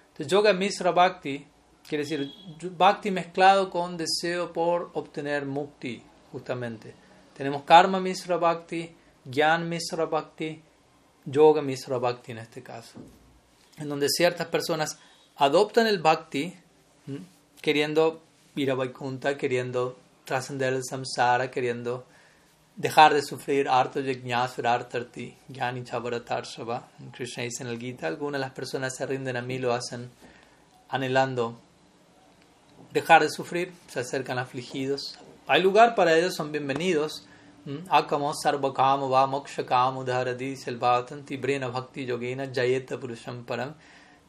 Entonces, 0.09 0.26
Yoga 0.26 0.52
Misra 0.52 0.90
Bhakti 0.90 1.46
quiere 1.87 2.04
decir 2.04 2.33
Bhakti 2.76 3.11
mezclado 3.11 3.70
con 3.70 3.96
deseo 3.96 4.52
por 4.52 4.90
obtener 4.94 5.46
Mukti, 5.46 6.02
justamente. 6.33 6.94
Tenemos 7.37 7.62
Karma 7.62 8.00
Misra 8.00 8.37
Bhakti, 8.37 8.94
Gyan 9.24 9.68
Misra 9.68 10.06
Bhakti, 10.06 10.62
Yoga 11.24 11.62
Misra 11.62 11.98
Bhakti 11.98 12.33
en 12.33 12.38
este 12.38 12.62
caso, 12.62 12.98
en 13.76 13.88
donde 13.88 14.09
ciertas 14.09 14.46
personas 14.48 14.98
adoptan 15.37 15.87
el 15.87 15.98
Bhakti 16.00 16.54
queriendo 17.61 18.22
ir 18.56 18.70
a 18.70 18.74
Vaikunta, 18.74 19.37
queriendo 19.37 19.98
trascender 20.30 20.72
el 20.72 20.84
samsara, 20.84 21.50
queriendo 21.50 22.06
dejar 22.76 23.12
de 23.14 23.20
sufrir 23.20 23.68
harto 23.68 23.98
yajñasura 24.00 24.72
artarti, 24.72 25.34
gyani 25.48 25.82
chabaratarshava. 25.82 26.84
Krishna 27.10 27.42
dice 27.42 27.64
en 27.64 27.68
el 27.68 27.80
Gita, 27.80 28.06
algunas 28.06 28.38
de 28.38 28.46
las 28.46 28.52
personas 28.52 28.94
se 28.94 29.06
rinden 29.06 29.36
a 29.36 29.42
mí, 29.42 29.58
lo 29.58 29.74
hacen 29.74 30.08
anhelando 30.88 31.58
dejar 32.92 33.22
de 33.22 33.28
sufrir, 33.28 33.72
se 33.88 33.98
acercan 33.98 34.38
afligidos, 34.38 35.18
hay 35.48 35.62
lugar 35.62 35.96
para 35.96 36.16
ellos, 36.16 36.36
son 36.36 36.52
bienvenidos. 36.52 37.26
Akamo 37.88 38.32
sarvakamo 38.32 39.10
va 39.10 39.26
mokshakamo 39.26 40.04
dharadi 40.04 40.50
dice 40.50 40.70
el 40.70 40.78
Bhagavatam, 40.78 41.24
tibrena 41.24 41.68
bhakti 41.68 42.06
yogena 42.06 42.46
jayeta 42.46 43.00
purusham 43.00 43.44
param. 43.44 43.74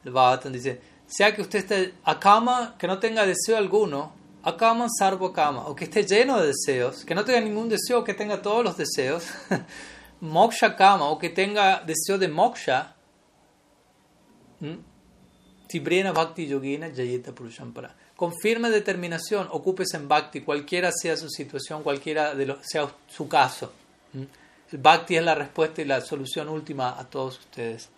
El 0.04 0.10
Bhagavatam 0.10 0.52
dice, 0.52 0.80
sea 1.06 1.32
que 1.32 1.42
usted 1.42 1.60
esté 1.60 1.94
akama, 2.04 2.74
que 2.76 2.88
no 2.88 2.98
tenga 2.98 3.24
deseo 3.24 3.56
alguno, 3.56 4.21
akama 4.42 4.88
sarvakama, 4.88 5.66
o 5.68 5.74
que 5.74 5.84
esté 5.84 6.04
lleno 6.04 6.40
de 6.40 6.48
deseos, 6.48 7.04
que 7.04 7.14
no 7.14 7.24
tenga 7.24 7.40
ningún 7.40 7.68
deseo, 7.68 8.04
que 8.04 8.14
tenga 8.14 8.42
todos 8.42 8.64
los 8.64 8.76
deseos, 8.76 9.24
moksha 10.20 10.76
kama, 10.76 11.08
o 11.10 11.18
que 11.18 11.30
tenga 11.30 11.80
deseo 11.80 12.18
de 12.18 12.28
moksha, 12.28 12.94
tibrena 15.66 16.12
bhakti 16.12 16.46
yogena 16.46 16.88
jayeta 16.90 17.32
purusham 17.32 17.72
param 17.72 17.92
con 18.22 18.32
firme 18.38 18.70
determinación 18.70 19.48
ocúpese 19.50 19.96
en 19.96 20.06
Bhakti, 20.06 20.42
cualquiera 20.42 20.92
sea 20.92 21.16
su 21.16 21.28
situación, 21.28 21.82
cualquiera 21.82 22.34
sea 22.62 22.88
su 23.08 23.26
caso. 23.26 23.72
¿Mm? 24.12 24.22
El 24.70 24.78
Bhakti 24.78 25.16
es 25.16 25.24
la 25.24 25.34
respuesta 25.34 25.82
y 25.82 25.86
la 25.86 26.00
solución 26.00 26.48
última 26.48 26.96
a 26.96 27.04
todos 27.10 27.40
ustedes. 27.40 27.88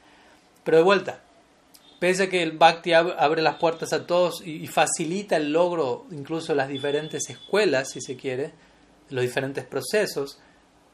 Pero 0.64 0.78
de 0.78 0.82
vuelta, 0.82 1.20
pese 2.04 2.24
a 2.24 2.28
que 2.28 2.42
el 2.42 2.58
Bhakti 2.58 2.92
abre 2.92 3.40
las 3.40 3.56
puertas 3.56 3.94
a 3.94 4.06
todos 4.06 4.46
y, 4.46 4.66
facilita 4.66 5.38
el 5.38 5.54
logro 5.54 6.04
incluso 6.10 6.54
las 6.54 6.68
diferentes 6.68 7.30
escuelas, 7.30 7.92
si 7.92 8.02
se 8.02 8.14
quiere, 8.14 8.52
los 9.08 9.22
diferentes 9.22 9.64
procesos, 9.64 10.38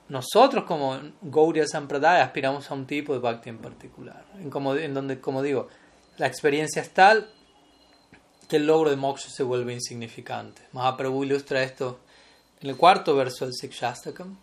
nosotros 0.08 0.66
como 0.66 1.00
Gaudiya 1.20 1.66
Sampradaya 1.66 2.22
aspiramos 2.22 2.70
a 2.70 2.74
un 2.74 2.86
tipo 2.86 3.12
de 3.12 3.18
Bhakti 3.18 3.48
en 3.48 3.58
particular, 3.58 4.24
en, 4.38 4.94
donde, 4.94 5.20
como 5.20 5.42
digo, 5.42 5.66
la 6.16 6.28
experiencia 6.28 6.80
es 6.80 6.90
tal 6.90 7.28
que 8.48 8.58
el 8.58 8.68
logro 8.68 8.90
de 8.90 8.94
moksha 8.94 9.30
se 9.30 9.42
vuelve 9.42 9.72
insignificante. 9.72 10.62
Mahaprabhu 10.70 11.24
ilustra 11.24 11.64
esto 11.64 11.98
en 12.60 12.70
el 12.70 12.76
cuarto 12.76 13.16
verso 13.16 13.46
del 13.46 13.54
Sikshastakam, 13.54 14.38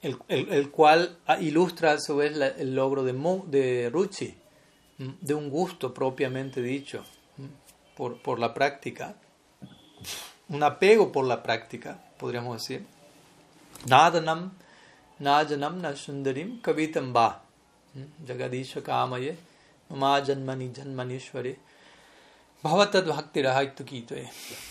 el, 0.00 0.70
cual 0.70 1.18
ilustra 1.42 1.92
a 1.92 2.00
su 2.00 2.16
vez 2.16 2.34
el 2.56 2.74
logro 2.74 3.04
de 3.04 3.90
Ruchi, 3.92 4.34
de 4.98 5.34
un 5.34 5.50
gusto 5.50 5.92
propiamente 5.92 6.62
dicho 6.62 7.04
por, 7.96 8.20
por 8.20 8.38
la 8.38 8.54
práctica, 8.54 9.14
un 10.48 10.62
apego 10.62 11.10
por 11.10 11.24
la 11.24 11.42
práctica, 11.42 11.98
podríamos 12.18 12.58
decir. 12.58 12.86
Nadanam, 13.86 14.52
najanam, 15.18 15.80
nasundarim, 15.80 16.60
kavitam 16.60 17.12
ba, 17.12 17.42
jagadisha 18.26 18.82
kamaye, 18.82 19.36
mama 19.90 20.20
janmani 20.24 20.72
janmanishwari, 20.72 21.56
Bhavatad 22.64 23.04
Bhakti 23.04 23.42
Rahaituquito. 23.42 24.14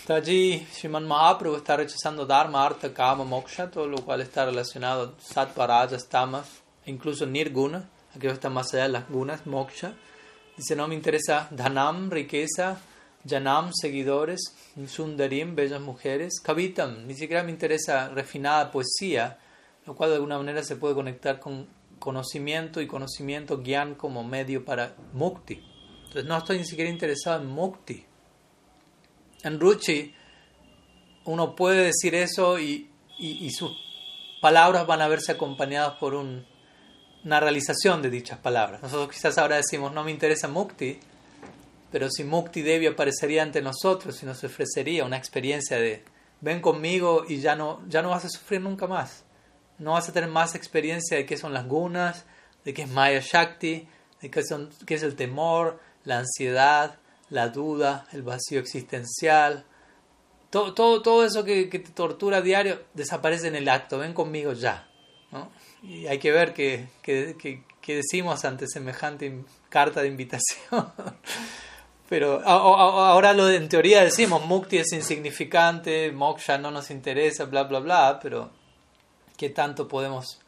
Allí 0.08 0.66
Sriman 0.72 1.06
Mahaprabhu 1.06 1.58
está 1.58 1.76
rechazando 1.76 2.26
Dharma, 2.26 2.66
Artha, 2.66 2.92
Kama, 2.92 3.24
Moksha, 3.24 3.70
todo 3.70 3.86
lo 3.86 3.98
cual 3.98 4.20
está 4.20 4.44
relacionado 4.44 5.14
a 5.16 5.22
Sattva, 5.22 5.68
Rajas, 5.68 6.08
Tamas, 6.08 6.44
incluso 6.86 7.24
Nirguna, 7.24 7.88
aquello 8.16 8.32
está 8.32 8.50
más 8.50 8.74
allá 8.74 8.82
de 8.82 8.88
las 8.88 9.08
gunas, 9.08 9.46
Moksha. 9.46 9.94
Dice, 10.56 10.76
no 10.76 10.86
me 10.86 10.94
interesa 10.94 11.48
Dhanam, 11.50 12.10
riqueza, 12.10 12.80
Janam, 13.28 13.72
seguidores, 13.72 14.54
Sundarim, 14.86 15.54
bellas 15.54 15.80
mujeres, 15.80 16.40
Kavitam, 16.40 17.06
ni 17.06 17.14
siquiera 17.14 17.42
me 17.42 17.50
interesa 17.50 18.08
refinada 18.08 18.70
poesía, 18.70 19.38
lo 19.86 19.94
cual 19.94 20.10
de 20.10 20.16
alguna 20.16 20.38
manera 20.38 20.62
se 20.62 20.76
puede 20.76 20.94
conectar 20.94 21.40
con 21.40 21.66
conocimiento 21.98 22.80
y 22.80 22.86
conocimiento, 22.86 23.62
Gyan 23.62 23.94
como 23.94 24.22
medio 24.24 24.64
para 24.64 24.94
Mukti. 25.12 25.74
Entonces 26.14 26.26
no 26.26 26.38
estoy 26.38 26.58
ni 26.58 26.64
siquiera 26.64 26.90
interesado 26.90 27.42
en 27.42 27.48
mukti. 27.48 28.04
En 29.42 29.58
ruchi 29.58 30.14
uno 31.24 31.56
puede 31.56 31.86
decir 31.86 32.14
eso 32.14 32.58
y, 32.60 32.90
sus 33.50 33.72
palabras 34.40 34.86
van 34.86 35.00
a 35.00 35.08
verse 35.08 35.32
acompañadas 35.32 35.96
por 35.96 36.14
una 37.24 37.40
realización 37.40 38.02
de 38.02 38.10
dichas 38.10 38.38
palabras. 38.38 38.82
Nosotros 38.82 39.10
quizás 39.10 39.38
ahora 39.38 39.56
decimos 39.56 39.92
no 39.92 40.04
me 40.04 40.10
interesa 40.10 40.48
mukti, 40.48 40.98
pero 41.90 42.10
si 42.10 42.24
mukti 42.24 42.62
debi 42.62 42.86
aparecería 42.86 43.42
ante 43.42 43.62
nosotros 43.62 44.22
y 44.22 44.26
nos 44.26 44.42
ofrecería 44.44 45.04
una 45.04 45.16
experiencia 45.16 45.78
de 45.78 46.04
ven 46.40 46.60
conmigo 46.60 47.24
y 47.26 47.40
ya 47.40 47.56
no, 47.56 47.80
ya 47.88 48.02
no 48.02 48.10
vas 48.10 48.24
a 48.24 48.28
sufrir 48.28 48.60
nunca 48.60 48.86
más. 48.86 49.24
No 49.78 49.92
vas 49.92 50.08
a 50.08 50.12
tener 50.12 50.28
más 50.28 50.54
experiencia 50.54 51.16
de 51.16 51.26
qué 51.26 51.36
son 51.36 51.52
las 51.52 51.66
gunas, 51.66 52.24
de 52.64 52.74
qué 52.74 52.82
es 52.82 52.90
Maya 52.90 53.20
Shakti, 53.20 53.88
de 54.20 54.30
qué, 54.30 54.44
son, 54.44 54.70
qué 54.86 54.94
es 54.94 55.02
el 55.02 55.16
temor, 55.16 55.80
la 56.04 56.18
ansiedad, 56.18 56.98
la 57.30 57.48
duda, 57.48 58.06
el 58.12 58.22
vacío 58.22 58.60
existencial, 58.60 59.64
todo, 60.50 60.74
todo, 60.74 61.02
todo 61.02 61.24
eso 61.24 61.42
que, 61.44 61.66
te 61.66 61.80
tortura 61.80 62.36
a 62.36 62.42
diario 62.42 62.84
desaparece 62.94 63.48
en 63.48 63.56
el 63.56 63.68
acto, 63.68 63.98
ven 63.98 64.12
conmigo 64.12 64.52
ya. 64.52 64.88
Y 65.86 66.06
hay 66.06 66.18
que 66.18 66.32
ver 66.32 66.54
que, 66.54 66.88
¿qué 67.02 67.62
decimos 67.86 68.44
ante 68.44 68.66
semejante 68.66 69.44
carta 69.68 70.00
de 70.00 70.08
invitación? 70.08 70.92
Pero 72.08 72.42
ahora 72.46 73.32
lo 73.32 73.50
en 73.50 73.68
teoría 73.68 74.04
decimos, 74.04 74.44
mukti 74.44 74.78
es 74.78 74.92
insignificante, 74.92 76.12
moksha 76.12 76.58
no 76.58 76.70
nos 76.70 76.90
interesa, 76.90 77.46
bla, 77.46 77.64
bla, 77.64 77.80
bla, 77.80 78.20
pero 78.22 78.50
¿qué 79.38 79.48
tanto 79.48 79.88
podemos 79.88 80.38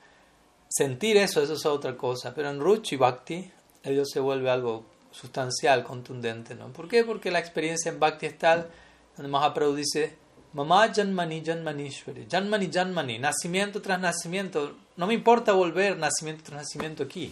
sentir 0.69 1.17
eso? 1.17 1.43
Eso 1.43 1.55
es 1.55 1.65
otra 1.65 1.97
cosa. 1.97 2.35
Pero 2.35 2.51
en 2.51 2.61
Ruchi 2.61 2.97
Bhakti, 2.97 3.51
ello 3.83 4.05
se 4.05 4.21
vuelve 4.21 4.51
algo 4.51 4.85
sustancial, 5.11 5.83
contundente, 5.83 6.55
¿no? 6.55 6.69
¿Por 6.73 6.89
qué? 6.89 7.05
Porque 7.05 7.31
la 7.31 7.39
experiencia 7.39 7.91
en 7.91 8.01
Bhakti 8.01 8.27
es 8.27 8.39
tal, 8.39 8.69
donde 9.17 9.31
Mahaprabhu 9.31 9.75
dice, 9.75 10.15
Mamá 10.57 10.91
Janmani 10.91 11.43
Janmanishwari, 11.43 12.27
Janmani 12.31 12.71
Janmani, 12.73 13.19
nacimiento 13.19 13.83
tras 13.83 14.01
nacimiento, 14.01 14.75
no 14.97 15.07
me 15.07 15.13
importa 15.13 15.53
volver 15.53 15.99
nacimiento 15.99 16.45
tras 16.45 16.63
nacimiento 16.63 17.03
aquí. 17.03 17.31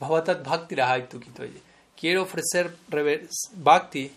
Bhavatat 0.00 0.44
Bhakti 0.44 0.74
Quiero 1.96 2.22
ofrecer 2.22 2.74
Bhakti 3.52 4.10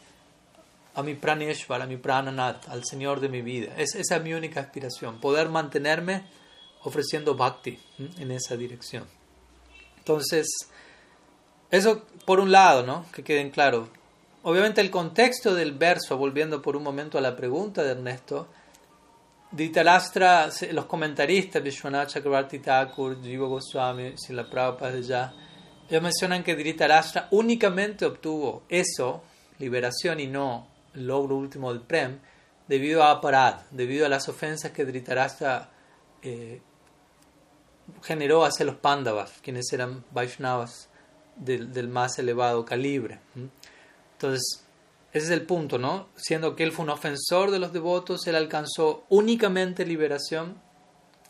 a 0.95 1.03
mi 1.03 1.13
Praneshwar, 1.13 1.84
a 1.84 1.86
mi 1.86 1.97
Prananath, 1.97 2.67
al 2.69 2.84
Señor 2.84 3.19
de 3.19 3.30
mi 3.30 3.43
vida. 3.43 3.75
Es, 3.77 3.93
esa 3.93 4.15
es 4.15 4.23
mi 4.23 4.34
única 4.34 4.62
aspiración, 4.62 5.19
poder 5.19 5.49
mantenerme 5.49 6.23
ofreciendo 6.82 7.36
Bhakti 7.36 7.77
en 8.17 8.32
esa 8.32 8.58
dirección. 8.58 9.06
Entonces, 9.99 10.47
eso 11.69 12.01
por 12.25 12.39
un 12.39 12.51
lado, 12.51 12.82
¿no? 12.82 13.06
Que 13.12 13.23
queden 13.23 13.51
claros. 13.51 13.89
Obviamente 14.47 14.79
el 14.79 14.89
contexto 14.89 15.53
del 15.53 15.73
verso, 15.73 16.17
volviendo 16.17 16.62
por 16.62 16.77
un 16.77 16.83
momento 16.83 17.17
a 17.17 17.21
la 17.21 17.36
pregunta 17.36 17.83
de 17.83 17.91
Ernesto, 17.91 18.47
Dhritarashtra, 19.51 20.49
los 20.71 20.86
comentaristas, 20.86 21.62
Vishwanath 21.62 22.12
Chakravarti 22.12 22.60
Thakur, 22.60 23.21
Jiva 23.21 23.45
Goswami, 23.45 24.13
Sila 24.15 24.49
Prabhupada 24.49 25.01
ya, 25.01 25.33
ellos 25.89 26.01
mencionan 26.01 26.45
que 26.45 26.55
Dhritarashtra 26.55 27.27
únicamente 27.31 28.05
obtuvo 28.05 28.63
eso, 28.69 29.21
liberación 29.60 30.21
y 30.21 30.27
no 30.27 30.65
el 30.95 31.07
logro 31.07 31.36
último 31.36 31.73
del 31.73 31.81
Prem, 31.81 32.17
debido 32.69 33.03
a 33.03 33.12
Aparad, 33.12 33.63
debido 33.71 34.05
a 34.05 34.10
las 34.10 34.29
ofensas 34.29 34.71
que 34.71 34.86
Dhritarashtra 34.86 35.71
eh, 36.21 36.62
generó 38.01 38.45
hacia 38.45 38.65
los 38.65 38.75
Pandavas, 38.75 39.39
quienes 39.41 39.73
eran 39.73 40.05
Vaishnavas 40.12 40.88
del, 41.36 41.89
más 41.89 42.17
elevado 42.17 42.63
calibre. 42.63 43.19
Entonces, 44.17 44.63
ese 45.13 45.25
es 45.27 45.32
el 45.32 45.43
punto, 45.43 45.77
¿no? 45.77 46.10
Siendo 46.15 46.56
que 46.56 46.63
él 46.63 46.71
fue 46.71 46.84
un 46.84 46.89
ofensor 46.89 47.51
de 47.51 47.60
los 47.60 47.71
devotos, 47.71 48.25
él 48.27 48.36
alcanzó 48.36 49.06
únicamente 49.10 49.86
liberación 49.86 50.60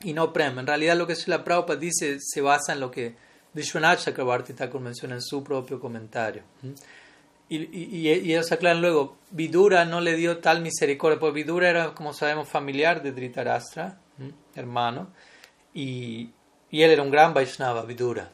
y 0.02 0.14
no 0.14 0.32
prem. 0.32 0.60
En 0.60 0.68
realidad 0.68 0.96
lo 0.96 1.06
que 1.06 1.16
la 1.26 1.44
Prabhupada 1.44 1.80
dice 1.80 2.20
se 2.20 2.42
basa 2.42 2.74
en 2.74 2.80
lo 2.80 2.92
que 2.92 3.16
Vishwanath 3.54 4.00
Chakrabarti 4.00 4.54
Thakur 4.54 4.82
menciona 4.82 5.16
en 5.16 5.22
su 5.22 5.44
propio 5.44 5.80
comentario. 5.80 6.44
Y, 7.50 7.58
y, 7.58 7.98
y, 7.98 8.10
ellos 8.10 8.52
aclaran 8.52 8.82
luego, 8.82 9.18
Vidura 9.32 9.86
no 9.86 10.02
le 10.02 10.16
dio 10.16 10.40
tal 10.40 10.62
misericordia, 10.62 11.20
porque 11.20 11.36
Vidura 11.36 11.70
era, 11.70 11.94
como 11.94 12.14
sabemos, 12.14 12.50
familiar 12.50 13.02
de 13.02 13.14
Dhritarashtra, 13.14 14.00
hermano, 14.54 15.08
y, 15.74 16.30
y, 16.70 16.82
él 16.82 16.92
era 16.92 17.02
un 17.02 17.10
gran 17.10 17.34
Vaishnava, 17.34 17.84
Vidura. 17.84 18.30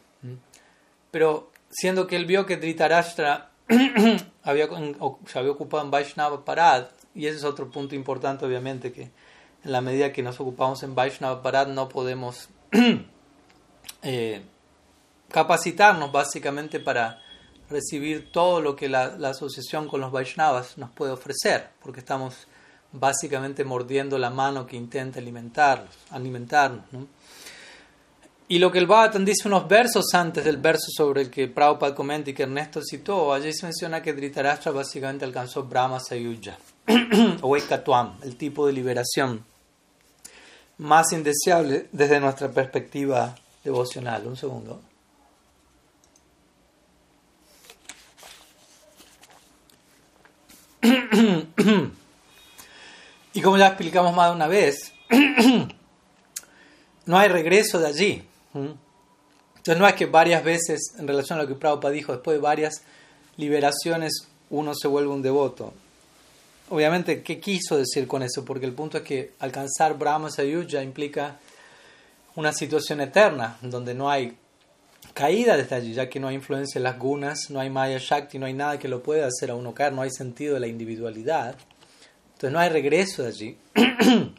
Pero 1.12 1.52
siendo 1.70 2.08
que 2.08 2.16
él 2.16 2.26
vio 2.26 2.46
que 2.48 2.58
Dhritarashtra 2.58 3.52
había, 4.43 4.67
se 5.26 5.39
había 5.39 5.52
ocupado 5.52 5.84
en 5.84 5.91
Vaishnava 5.91 6.43
Parad, 6.43 6.88
y 7.15 7.28
ese 7.28 7.38
es 7.38 7.43
otro 7.43 7.69
punto 7.69 7.95
importante, 7.95 8.45
obviamente, 8.45 8.91
que 8.91 9.12
en 9.63 9.71
la 9.71 9.82
medida 9.82 10.12
que 10.12 10.23
nos 10.23 10.39
ocupamos 10.39 10.84
en 10.84 10.95
Vaishnava 10.95 11.41
Parad 11.41 11.67
no 11.67 11.89
podemos 11.89 12.49
eh, 14.02 14.41
capacitarnos 15.30 16.12
básicamente 16.12 16.80
para 16.80 17.21
recibir 17.69 18.32
todo 18.32 18.62
lo 18.62 18.76
que 18.76 18.89
la, 18.89 19.15
asociación 19.28 19.88
con 19.88 20.02
los 20.02 20.12
Vaishnavas 20.12 20.78
nos 20.78 20.91
puede 20.91 21.12
ofrecer, 21.12 21.69
porque 21.82 21.99
estamos 21.99 22.47
básicamente 22.91 23.63
mordiendo 23.63 24.17
la 24.17 24.30
mano 24.30 24.67
que 24.67 24.76
intenta 24.76 25.19
alimentarlos, 25.19 25.95
alimentarnos. 26.12 26.86
¿no? 26.91 27.08
Y 28.54 28.60
lo 28.60 28.72
que 28.72 28.78
el 28.78 28.86
Bhattan 28.86 29.26
dice 29.26 29.48
unos 29.48 29.68
versos 29.68 30.13
antes 30.13 30.46
del 30.46 30.58
verso 30.58 30.86
sobre 30.96 31.24
el 31.24 31.32
que 31.32 31.48
Prabhupada 31.48 31.96
comenta 31.96 32.30
y 32.30 32.36
que 32.36 32.44
Ernesto 32.44 32.84
citó, 32.84 33.34
allí 33.34 33.52
se 33.52 33.66
menciona 33.66 34.04
que 34.04 34.13
Dhritarashtra 34.13 34.72
básicamente 34.72 35.26
alcanzó 35.26 35.63
Brahma 35.63 36.00
Sayuja, 36.00 36.60
o 37.42 37.58
Ekatuam, 37.58 38.20
el 38.22 38.36
tipo 38.36 38.68
de 38.68 38.74
liberación 38.74 39.44
más 40.78 41.12
indeseable 41.13 41.88
desde 41.92 42.20
nuestra 42.20 42.52
perspectiva 42.52 43.34
devocional. 43.63 44.28
Un 44.28 44.38
segundo. 44.38 44.82
y 53.34 53.42
como 53.42 53.58
ya 53.58 53.66
explicamos 53.70 54.16
más 54.16 54.30
de 54.30 54.36
una 54.36 54.46
vez, 54.46 54.94
no 57.08 57.18
hay 57.18 57.30
regreso 57.30 57.80
de 57.80 57.88
allí. 57.88 58.28
Entonces 58.54 59.78
no 59.78 59.88
es 59.88 59.94
que 59.96 60.06
varias 60.06 60.44
veces, 60.44 60.94
en 60.98 61.08
relación 61.08 61.39
a 61.39 61.44
lo 61.44 61.48
que 61.48 61.56
Prabhupada 61.56 61.94
dijo, 61.94 62.12
después 62.12 62.38
de 62.38 62.42
varias 62.42 62.84
liberaciones 63.38 64.28
uno 64.50 64.74
se 64.76 64.88
vuelve 64.88 65.12
un 65.12 65.22
devoto. 65.22 65.74
Obviamente, 66.70 67.24
¿qué 67.24 67.39
quiso 67.39 67.78
decir 67.78 68.08
con 68.08 68.24
eso? 68.24 68.46
Porque 68.46 68.66
el 68.66 68.74
punto 68.74 68.98
es 68.98 69.04
que 69.04 69.32
alcanzar 69.39 69.98
Brahma 69.98 70.30
Sayuja 70.30 70.82
implica 70.82 71.38
una 72.36 72.54
situación 72.54 73.02
eterna, 73.02 73.58
donde 73.62 73.94
no 73.94 74.10
hay 74.10 74.38
caída 75.13 75.58
desde 75.58 75.76
allí, 75.76 75.94
ya 75.94 76.10
que 76.10 76.20
no 76.20 76.28
hay 76.28 76.36
influencia 76.36 76.80
en 76.80 76.84
las 76.84 76.98
gunas, 76.98 77.50
no 77.50 77.60
hay 77.60 77.70
Maya 77.70 78.00
Shakti, 78.00 78.39
no 78.39 78.46
hay 78.46 78.54
nada 78.54 78.80
que 78.80 78.88
lo 78.88 79.04
pueda 79.04 79.28
hacer 79.28 79.52
a 79.52 79.56
uno 79.56 79.74
caer, 79.74 79.94
no 79.94 80.02
hay 80.02 80.12
sentido 80.12 80.56
de 80.56 80.60
la 80.60 80.68
individualidad. 80.68 81.56
Entonces 82.34 82.52
no 82.52 82.60
hay 82.60 82.70
regreso 82.70 83.24
de 83.24 83.30
allí. 83.30 83.58
Entonces 83.76 84.32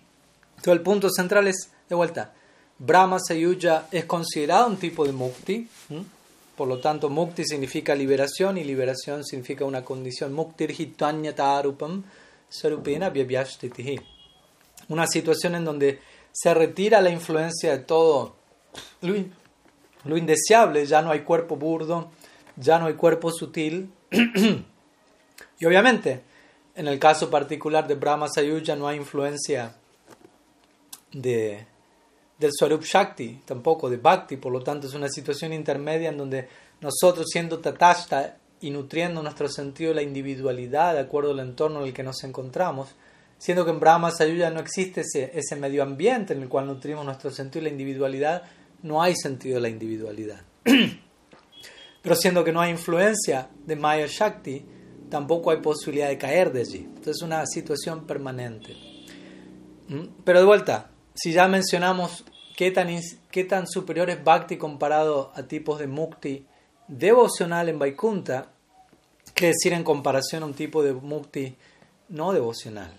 el 0.67 0.81
punto 0.81 1.11
central 1.11 1.47
es, 1.47 1.71
de 1.89 1.95
vuelta, 1.95 2.33
Brahma 2.79 3.19
Sayuja 3.21 3.89
es 3.91 4.05
considerado 4.05 4.67
un 4.67 4.77
tipo 4.77 5.05
de 5.05 5.13
mukti, 5.13 5.69
por 6.57 6.69
lo 6.69 6.81
tanto 6.81 7.09
mukti 7.09 7.45
significa 7.45 7.95
liberación 7.95 8.59
y 8.59 8.65
liberación 8.65 9.25
significa 9.25 9.65
una 9.65 9.85
condición. 9.85 10.33
Muktir 10.33 10.71
hitvanyata-arupam 10.71 12.03
sarupena 12.49 13.13
Una 14.89 15.07
situación 15.07 15.55
en 15.55 15.65
donde 15.65 16.01
se 16.33 16.53
retira 16.53 17.01
la 17.01 17.11
influencia 17.11 17.71
de 17.73 17.79
todo 17.79 18.37
lo, 19.01 20.17
indeseable, 20.17 20.85
ya 20.85 21.01
no 21.01 21.11
hay 21.11 21.21
cuerpo 21.21 21.57
burdo, 21.57 22.11
ya 22.57 22.79
no 22.79 22.87
hay 22.87 22.95
cuerpo 22.95 23.31
sutil. 23.31 23.93
y 24.11 25.65
obviamente, 25.65 26.23
en 26.75 26.89
el 26.89 26.99
caso 26.99 27.31
particular 27.31 27.87
de 27.87 27.95
Brahma 27.95 28.29
Sayuja 28.29 28.75
no 28.75 28.89
hay 28.89 28.97
influencia 28.97 29.77
de 31.13 31.67
del 32.39 32.51
Swarup 32.53 32.83
Shakti, 32.83 33.43
tampoco 33.45 33.89
de 33.89 33.97
Bhakti, 33.97 34.37
por 34.37 34.53
lo 34.53 34.63
tanto 34.63 34.87
es 34.87 34.95
una 34.95 35.09
situación 35.09 35.53
intermedia 35.53 36.09
en 36.09 36.19
donde 36.19 36.49
nosotros 36.81 37.27
siendo 37.31 37.61
Tatashta 37.61 38.39
y 38.61 38.71
nutriendo 38.71 39.23
nuestro 39.23 39.49
sentido 39.49 39.91
de 39.91 39.97
la 39.97 40.03
individualidad 40.03 40.95
de 40.95 41.01
acuerdo 41.01 41.33
al 41.33 41.41
entorno 41.41 41.81
en 41.81 41.89
el 41.89 41.95
que 41.95 42.03
nos 42.03 42.25
encontramos, 42.25 42.95
siendo 43.39 43.65
que 43.65 43.71
en 43.71 43.81
Brahma 43.81 44.11
Sayuya 44.11 44.51
no 44.51 44.61
existe 44.61 45.03
ese, 45.03 45.31
ese 45.35 45.57
medio 45.57 45.83
ambiente 45.83 46.33
en 46.33 46.43
el 46.43 46.49
cual 46.49 46.67
nutrimos 46.67 47.05
nuestro 47.05 47.31
sentido 47.31 47.63
de 47.65 47.71
la 47.71 47.73
individualidad, 47.73 48.43
no 48.83 49.03
hay 49.03 49.15
sentido 49.15 49.57
de 49.57 49.61
la 49.61 49.69
individualidad. 49.69 50.43
Pero 52.03 52.17
siendo 52.17 52.45
que 52.45 52.53
no 52.53 52.61
hay 52.61 52.71
influencia 52.71 53.49
de 53.65 53.77
Maya 53.77 54.07
Shakti, 54.07 54.65
tampoco 55.09 55.51
hay 55.51 55.59
posibilidad 55.59 56.09
de 56.09 56.19
caer 56.19 56.53
de 56.53 56.61
allí. 56.61 56.85
Entonces 56.85 57.17
es 57.17 57.23
una 57.23 57.47
situación 57.47 58.07
permanente. 58.07 58.75
¿Mm? 59.89 60.23
Pero 60.25 60.41
de 60.41 60.45
vuelta, 60.45 60.91
si 61.15 61.33
ya 61.33 61.49
mencionamos 61.49 62.25
qué 62.57 62.71
tan, 62.71 62.89
qué 63.31 63.45
tan 63.45 63.67
superior 63.67 64.11
es 64.11 64.23
Bhakti 64.23 64.57
comparado 64.57 65.33
a 65.35 65.45
tipos 65.45 65.79
de 65.79 65.87
Mukti 65.87 66.47
devocional 66.89 67.69
en 67.69 67.79
Vaikunta, 67.79 68.49
qué 69.35 69.47
decir 69.49 69.73
en 69.73 69.85
comparación 69.85 70.43
a 70.43 70.47
un 70.47 70.55
tipo 70.55 70.83
de 70.83 70.93
Mukti 70.93 71.57
no 72.09 72.33
devocional. 72.33 72.93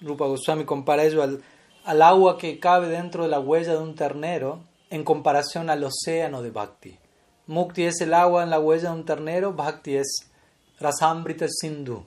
Rupa 0.00 0.26
Goswami 0.26 0.64
compara 0.64 1.04
ello 1.04 1.22
al, 1.22 1.42
al 1.84 2.02
agua 2.02 2.38
que 2.38 2.58
cabe 2.58 2.88
dentro 2.88 3.24
de 3.24 3.28
la 3.30 3.40
huella 3.40 3.72
de 3.72 3.78
un 3.78 3.94
ternero 3.94 4.60
en 4.90 5.04
comparación 5.04 5.70
al 5.70 5.84
océano 5.84 6.42
de 6.42 6.50
Bhakti. 6.50 6.98
Mukti 7.46 7.84
es 7.84 8.00
el 8.00 8.14
agua 8.14 8.42
en 8.42 8.50
la 8.50 8.60
huella 8.60 8.90
de 8.90 8.96
un 8.96 9.04
ternero, 9.04 9.52
Bhakti 9.52 9.96
es 9.96 10.30
Rasambrita 10.78 11.46
Sindhu, 11.48 12.04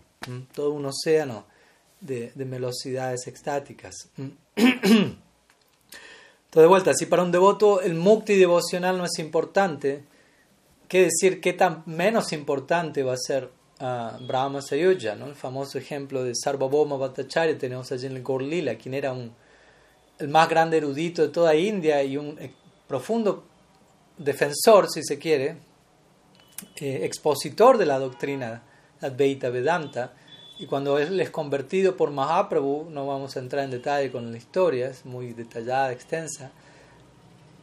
todo 0.54 0.72
un 0.72 0.86
océano 0.86 1.46
de, 2.00 2.32
de 2.36 2.46
velocidades 2.46 3.28
extáticas. 3.28 4.10
Entonces, 4.56 5.20
de 6.54 6.68
vuelta, 6.68 6.94
si 6.94 7.06
para 7.06 7.24
un 7.24 7.32
devoto 7.32 7.82
el 7.82 7.96
mukti 7.96 8.36
devocional 8.36 8.98
no 8.98 9.06
es 9.06 9.20
importante, 9.20 10.04
¿qué 10.88 11.04
decir 11.04 11.42
qué 11.42 11.54
tan 11.54 11.84
menos 11.86 12.32
importante 12.32 13.04
va 13.04 13.14
a 13.14 13.18
ser 13.18 13.50
uh, 13.82 14.26
Brahma 14.26 14.62
Sayuja? 14.62 15.16
¿no? 15.16 15.26
El 15.26 15.36
famoso 15.36 15.78
ejemplo 15.78 16.24
de 16.24 16.34
Sarvabhauma 16.34 16.96
Bhattacharya 16.96 17.58
tenemos 17.58 17.92
allí 17.92 18.06
en 18.06 18.16
el 18.16 18.24
Gorlila, 18.24 18.76
quien 18.76 18.94
era 18.94 19.12
un, 19.12 19.34
el 20.18 20.28
más 20.30 20.48
grande 20.48 20.78
erudito 20.78 21.22
de 21.22 21.30
toda 21.30 21.56
India 21.56 22.02
y 22.04 22.16
un 22.16 22.38
eh, 22.40 22.54
profundo 22.88 23.44
defensor, 24.18 24.90
si 24.90 25.04
se 25.04 25.20
quiere, 25.20 25.58
eh, 26.78 27.00
expositor 27.04 27.78
de 27.78 27.86
la 27.86 28.00
doctrina 28.00 28.64
Advaita 29.02 29.50
Vedanta, 29.50 30.14
y 30.58 30.66
cuando 30.68 30.98
él 30.98 31.20
es 31.20 31.30
convertido 31.30 31.98
por 31.98 32.12
Mahaprabhu, 32.12 32.90
no 32.90 33.08
vamos 33.08 33.36
a 33.36 33.40
entrar 33.40 33.66
en 33.66 33.72
detalle 33.72 34.12
con 34.12 34.32
la 34.32 34.38
historia, 34.38 34.88
es 34.88 35.06
muy 35.06 35.34
detallada, 35.34 35.92
extensa, 35.92 36.52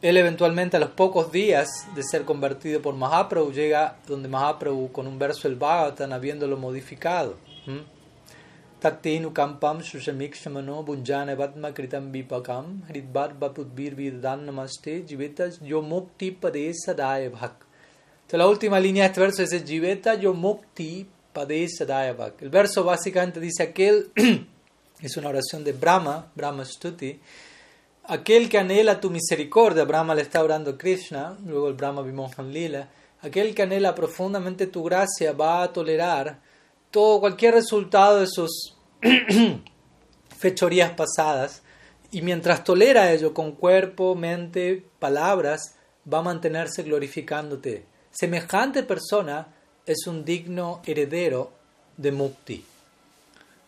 él 0.03 0.17
eventualmente 0.17 0.75
a 0.75 0.81
los 0.81 0.89
pocos 0.89 1.31
días 1.31 1.87
de 1.95 2.03
ser 2.03 2.25
convertido 2.25 2.81
por 2.81 2.93
Mahaprabhu 2.93 3.53
llega 3.53 3.95
donde 4.05 4.27
Mahaprabhu 4.27 4.91
con 4.91 5.07
un 5.07 5.17
verso 5.17 5.47
del 5.47 5.57
Bhagavatam 5.57 6.11
habiéndolo 6.11 6.57
modificado. 6.57 7.37
Taktenu 8.81 9.31
kampam 9.31 9.79
shushamikshmano 9.79 10.83
bunjane 10.83 11.35
vatma 11.35 11.73
kritam 11.73 12.11
vipakam 12.11 12.81
hridbar 12.89 13.33
bapudbir 13.39 13.95
vidan 13.95 14.45
namaste 14.45 15.05
jivetas 15.07 15.61
yo 15.61 15.81
mukti 15.81 16.31
pade 16.31 16.73
sadaya 16.73 17.29
bhak. 17.29 17.63
Entonces 18.23 18.39
la 18.39 18.47
última 18.47 18.81
línea 18.81 19.03
de 19.03 19.07
este 19.07 19.21
verso 19.21 19.43
es 19.43 19.63
Jiveta 19.63 20.15
yo 20.15 20.33
El 21.35 22.49
verso 22.49 22.83
básicamente 22.83 23.39
dice 23.39 23.63
aquel, 23.63 24.11
es 25.01 25.17
una 25.17 25.29
oración 25.29 25.63
de 25.63 25.73
Brahma, 25.73 26.31
Brahma 26.35 26.63
Stuti, 26.63 27.19
aquel 28.05 28.49
que 28.49 28.57
anhela 28.57 28.99
tu 28.99 29.09
misericordia, 29.09 29.83
Brahma 29.83 30.13
le 30.15 30.21
está 30.21 30.43
orando 30.43 30.71
a 30.71 30.77
Krishna, 30.77 31.37
luego 31.45 31.67
el 31.67 31.73
Brahma 31.73 32.01
Vimohan 32.01 32.51
Lila, 32.51 32.89
aquel 33.21 33.55
que 33.55 33.63
anhela 33.63 33.95
profundamente 33.95 34.67
tu 34.67 34.83
gracia 34.83 35.33
va 35.33 35.63
a 35.63 35.73
tolerar 35.73 36.39
todo 36.91 37.19
cualquier 37.19 37.55
resultado 37.55 38.19
de 38.19 38.27
sus 38.27 38.75
fechorías 40.37 40.91
pasadas. 40.91 41.63
Y 42.11 42.21
mientras 42.21 42.63
tolera 42.63 43.11
ello 43.11 43.33
con 43.33 43.53
cuerpo, 43.53 44.13
mente, 44.13 44.85
palabras, 44.99 45.73
va 46.11 46.19
a 46.19 46.21
mantenerse 46.21 46.83
glorificándote. 46.83 47.87
Semejante 48.11 48.83
persona 48.83 49.47
es 49.85 50.07
un 50.07 50.23
digno 50.25 50.81
heredero 50.85 51.51
de 51.97 52.11
Mukti. 52.11 52.65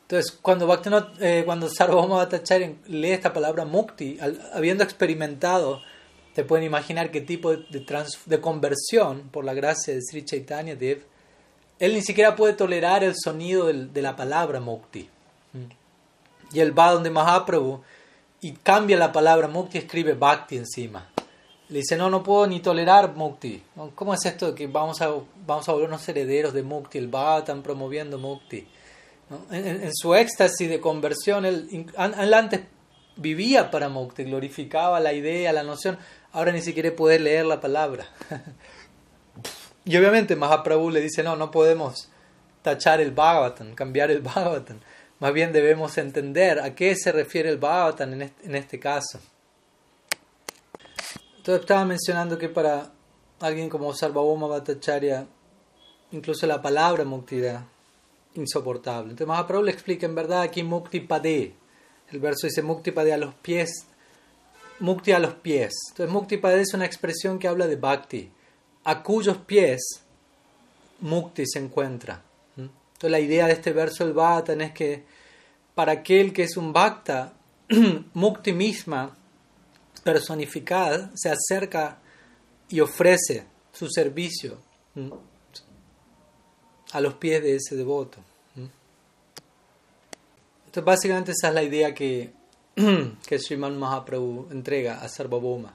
Entonces, 0.04 0.38
cuando, 0.39 0.71
eh, 1.19 1.41
cuando 1.45 1.67
Sarvabhauma 1.67 2.30
lee 2.88 3.12
esta 3.12 3.34
palabra 3.34 3.65
Mukti, 3.65 4.19
habiendo 4.54 4.84
experimentado, 4.84 5.82
te 6.36 6.43
pueden 6.43 6.65
imaginar 6.65 7.10
qué 7.12 7.21
tipo 7.21 7.56
de, 7.56 7.65
de, 8.25 8.41
conversión 8.41 9.30
por 9.32 9.45
la 9.45 9.54
gracia 9.54 9.95
de 9.95 10.01
Sri 10.01 10.23
Chaitanya 10.23 10.75
Dev, 10.75 11.01
él 11.80 11.93
ni 11.93 12.01
siquiera 12.01 12.36
puede 12.36 12.54
tolerar 12.54 13.04
el 13.04 13.15
sonido 13.15 13.67
de 13.67 14.01
la 14.01 14.15
palabra 14.15 14.60
Mukti. 14.60 15.10
Y 16.51 16.60
él 16.60 16.78
va 16.78 16.91
donde 16.91 17.10
Mahaprabhu 17.10 17.82
y 18.41 18.51
cambia 18.51 18.97
la 18.97 19.12
palabra 19.12 19.47
Mukti, 19.47 19.80
escribe 19.80 20.13
Bhakti 20.13 20.58
encima. 20.58 21.10
Le 21.69 21.80
dice, 21.80 21.97
no, 21.97 22.12
no 22.12 22.21
puedo 22.21 22.45
ni 22.45 22.60
tolerar 22.60 23.15
Mukti. 23.15 23.63
¿Cómo 23.95 24.13
es 24.13 24.23
esto 24.25 24.51
de 24.51 24.56
que 24.56 24.67
vamos 24.67 25.01
a, 25.01 25.12
vamos 25.47 25.67
a 25.67 25.71
volvernos 25.71 26.08
herederos 26.08 26.54
de 26.54 26.62
Mukti? 26.62 26.99
El 26.99 27.12
están 27.39 27.63
promoviendo 27.63 28.19
Mukti. 28.19 28.67
En, 29.49 29.91
su 29.95 30.13
éxtasis 30.13 30.69
de 30.69 30.80
conversión, 30.80 31.43
él, 31.45 31.91
antes 31.97 32.62
vivía 33.15 33.71
para 33.71 33.89
Mukti, 33.89 34.25
glorificaba 34.25 34.99
la 34.99 35.13
idea, 35.13 35.51
la 35.54 35.63
noción. 35.63 35.97
Ahora 36.34 36.51
ni 36.51 36.62
siquiera 36.62 36.95
puede 36.95 37.17
leer 37.17 37.45
la 37.45 37.60
palabra. 37.60 38.06
y 39.86 39.97
obviamente 39.97 40.36
Mahaprabhu 40.36 40.91
le 40.91 41.01
dice, 41.01 41.23
no, 41.23 41.36
no 41.36 41.49
podemos 41.49 42.10
tachar 42.62 43.01
el 43.01 43.10
Bhagavatam, 43.10 43.73
cambiar 43.73 44.12
el 44.12 44.21
Bhagavatam. 44.21 44.80
Más 45.17 45.34
bien 45.34 45.51
debemos 45.51 45.97
entender 45.97 46.60
a 46.60 46.75
qué 46.75 46.95
se 46.95 47.12
refiere 47.12 47.49
el 47.49 47.58
Bhagavatam 47.58 48.21
en 48.21 48.56
este 48.56 48.80
caso. 48.80 49.19
Entonces 51.45 51.62
estaba 51.62 51.86
mencionando 51.86 52.39
que 52.39 52.49
para 52.49 52.91
alguien 53.39 53.69
como 53.69 53.93
Sarvabhauma 53.93 54.47
Bhattacharya, 54.47 55.27
incluso 56.12 56.47
la 56.47 56.60
palabra 56.60 57.05
mukti 57.05 57.38
era 57.38 57.63
insoportable. 58.34 59.12
Entonces 59.12 59.27
Mahaprabhu 59.27 59.63
le 59.63 59.71
explica 59.71 60.08
en 60.08 60.15
verdad 60.15 60.41
aquí 60.41 60.63
mukti 60.63 61.01
pade. 61.01 61.53
El 62.12 62.19
verso 62.19 62.47
dice 62.47 62.63
mukti 62.63 62.89
pade 62.89 63.13
a 63.13 63.17
los 63.17 63.36
pies. 63.36 63.86
Mukti 64.79 65.12
a 65.12 65.19
los 65.19 65.36
pies. 65.36 65.71
Entonces 65.91 66.12
mukti 66.12 66.38
pade 66.38 66.62
es 66.62 66.73
una 66.73 66.88
expresión 66.88 67.38
que 67.38 67.47
habla 67.47 67.67
de 67.67 67.75
bhakti, 67.75 68.31
a 68.84 69.03
cuyos 69.03 69.38
pies 69.38 70.01
mukti 71.01 71.43
se 71.45 71.60
encuentra. 71.60 72.23
Entonces 72.58 73.12
la 73.12 73.19
idea 73.19 73.45
de 73.45 73.53
este 73.53 73.71
verso 73.71 74.03
del 74.03 74.15
Bhatan 74.15 74.62
es 74.62 74.71
que 74.71 75.03
para 75.75 75.91
aquel 75.91 76.34
que 76.34 76.41
es 76.41 76.58
un 76.58 76.73
Bhakta, 76.73 77.34
Mukti 78.15 78.51
misma 78.51 79.15
personificada 80.06 81.10
se 81.15 81.32
acerca 81.32 81.98
y 82.70 82.80
ofrece 82.80 83.48
su 83.74 83.89
servicio 83.89 84.60
a 86.91 87.02
los 87.02 87.15
pies 87.15 87.41
de 87.41 87.56
ese 87.56 87.76
devoto. 87.76 88.20
Entonces 90.68 90.86
básicamente 90.86 91.32
esa 91.32 91.48
es 91.48 91.54
la 91.56 91.63
idea 91.63 91.96
que, 91.96 92.32
que 93.28 93.39
Sriman 93.39 93.80
Mahaprabhu 93.80 94.48
entrega 94.52 95.02
a 95.02 95.10
Sarvabhauma. 95.10 95.74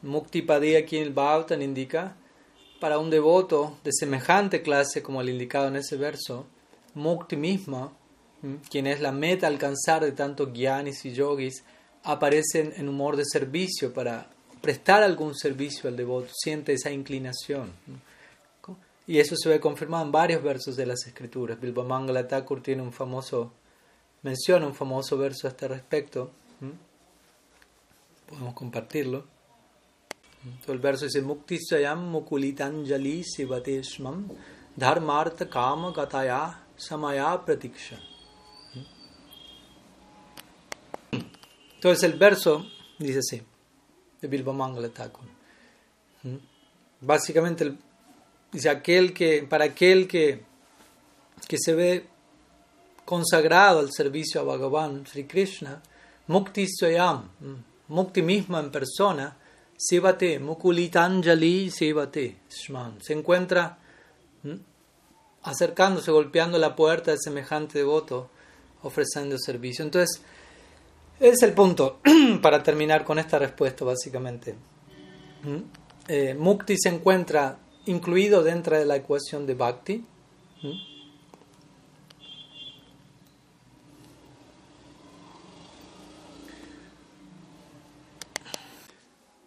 Mukti 0.00 0.40
Padilla 0.40 0.78
aquí 0.78 0.96
en 0.96 1.02
el 1.02 1.12
Bhagavatam 1.12 1.60
indica 1.60 2.16
para 2.80 2.98
un 2.98 3.10
devoto 3.10 3.76
de 3.84 3.90
semejante 3.92 4.62
clase 4.62 5.02
como 5.02 5.20
el 5.20 5.28
indicado 5.28 5.68
en 5.68 5.76
ese 5.76 5.96
verso, 5.96 6.46
Mukti 6.94 7.36
misma, 7.36 7.92
quien 8.70 8.86
es 8.86 9.02
la 9.02 9.12
meta 9.12 9.46
alcanzar 9.46 10.02
de 10.02 10.12
tantos 10.12 10.50
gyanis 10.54 11.04
y 11.04 11.12
yogis, 11.12 11.62
aparecen 12.06 12.72
en 12.76 12.88
humor 12.88 13.16
de 13.16 13.24
servicio 13.24 13.92
para 13.92 14.28
prestar 14.60 15.02
algún 15.02 15.34
servicio 15.34 15.90
al 15.90 15.96
devoto, 15.96 16.28
siente 16.32 16.72
esa 16.72 16.90
inclinación. 16.90 17.72
Y 19.08 19.18
eso 19.18 19.36
se 19.36 19.48
ve 19.48 19.60
confirmado 19.60 20.04
en 20.04 20.12
varios 20.12 20.42
versos 20.42 20.76
de 20.76 20.86
las 20.86 21.06
escrituras. 21.06 21.60
Bilbamangala 21.60 22.26
Thakur 22.26 22.62
tiene 22.62 22.82
un 22.82 22.92
famoso, 22.92 23.52
menciona 24.22 24.66
un 24.66 24.74
famoso 24.74 25.16
verso 25.18 25.46
a 25.46 25.50
este 25.50 25.68
respecto. 25.68 26.30
Podemos 28.28 28.54
compartirlo. 28.54 29.24
el 30.66 30.78
verso 30.78 31.04
dice: 31.04 31.22
Mukti 31.22 31.58
Sayam 31.58 32.10
Mukulitanjali 32.10 33.22
Sivateshmam 33.22 34.28
Dharmartha 34.76 35.48
Kama 35.48 35.92
Gataya 35.92 36.64
Samaya 36.76 37.40
Pratiksha. 37.44 38.15
Entonces 41.76 42.02
el 42.04 42.18
verso 42.18 42.66
dice 42.98 43.20
así, 43.20 43.42
de 44.20 44.28
Bilbo 44.28 44.52
Mangala 44.52 44.90
¿Mm? 46.22 46.36
Básicamente 47.00 47.74
dice 48.50 48.70
aquel 48.70 49.12
que, 49.12 49.42
para 49.48 49.66
aquel 49.66 50.08
que, 50.08 50.42
que 51.46 51.56
se 51.58 51.74
ve 51.74 52.06
consagrado 53.04 53.80
al 53.80 53.92
servicio 53.92 54.40
a 54.40 54.44
Bhagavan, 54.44 55.06
Sri 55.06 55.24
Krishna, 55.24 55.82
Mukti 56.26 56.66
Soyam, 56.68 57.30
¿Mm? 57.40 57.54
Mukti 57.88 58.22
misma 58.22 58.60
en 58.60 58.70
persona, 58.70 59.36
Sivate, 59.76 60.38
Mukulitanjali 60.38 61.70
Sivate, 61.70 62.38
se 62.48 63.12
encuentra 63.12 63.78
¿Mm? 64.42 64.54
acercándose, 65.42 66.10
golpeando 66.10 66.58
la 66.58 66.74
puerta 66.74 67.12
de 67.12 67.18
semejante 67.18 67.78
devoto, 67.78 68.30
ofreciendo 68.82 69.38
servicio. 69.38 69.84
Entonces, 69.84 70.22
es 71.20 71.42
el 71.42 71.52
punto 71.52 72.00
para 72.42 72.62
terminar 72.62 73.04
con 73.04 73.18
esta 73.18 73.38
respuesta, 73.38 73.84
básicamente. 73.84 74.54
¿Mm? 75.42 75.56
Eh, 76.08 76.34
mukti 76.34 76.76
se 76.78 76.88
encuentra 76.88 77.58
incluido 77.86 78.42
dentro 78.42 78.78
de 78.78 78.84
la 78.84 78.96
ecuación 78.96 79.46
de 79.46 79.54
Bhakti. 79.54 80.04
¿Mm? 80.62 80.96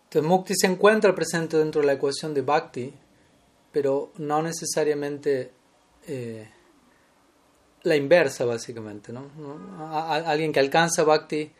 Entonces, 0.09 0.27
Mukti 0.27 0.53
se 0.55 0.65
encuentra 0.65 1.13
presente 1.13 1.55
dentro 1.55 1.81
de 1.81 1.87
la 1.87 1.93
ecuación 1.93 2.33
de 2.33 2.41
Bhakti, 2.41 2.91
pero 3.71 4.11
no 4.17 4.41
necesariamente 4.41 5.51
eh, 6.07 6.49
la 7.83 7.95
inversa, 7.95 8.43
básicamente. 8.43 9.13
¿no? 9.13 9.29
alguien 10.25 10.51
que 10.51 10.59
alcanza 10.59 11.03
Bhakti, 11.03 11.51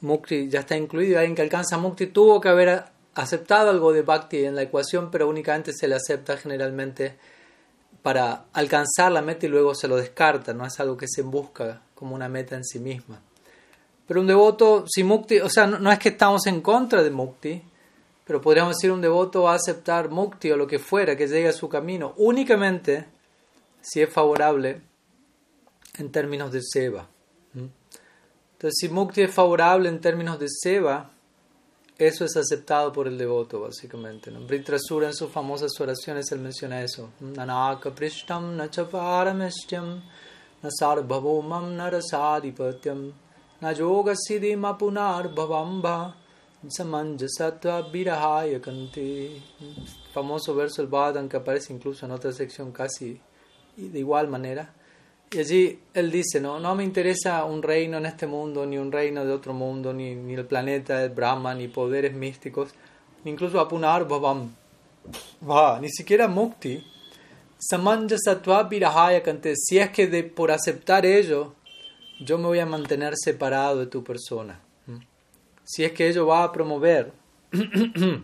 Mukti 0.00 0.48
ya 0.48 0.60
está 0.60 0.76
incluido. 0.76 1.18
Alguien 1.18 1.34
que 1.34 1.42
alcanza 1.42 1.78
Mukti 1.78 2.06
tuvo 2.06 2.40
que 2.40 2.48
haber 2.48 2.84
aceptado 3.14 3.70
algo 3.70 3.92
de 3.92 4.02
Bhakti 4.02 4.44
en 4.44 4.54
la 4.54 4.62
ecuación, 4.62 5.10
pero 5.10 5.28
únicamente 5.28 5.72
se 5.72 5.88
le 5.88 5.96
acepta 5.96 6.36
generalmente 6.36 7.16
para 8.02 8.44
alcanzar 8.52 9.10
la 9.10 9.22
meta 9.22 9.46
y 9.46 9.48
luego 9.48 9.74
se 9.74 9.88
lo 9.88 9.96
descarta. 9.96 10.54
No 10.54 10.64
es 10.64 10.78
algo 10.80 10.96
que 10.96 11.08
se 11.08 11.22
busca 11.22 11.82
como 11.94 12.14
una 12.14 12.28
meta 12.28 12.54
en 12.54 12.64
sí 12.64 12.78
misma. 12.78 13.20
Pero 14.06 14.20
un 14.20 14.26
devoto, 14.26 14.84
si 14.88 15.04
Mukti, 15.04 15.40
o 15.40 15.50
sea, 15.50 15.66
no, 15.66 15.78
no 15.78 15.92
es 15.92 15.98
que 15.98 16.10
estamos 16.10 16.46
en 16.46 16.60
contra 16.60 17.02
de 17.02 17.10
Mukti, 17.10 17.62
pero 18.24 18.40
podríamos 18.40 18.76
decir 18.76 18.92
un 18.92 19.00
devoto 19.00 19.42
va 19.42 19.52
a 19.52 19.56
aceptar 19.56 20.10
Mukti 20.10 20.50
o 20.50 20.56
lo 20.56 20.66
que 20.66 20.78
fuera 20.78 21.16
que 21.16 21.26
llegue 21.26 21.48
a 21.48 21.52
su 21.52 21.68
camino 21.68 22.14
únicamente 22.18 23.06
si 23.80 24.02
es 24.02 24.10
favorable 24.10 24.80
en 25.98 26.12
términos 26.12 26.52
de 26.52 26.60
Seva. 26.62 27.08
Entonces, 28.58 28.78
si 28.80 28.88
Mukti 28.88 29.22
es 29.22 29.32
favorable 29.32 29.88
en 29.88 30.00
términos 30.00 30.36
de 30.40 30.48
Seva, 30.48 31.12
eso 31.96 32.24
es 32.24 32.36
aceptado 32.36 32.92
por 32.92 33.06
el 33.06 33.16
devoto, 33.16 33.60
básicamente. 33.60 34.32
¿no? 34.32 34.40
En 34.48 35.14
sus 35.14 35.30
famosas 35.30 35.70
oraciones 35.80 36.32
él 36.32 36.40
menciona 36.40 36.82
eso. 36.82 37.10
Nanaka 37.20 37.94
prishtam 37.94 38.56
nachaparameshyam 38.56 40.02
nasarbhavomam 40.60 41.76
narasadipatyam 41.76 43.12
nayoga 43.60 44.16
siddhim 44.16 44.64
apunar 44.64 45.32
bhavamba 45.32 46.16
samanjasatva 46.66 47.92
virahaya 47.92 48.60
kante. 48.60 49.40
Famoso 50.12 50.52
verso 50.56 50.82
del 50.82 50.90
Bhagavatam 50.90 51.28
que 51.28 51.36
aparece 51.36 51.72
incluso 51.72 52.06
en 52.06 52.10
otra 52.10 52.32
sección 52.32 52.72
casi 52.72 53.20
de 53.76 53.98
igual 54.00 54.26
manera. 54.26 54.74
Y 55.30 55.38
allí 55.38 55.78
él 55.92 56.10
dice, 56.10 56.40
no, 56.40 56.58
no 56.58 56.74
me 56.74 56.84
interesa 56.84 57.44
un 57.44 57.62
reino 57.62 57.98
en 57.98 58.06
este 58.06 58.26
mundo, 58.26 58.64
ni 58.64 58.78
un 58.78 58.90
reino 58.90 59.26
de 59.26 59.32
otro 59.32 59.52
mundo, 59.52 59.92
ni, 59.92 60.14
ni 60.14 60.34
el 60.34 60.46
planeta 60.46 60.98
de 60.98 61.08
Brahma, 61.08 61.54
ni 61.54 61.68
poderes 61.68 62.14
místicos, 62.14 62.70
incluso 63.26 63.60
apunar 63.60 64.08
bhavam, 64.08 64.54
va, 65.48 65.78
ni 65.80 65.90
siquiera 65.90 66.28
mukti. 66.28 66.82
Si 67.58 69.78
es 69.78 69.90
que 69.90 70.06
de, 70.06 70.24
por 70.24 70.50
aceptar 70.50 71.04
ello, 71.04 71.54
yo 72.20 72.38
me 72.38 72.44
voy 72.44 72.60
a 72.60 72.66
mantener 72.66 73.14
separado 73.16 73.80
de 73.80 73.86
tu 73.86 74.02
persona. 74.02 74.60
Si 75.64 75.84
es 75.84 75.92
que 75.92 76.08
ello 76.08 76.26
va 76.26 76.44
a 76.44 76.52
promover 76.52 77.12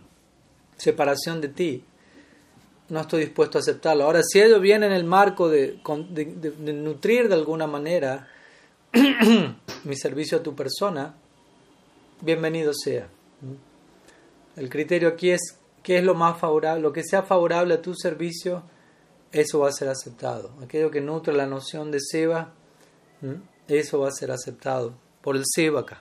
separación 0.77 1.41
de 1.41 1.49
ti, 1.49 1.83
no 2.89 3.01
estoy 3.01 3.21
dispuesto 3.21 3.57
a 3.57 3.61
aceptarlo. 3.61 4.03
Ahora, 4.03 4.21
si 4.23 4.39
ello 4.39 4.59
viene 4.59 4.85
en 4.85 4.91
el 4.91 5.03
marco 5.03 5.49
de, 5.49 5.79
nutrir 6.57 7.27
de 7.27 7.33
alguna 7.33 7.67
manera 7.67 8.27
mi 9.83 9.95
servicio 9.95 10.37
a 10.37 10.43
tu 10.43 10.55
persona, 10.55 11.15
bienvenido 12.21 12.73
sea. 12.73 13.07
El 14.55 14.69
criterio 14.69 15.09
aquí 15.09 15.31
es 15.31 15.57
qué 15.83 15.97
es 15.97 16.03
lo 16.03 16.15
más 16.15 16.39
favorable, 16.39 16.81
lo 16.81 16.93
que 16.93 17.03
sea 17.03 17.23
favorable 17.23 17.73
a 17.73 17.81
tu 17.81 17.93
servicio, 17.95 18.63
eso 19.31 19.59
va 19.59 19.69
a 19.69 19.73
ser 19.73 19.89
aceptado. 19.89 20.51
Aquello 20.63 20.91
que 20.91 21.01
nutre 21.01 21.33
la 21.33 21.45
noción 21.45 21.91
de 21.91 21.99
Seba, 21.99 22.53
eso 23.67 23.99
va 23.99 24.09
a 24.09 24.11
ser 24.11 24.31
aceptado 24.31 24.95
por 25.21 25.35
el 25.35 25.43
Sevaka. 25.45 25.99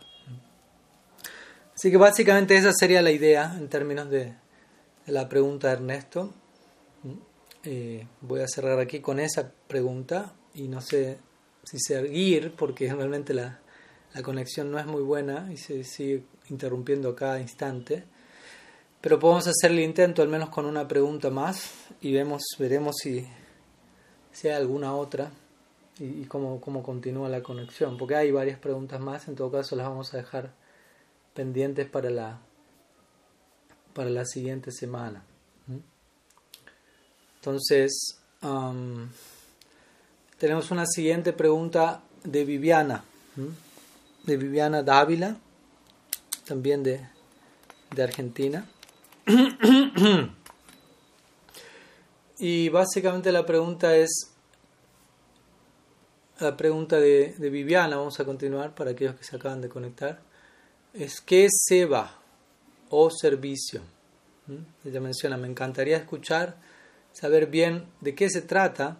Así 1.75 1.91
que 1.91 1.97
básicamente 1.97 2.57
esa 2.57 2.73
sería 2.73 3.03
la 3.03 3.11
idea 3.11 3.53
en 3.57 3.69
términos 3.69 4.09
de 4.09 4.35
la 5.07 5.29
pregunta 5.29 5.69
de 5.69 5.75
Ernesto. 5.75 6.33
Eh, 7.67 8.07
voy 8.21 8.41
a 8.41 8.49
cerrar 8.49 8.79
aquí 8.79 9.01
con 9.01 9.19
esa 9.19 9.51
pregunta 9.67 10.35
y 10.55 10.69
no 10.69 10.83
sé 10.83 11.19
si 11.63 11.79
seguir 11.79 12.55
porque 12.55 12.93
realmente 12.95 13.33
la, 13.33 13.61
la 14.15 14.23
conexión 14.23 14.71
no 14.71 14.79
es 14.79 14.87
muy 14.87 15.03
buena 15.03 15.51
y 15.51 15.57
se 15.57 15.83
sigue 15.83 16.25
interrumpiendo 16.51 17.11
a 17.11 17.17
cada 17.17 17.41
instante. 17.41 18.05
Pero 19.01 19.19
podemos 19.19 19.47
hacer 19.47 19.71
el 19.71 19.81
intento 19.81 20.23
al 20.23 20.29
menos 20.29 20.51
con 20.51 20.67
una 20.67 20.87
pregunta 20.87 21.31
más 21.31 21.73
y 22.01 22.13
vemos, 22.13 22.43
veremos 22.59 22.97
si, 23.03 23.27
si 24.33 24.49
hay 24.49 24.55
alguna 24.55 24.95
otra 24.95 25.31
y, 25.99 26.05
y 26.05 26.25
cómo, 26.27 26.61
cómo 26.61 26.83
continúa 26.83 27.29
la 27.31 27.43
conexión. 27.43 27.97
Porque 27.97 28.15
hay 28.17 28.31
varias 28.31 28.59
preguntas 28.59 29.01
más, 29.01 29.27
en 29.29 29.37
todo 29.37 29.51
caso 29.51 29.75
las 29.75 29.89
vamos 29.89 30.13
a 30.13 30.19
dejar 30.19 30.53
pendientes 31.35 31.89
para 31.89 32.11
la, 32.11 32.41
para 33.95 34.11
la 34.11 34.25
siguiente 34.27 34.71
semana. 34.71 35.25
Entonces, 37.47 38.17
tenemos 40.39 40.71
una 40.71 40.87
siguiente 40.87 41.35
pregunta 41.35 42.01
de 42.23 42.43
Viviana, 42.43 43.05
de 44.23 44.37
Viviana 44.39 44.83
Dávila, 44.83 45.37
también 46.47 46.83
de, 46.83 47.07
de 47.95 48.03
Argentina. 48.03 48.67
y 52.39 52.71
básicamente 52.71 53.31
la 53.31 53.45
pregunta 53.45 53.95
es, 53.95 54.31
la 56.41 56.57
pregunta 56.57 56.99
de, 56.99 57.35
Viviana, 57.39 57.99
vamos 57.99 58.19
a 58.21 58.25
continuar 58.25 58.75
para 58.75 58.93
aquellos 58.93 59.17
que 59.17 59.25
se 59.25 59.37
acaban 59.37 59.61
de 59.61 59.69
conectar, 59.69 60.19
es 60.95 61.21
¿qué 61.21 61.45
es 61.45 61.53
Seba 61.69 62.23
o 62.89 63.11
servicio? 63.11 63.83
Ella 64.83 65.01
menciona, 65.03 65.37
me 65.37 65.47
encantaría 65.47 65.99
escuchar 65.99 66.73
saber 67.15 67.47
bien 67.47 67.87
de 68.01 68.15
qué 68.15 68.29
se 68.29 68.43
trata, 68.43 68.99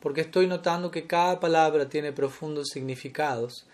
porque 0.00 0.20
estoy 0.20 0.46
notando 0.46 0.90
que 0.90 1.06
cada 1.06 1.40
palabra 1.40 1.88
tiene 1.88 2.12
profundos 2.12 2.68
significados. 2.72 3.66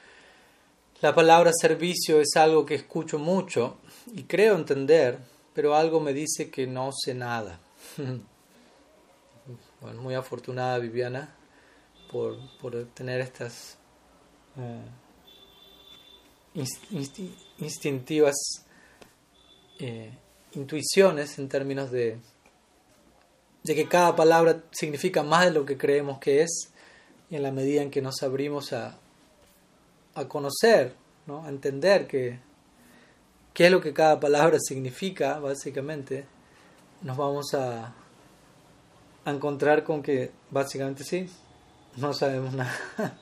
La 1.02 1.14
palabra 1.14 1.50
servicio 1.52 2.20
es 2.20 2.36
algo 2.36 2.64
que 2.64 2.76
escucho 2.76 3.18
mucho 3.18 3.78
y 4.14 4.22
creo 4.22 4.54
entender, 4.54 5.18
pero 5.52 5.74
algo 5.74 5.98
me 6.00 6.12
dice 6.12 6.50
que 6.50 6.66
no 6.66 6.90
sé 6.92 7.14
nada. 7.14 7.58
bueno, 9.80 10.02
muy 10.02 10.14
afortunada 10.14 10.78
Viviana 10.78 11.34
por, 12.10 12.38
por 12.60 12.84
tener 12.94 13.20
estas 13.20 13.76
eh, 14.56 14.84
instintivas 17.58 18.36
eh, 19.78 20.12
intuiciones 20.52 21.38
en 21.38 21.48
términos 21.48 21.90
de 21.90 22.18
de 23.62 23.74
que 23.74 23.88
cada 23.88 24.16
palabra 24.16 24.62
significa 24.70 25.22
más 25.22 25.46
de 25.46 25.52
lo 25.52 25.66
que 25.66 25.76
creemos 25.76 26.18
que 26.18 26.42
es, 26.42 26.72
y 27.30 27.36
en 27.36 27.42
la 27.42 27.52
medida 27.52 27.82
en 27.82 27.90
que 27.90 28.02
nos 28.02 28.22
abrimos 28.22 28.72
a, 28.72 28.98
a 30.14 30.28
conocer, 30.28 30.94
¿no? 31.26 31.44
a 31.44 31.48
entender 31.48 32.06
que, 32.06 32.40
qué 33.54 33.66
es 33.66 33.70
lo 33.70 33.80
que 33.80 33.92
cada 33.92 34.18
palabra 34.18 34.58
significa, 34.60 35.38
básicamente, 35.38 36.24
nos 37.02 37.16
vamos 37.16 37.54
a, 37.54 37.94
a 39.24 39.30
encontrar 39.30 39.84
con 39.84 40.02
que 40.02 40.32
básicamente 40.50 41.04
sí, 41.04 41.28
no 41.96 42.12
sabemos 42.12 42.54
nada. 42.54 42.74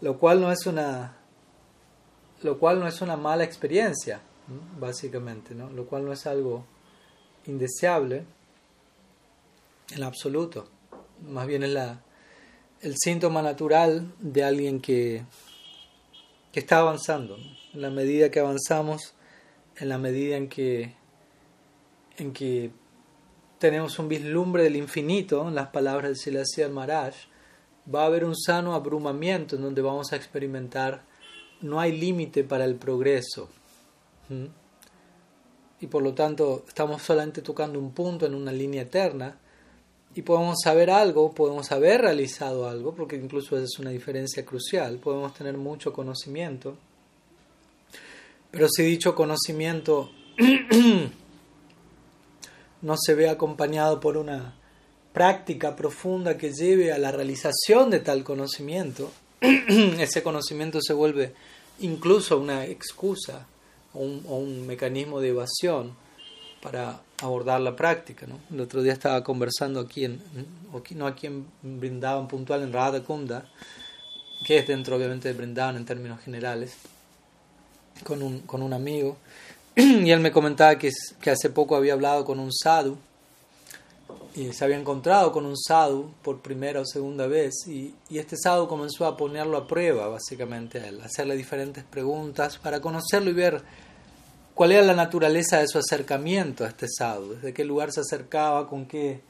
lo 0.00 0.18
cual 0.18 0.40
no 0.40 0.50
es 0.50 0.66
una 0.66 1.16
lo 2.42 2.58
cual 2.58 2.80
no 2.80 2.88
es 2.88 3.00
una 3.00 3.16
mala 3.16 3.44
experiencia, 3.44 4.20
básicamente, 4.78 5.54
¿no? 5.54 5.70
Lo 5.70 5.86
cual 5.86 6.04
no 6.04 6.12
es 6.12 6.26
algo 6.26 6.64
indeseable 7.46 8.24
en 9.90 10.02
absoluto. 10.02 10.68
Más 11.26 11.46
bien 11.46 11.62
es 11.62 11.70
la, 11.70 12.02
el 12.80 12.96
síntoma 12.96 13.42
natural 13.42 14.12
de 14.20 14.44
alguien 14.44 14.80
que, 14.80 15.24
que 16.52 16.60
está 16.60 16.78
avanzando. 16.78 17.36
En 17.74 17.80
la 17.80 17.90
medida 17.90 18.30
que 18.30 18.40
avanzamos, 18.40 19.14
en 19.76 19.88
la 19.88 19.98
medida 19.98 20.36
en 20.36 20.48
que, 20.48 20.94
en 22.18 22.32
que 22.32 22.70
tenemos 23.58 23.98
un 23.98 24.08
vislumbre 24.08 24.64
del 24.64 24.76
infinito, 24.76 25.48
en 25.48 25.54
las 25.54 25.68
palabras 25.68 26.10
de 26.10 26.16
Silasya 26.16 26.68
Maharaj, 26.68 27.14
va 27.92 28.02
a 28.02 28.06
haber 28.06 28.24
un 28.24 28.36
sano 28.36 28.74
abrumamiento 28.74 29.56
en 29.56 29.62
donde 29.62 29.82
vamos 29.82 30.12
a 30.12 30.16
experimentar 30.16 31.04
no 31.62 31.80
hay 31.80 31.96
límite 31.96 32.44
para 32.44 32.64
el 32.64 32.74
progreso. 32.74 33.48
¿Mm? 34.28 34.46
Y 35.80 35.86
por 35.86 36.02
lo 36.02 36.14
tanto 36.14 36.64
estamos 36.66 37.02
solamente 37.02 37.42
tocando 37.42 37.78
un 37.78 37.92
punto 37.92 38.26
en 38.26 38.34
una 38.34 38.52
línea 38.52 38.82
eterna 38.82 39.36
y 40.14 40.22
podemos 40.22 40.58
saber 40.62 40.90
algo, 40.90 41.32
podemos 41.32 41.72
haber 41.72 42.02
realizado 42.02 42.68
algo, 42.68 42.94
porque 42.94 43.16
incluso 43.16 43.58
es 43.58 43.78
una 43.78 43.90
diferencia 43.90 44.44
crucial, 44.44 44.98
podemos 44.98 45.32
tener 45.34 45.56
mucho 45.56 45.92
conocimiento, 45.92 46.76
pero 48.50 48.68
si 48.68 48.82
dicho 48.82 49.14
conocimiento 49.14 50.10
no 52.82 52.96
se 52.98 53.14
ve 53.14 53.30
acompañado 53.30 54.00
por 54.00 54.18
una 54.18 54.54
práctica 55.14 55.74
profunda 55.76 56.36
que 56.36 56.52
lleve 56.52 56.92
a 56.92 56.98
la 56.98 57.12
realización 57.12 57.90
de 57.90 58.00
tal 58.00 58.24
conocimiento, 58.24 59.10
ese 59.40 60.22
conocimiento 60.22 60.80
se 60.82 60.92
vuelve 60.92 61.32
incluso 61.80 62.38
una 62.38 62.66
excusa 62.66 63.46
o 63.94 64.00
un, 64.00 64.24
o 64.28 64.36
un 64.36 64.66
mecanismo 64.66 65.20
de 65.20 65.28
evasión 65.28 65.94
para 66.62 67.00
abordar 67.20 67.60
la 67.60 67.74
práctica. 67.74 68.26
¿no? 68.26 68.38
El 68.50 68.60
otro 68.60 68.82
día 68.82 68.92
estaba 68.92 69.22
conversando 69.22 69.80
aquí, 69.80 70.04
en, 70.04 70.22
no 70.94 71.06
aquí 71.06 71.26
en 71.26 71.46
Brindavan 71.62 72.28
puntual, 72.28 72.62
en 72.62 72.72
Radha 72.72 73.02
Kunda, 73.02 73.44
que 74.46 74.58
es 74.58 74.66
dentro 74.66 74.96
obviamente 74.96 75.28
de 75.28 75.34
Brindavan 75.34 75.76
en 75.76 75.84
términos 75.84 76.20
generales, 76.20 76.76
con 78.04 78.22
un, 78.22 78.40
con 78.40 78.62
un 78.62 78.72
amigo, 78.72 79.16
y 79.76 80.10
él 80.10 80.20
me 80.20 80.32
comentaba 80.32 80.78
que, 80.78 80.90
que 81.20 81.30
hace 81.30 81.50
poco 81.50 81.76
había 81.76 81.92
hablado 81.94 82.24
con 82.24 82.38
un 82.38 82.52
sadhu, 82.52 82.96
y 84.34 84.52
se 84.52 84.64
había 84.64 84.78
encontrado 84.78 85.30
con 85.30 85.44
un 85.44 85.58
sadhu 85.58 86.10
por 86.22 86.40
primera 86.40 86.80
o 86.80 86.86
segunda 86.86 87.26
vez, 87.26 87.66
y, 87.66 87.94
y 88.08 88.18
este 88.18 88.36
sadhu 88.36 88.68
comenzó 88.68 89.06
a 89.06 89.16
ponerlo 89.16 89.56
a 89.58 89.66
prueba, 89.66 90.08
básicamente, 90.08 90.80
a 90.80 90.86
él, 90.86 91.00
hacerle 91.00 91.36
diferentes 91.36 91.84
preguntas 91.84 92.58
para 92.58 92.80
conocerlo 92.80 93.30
y 93.30 93.34
ver 93.34 93.62
cuál 94.54 94.72
era 94.72 94.82
la 94.82 94.94
naturaleza 94.94 95.58
de 95.58 95.68
su 95.68 95.78
acercamiento 95.78 96.64
a 96.64 96.68
este 96.68 96.86
sadhu, 96.88 97.34
desde 97.34 97.52
qué 97.52 97.64
lugar 97.64 97.92
se 97.92 98.00
acercaba, 98.00 98.68
con 98.68 98.86
qué, 98.86 99.20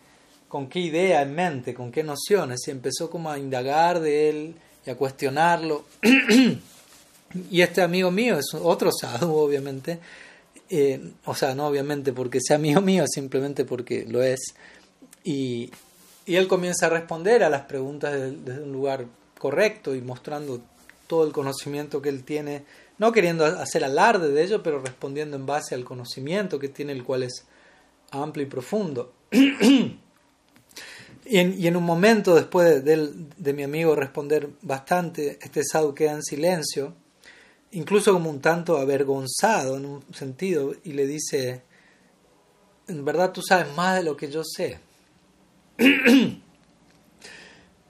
con 0.48 0.68
qué 0.68 0.80
idea 0.80 1.22
en 1.22 1.34
mente, 1.34 1.74
con 1.74 1.92
qué 1.92 2.02
nociones, 2.02 2.60
y 2.66 2.70
empezó 2.70 3.10
como 3.10 3.30
a 3.30 3.38
indagar 3.38 4.00
de 4.00 4.28
él 4.28 4.54
y 4.86 4.90
a 4.90 4.96
cuestionarlo. 4.96 5.84
y 7.50 7.60
este 7.60 7.82
amigo 7.82 8.10
mío 8.10 8.38
es 8.38 8.46
otro 8.54 8.90
sadhu, 8.92 9.34
obviamente, 9.36 9.98
Eh, 10.74 10.98
o 11.26 11.34
sea, 11.34 11.54
no 11.54 11.66
obviamente 11.66 12.14
porque 12.14 12.38
sea 12.40 12.56
mío 12.56 12.80
mío, 12.80 13.04
simplemente 13.06 13.66
porque 13.66 14.06
lo 14.08 14.22
es. 14.22 14.54
Y, 15.22 15.70
y 16.24 16.36
él 16.36 16.48
comienza 16.48 16.86
a 16.86 16.88
responder 16.88 17.44
a 17.44 17.50
las 17.50 17.66
preguntas 17.66 18.12
desde, 18.14 18.62
un 18.62 18.72
lugar 18.72 19.04
correcto 19.38 19.94
y 19.94 20.00
mostrando 20.00 20.62
todo 21.06 21.26
el 21.26 21.32
conocimiento 21.32 22.00
que 22.00 22.08
él 22.08 22.24
tiene, 22.24 22.64
no 23.02 23.10
queriendo 23.10 23.44
hacer 23.44 23.82
alarde 23.82 24.30
de 24.30 24.44
ello, 24.44 24.62
pero 24.62 24.78
respondiendo 24.78 25.36
en 25.36 25.44
base 25.44 25.74
al 25.74 25.82
conocimiento 25.82 26.60
que 26.60 26.68
tiene, 26.68 26.92
el 26.92 27.02
cual 27.02 27.24
es 27.24 27.44
amplio 28.12 28.46
y 28.46 28.48
profundo. 28.48 29.12
y, 29.32 29.98
en, 31.36 31.76
un 31.76 31.82
momento, 31.82 32.36
después 32.36 32.84
de, 32.84 33.12
de, 33.36 33.52
mi 33.52 33.64
amigo 33.64 33.96
responder 33.96 34.50
bastante, 34.62 35.36
este 35.42 35.64
sadhu 35.64 35.92
queda 35.96 36.12
en 36.12 36.22
silencio 36.22 36.94
incluso 37.72 38.12
como 38.12 38.30
un 38.30 38.40
tanto 38.40 38.78
avergonzado 38.78 39.78
en 39.78 39.86
un 39.86 40.04
sentido, 40.14 40.72
y 40.84 40.92
le 40.92 41.08
dice, 41.08 41.62
en 42.86 43.04
verdad 43.04 43.32
tú 43.32 43.42
sabes 43.42 43.66
más 43.74 43.96
de 43.96 44.04
lo 44.04 44.16
que 44.16 44.30
yo 44.30 44.44
sé. 44.44 44.78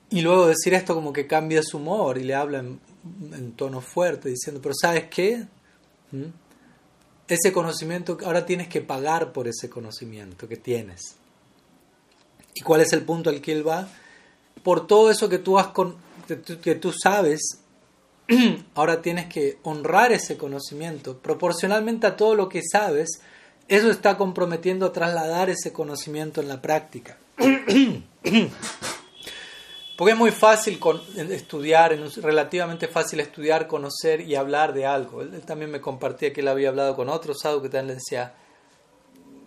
y 0.09 0.21
luego 0.23 0.47
decir 0.47 0.73
esto 0.73 0.95
como 0.95 1.13
que 1.13 1.27
cambia 1.27 1.63
su 1.63 1.77
humor 1.77 2.17
y 2.17 2.25
le 2.25 2.35
habla 2.35 2.61
en, 2.61 2.81
tono 3.57 3.81
fuerte, 3.81 4.29
diciendo, 4.29 4.61
pero 4.63 4.75
¿sabes 4.81 5.05
qué? 5.11 5.47
¿Mm? 6.11 6.27
Ese 7.29 7.53
conocimiento, 7.53 8.19
ahora 8.25 8.45
tienes 8.45 8.69
que 8.69 8.81
pagar 8.81 9.33
por 9.33 9.49
ese 9.49 9.71
conocimiento 9.71 10.49
que 10.49 10.57
tienes. 10.57 11.17
¿Y 12.55 12.61
cuál 12.61 12.83
es 12.83 12.93
el 12.93 13.03
punto 13.03 13.31
al 13.31 13.41
que 13.41 13.53
él 13.53 13.67
va? 13.67 13.89
Por 14.63 14.87
todo 14.87 15.11
eso 15.11 15.29
que 15.29 15.39
tú, 15.39 15.59
has 15.59 15.69
con, 15.69 15.97
que 16.63 16.75
tú 16.75 16.93
sabes 16.93 17.63
ahora 18.75 19.03
tienes 19.03 19.27
que 19.27 19.59
honrar 19.63 20.13
ese 20.13 20.37
conocimiento 20.37 21.19
proporcionalmente 21.19 22.07
a 22.07 22.17
todo 22.17 22.35
lo 22.35 22.49
que 22.49 22.63
sabes. 22.63 23.21
Eso 23.69 23.91
está 23.91 24.17
comprometiendo 24.17 24.87
a 24.87 24.93
trasladar 24.93 25.51
ese 25.51 25.73
conocimiento 25.73 26.41
en 26.41 26.49
la 26.49 26.61
práctica. 26.61 27.17
Porque 29.97 30.13
es 30.13 30.19
muy 30.19 30.31
fácil 30.31 30.81
estudiar, 31.17 31.93
es 31.93 32.17
relativamente 32.17 32.89
fácil 32.89 33.21
estudiar, 33.21 33.67
conocer 33.67 34.21
y 34.23 34.35
hablar 34.35 34.73
de 34.73 34.87
algo. 34.87 35.23
Él, 35.23 35.43
también 35.43 35.71
me 35.71 35.81
compartía 35.81 36.33
que 36.33 36.41
él 36.41 36.49
había 36.49 36.71
hablado 36.71 36.97
con 36.97 37.09
otro 37.09 37.35
sadhu 37.35 37.63
que 37.63 37.69
también 37.69 37.89
le 37.89 37.95
decía, 37.95 38.35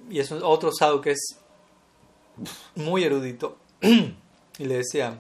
y 0.10 0.20
es 0.20 0.32
otro 0.32 0.72
sadhu 0.72 1.02
que 1.02 1.12
es 1.12 1.40
muy 2.76 3.04
erudito, 3.04 3.58
y 3.82 4.66
le 4.66 4.78
decía, 4.78 5.18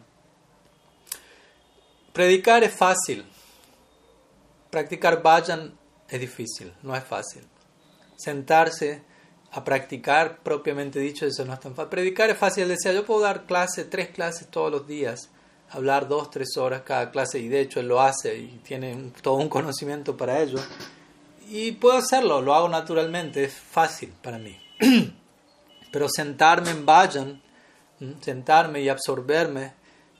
predicar 2.13 2.63
es 2.63 2.73
fácil, 2.73 3.25
Practicar 4.75 5.23
vayan 5.23 5.73
es 6.09 6.19
difícil, 6.19 6.73
no 6.83 6.93
es 6.97 7.03
fácil. 7.05 7.47
Sentarse 8.17 9.03
a 9.55 9.63
practicar 9.63 10.39
propiamente 10.39 10.99
dicho, 10.99 11.25
eso 11.25 11.45
no 11.45 11.53
es 11.53 11.61
tan 11.61 11.73
fácil. 11.73 11.89
Predicar 11.89 12.29
es 12.29 12.37
fácil, 12.37 12.67
decía, 12.67 12.91
yo 12.91 13.05
puedo 13.05 13.21
dar 13.21 13.45
clases, 13.45 13.89
tres 13.89 14.09
clases 14.09 14.49
todos 14.49 14.69
los 14.69 14.85
días, 14.85 15.29
hablar 15.69 16.09
dos, 16.09 16.29
tres 16.29 16.57
horas 16.57 16.81
cada 16.81 17.09
clase, 17.09 17.39
y 17.39 17.47
de 17.47 17.61
hecho 17.61 17.79
él 17.79 17.87
lo 17.87 18.01
hace 18.01 18.37
y 18.37 18.59
tiene 18.65 19.13
todo 19.21 19.35
un 19.35 19.47
conocimiento 19.47 20.17
para 20.17 20.41
ello. 20.41 20.59
Y 21.47 21.71
puedo 21.71 21.97
hacerlo, 21.97 22.41
lo 22.41 22.53
hago 22.53 22.67
naturalmente, 22.67 23.45
es 23.45 23.53
fácil 23.53 24.13
para 24.21 24.37
mí. 24.37 24.59
Pero 25.91 26.09
sentarme 26.09 26.71
en 26.71 26.85
vayan, 26.85 27.41
sentarme 28.19 28.81
y 28.81 28.89
absorberme 28.89 29.71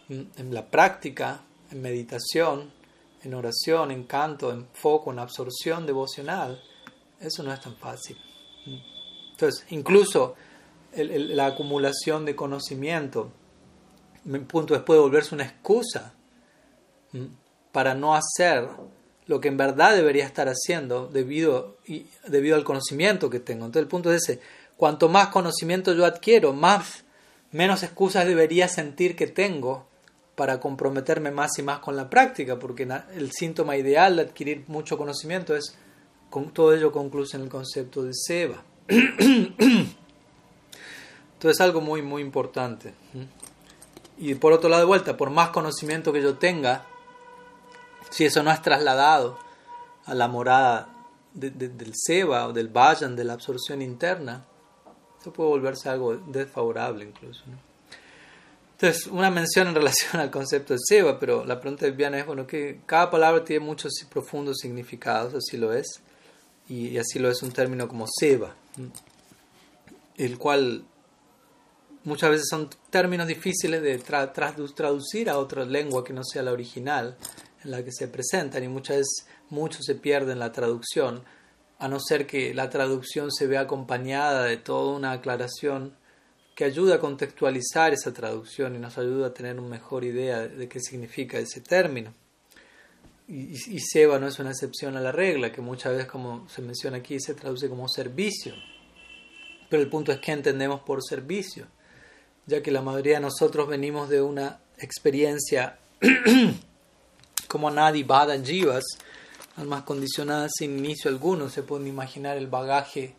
en 0.08 0.54
la 0.54 0.66
práctica, 0.66 1.42
en 1.72 1.82
meditación, 1.82 2.72
en 3.22 3.34
oración, 3.34 3.92
en 3.92 4.06
canto, 4.06 4.50
en 4.54 4.66
foco, 4.72 5.12
en 5.12 5.20
absorción 5.20 5.86
devocional, 5.86 6.64
eso 7.20 7.44
no 7.44 7.52
es 7.52 7.60
tan 7.60 7.76
fácil. 7.76 8.18
Entonces, 9.36 9.66
incluso 9.70 10.36
la 10.96 11.48
acumulación 11.48 12.24
de 12.24 12.36
conocimiento, 12.36 13.32
en 14.26 14.46
punto 14.46 14.74
después 14.74 14.98
de 14.98 15.02
volverse 15.02 15.36
una 15.36 15.44
excusa 15.44 16.14
para 17.74 17.94
no 17.94 18.16
hacer 18.16 18.70
lo 19.28 19.42
que 19.42 19.50
en 19.50 19.58
verdad 19.58 19.94
debería 19.94 20.26
estar 20.26 20.48
haciendo 20.48 21.08
debido, 21.08 21.78
debido 22.28 22.56
al 22.56 22.64
conocimiento 22.64 23.30
que 23.30 23.42
tengo. 23.42 23.66
Entonces 23.66 23.84
el 23.84 23.90
punto 23.90 24.14
es 24.14 24.24
ese, 24.24 24.40
cuanto 24.78 25.10
más 25.10 25.28
conocimiento 25.28 25.94
yo 25.94 26.06
adquiero, 26.06 26.54
más, 26.54 27.04
menos 27.52 27.84
excusas 27.84 28.26
debería 28.26 28.70
sentir 28.70 29.18
que 29.18 29.28
tengo 29.28 29.88
para 30.36 30.62
comprometerme 30.62 31.32
más 31.32 31.58
y 31.60 31.64
más 31.64 31.80
con 31.80 31.98
la 31.98 32.10
práctica, 32.10 32.58
porque 32.58 32.88
el 33.16 33.32
síntoma 33.34 33.76
ideal 33.76 34.16
de 34.16 34.22
adquirir 34.22 34.64
mucho 34.68 34.98
conocimiento 34.98 35.56
es, 35.56 35.76
con 36.30 36.54
todo 36.54 36.74
ello 36.74 36.94
concluye 36.94 37.36
en 37.36 37.44
el 37.44 37.50
concepto 37.50 38.04
de 38.04 38.12
Seba. 38.14 38.64
Entonces 38.88 39.96
es 41.42 41.62
algo 41.62 41.82
muy, 41.82 42.02
muy 42.02 42.22
importante. 42.22 42.94
Y 44.18 44.36
por 44.36 44.54
otro 44.54 44.70
lado, 44.70 44.82
de 44.82 44.88
vuelta, 44.88 45.18
por 45.18 45.30
más 45.30 45.50
conocimiento 45.50 46.14
que 46.14 46.22
yo 46.22 46.36
tenga, 46.38 46.86
si 48.10 48.26
eso 48.26 48.44
no 48.44 48.52
es 48.52 48.62
trasladado 48.62 49.38
a 50.06 50.14
la 50.14 50.28
morada 50.28 50.90
del 51.34 51.92
Seba 51.94 52.48
o 52.48 52.54
del 52.54 52.70
Vayan, 52.70 53.16
de 53.16 53.26
la 53.26 53.34
absorción 53.34 53.82
interna, 53.82 54.46
eso 55.20 55.34
puede 55.34 55.50
volverse 55.50 55.90
algo 55.90 56.16
desfavorable 56.16 57.06
incluso. 57.06 57.44
Entonces, 58.74 59.08
una 59.08 59.32
mención 59.32 59.68
en 59.68 59.76
relación 59.76 60.22
al 60.22 60.30
concepto 60.30 60.74
de 60.74 60.80
Seba, 60.86 61.20
pero 61.20 61.46
la 61.46 61.60
pregunta 61.60 61.86
de 61.86 61.92
Viviana 61.92 62.20
es, 62.20 62.26
bueno, 62.26 62.46
que 62.46 62.82
cada 62.86 63.10
palabra 63.10 63.44
tiene 63.44 63.66
muchos 63.66 63.94
profundos 64.10 64.58
significados, 64.62 65.34
así 65.34 65.58
lo 65.58 65.74
es, 65.74 66.02
y, 66.68 66.98
así 66.98 67.20
lo 67.20 67.30
es 67.30 67.42
un 67.42 67.52
término 67.52 67.88
como 67.88 68.06
Seba, 68.08 68.54
el 70.18 70.38
cual 70.38 70.86
muchas 72.04 72.30
veces 72.30 72.48
son 72.50 72.70
términos 72.90 73.28
difíciles 73.28 73.82
de 73.82 73.98
traducir 73.98 75.30
a 75.30 75.38
otra 75.38 75.66
lengua 75.66 76.04
que 76.04 76.14
no 76.14 76.24
sea 76.24 76.44
la 76.44 76.52
original 76.52 77.18
en 77.64 77.72
la 77.72 77.84
que 77.84 77.92
se 77.92 78.08
presentan, 78.08 78.64
y 78.64 78.68
muchas 78.68 78.98
veces 78.98 79.28
mucho 79.50 79.80
se 79.82 79.96
pierde 79.96 80.34
en 80.34 80.40
la 80.40 80.52
traducción, 80.52 81.24
a 81.80 81.88
no 81.88 82.00
ser 82.00 82.26
que 82.26 82.54
la 82.54 82.70
traducción 82.70 83.32
se 83.32 83.48
vea 83.48 83.62
acompañada 83.62 84.44
de 84.44 84.58
toda 84.58 84.96
una 84.96 85.12
aclaración 85.12 85.96
que 86.56 86.64
ayuda 86.64 86.96
a 86.96 87.00
contextualizar 87.00 87.92
esa 87.94 88.14
traducción 88.14 88.76
y 88.76 88.80
nos 88.80 88.98
ayuda 88.98 89.28
a 89.28 89.34
tener 89.34 89.60
una 89.60 89.68
mejor 89.68 90.06
idea 90.06 90.48
de 90.48 90.70
qué 90.70 90.80
significa 90.80 91.38
ese 91.38 91.60
término. 91.60 92.14
Y, 93.28 93.80
Seba 93.80 94.20
no 94.20 94.28
es 94.28 94.38
una 94.38 94.52
excepción 94.52 94.98
a 94.98 95.02
la 95.02 95.12
regla, 95.12 95.52
que 95.52 95.62
muchas 95.62 95.94
veces, 95.94 96.08
como 96.08 96.48
se 96.48 96.62
menciona 96.62 96.98
aquí, 96.98 97.20
se 97.20 97.34
traduce 97.34 97.68
como 97.70 97.88
servicio. 97.88 98.54
Pero 99.68 99.82
el 99.82 99.90
punto 99.90 100.12
es 100.12 100.20
que 100.20 100.32
entendemos 100.32 100.82
por 100.82 101.04
servicio, 101.04 101.66
ya 102.46 102.62
que 102.62 102.72
la 102.72 102.84
mayoría 102.84 103.16
de 103.16 103.22
nosotros 103.22 103.68
venimos 103.68 104.10
de 104.10 104.22
una 104.22 104.60
experiencia 104.78 105.80
como 107.48 107.72
Nadi 107.72 108.04
Badan 108.04 108.46
Jivas, 108.46 108.84
almas 109.58 109.84
condicionadas 109.84 110.52
sin 110.58 110.78
inicio 110.78 111.10
alguno. 111.10 111.50
Se 111.50 111.64
pueden 111.64 111.88
imaginar 111.88 112.38
el 112.38 112.48
bagaje 112.48 113.16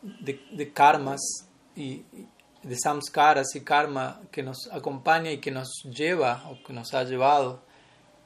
de, 0.00 0.40
de 0.50 0.72
karmas 0.72 1.20
y, 1.74 2.04
de 2.66 2.76
samskaras 2.76 3.54
y 3.54 3.60
karma 3.60 4.22
que 4.32 4.42
nos 4.42 4.68
acompaña 4.72 5.30
y 5.30 5.38
que 5.38 5.52
nos 5.52 5.68
lleva 5.84 6.48
o 6.50 6.62
que 6.66 6.72
nos 6.72 6.94
ha 6.94 7.04
llevado 7.04 7.65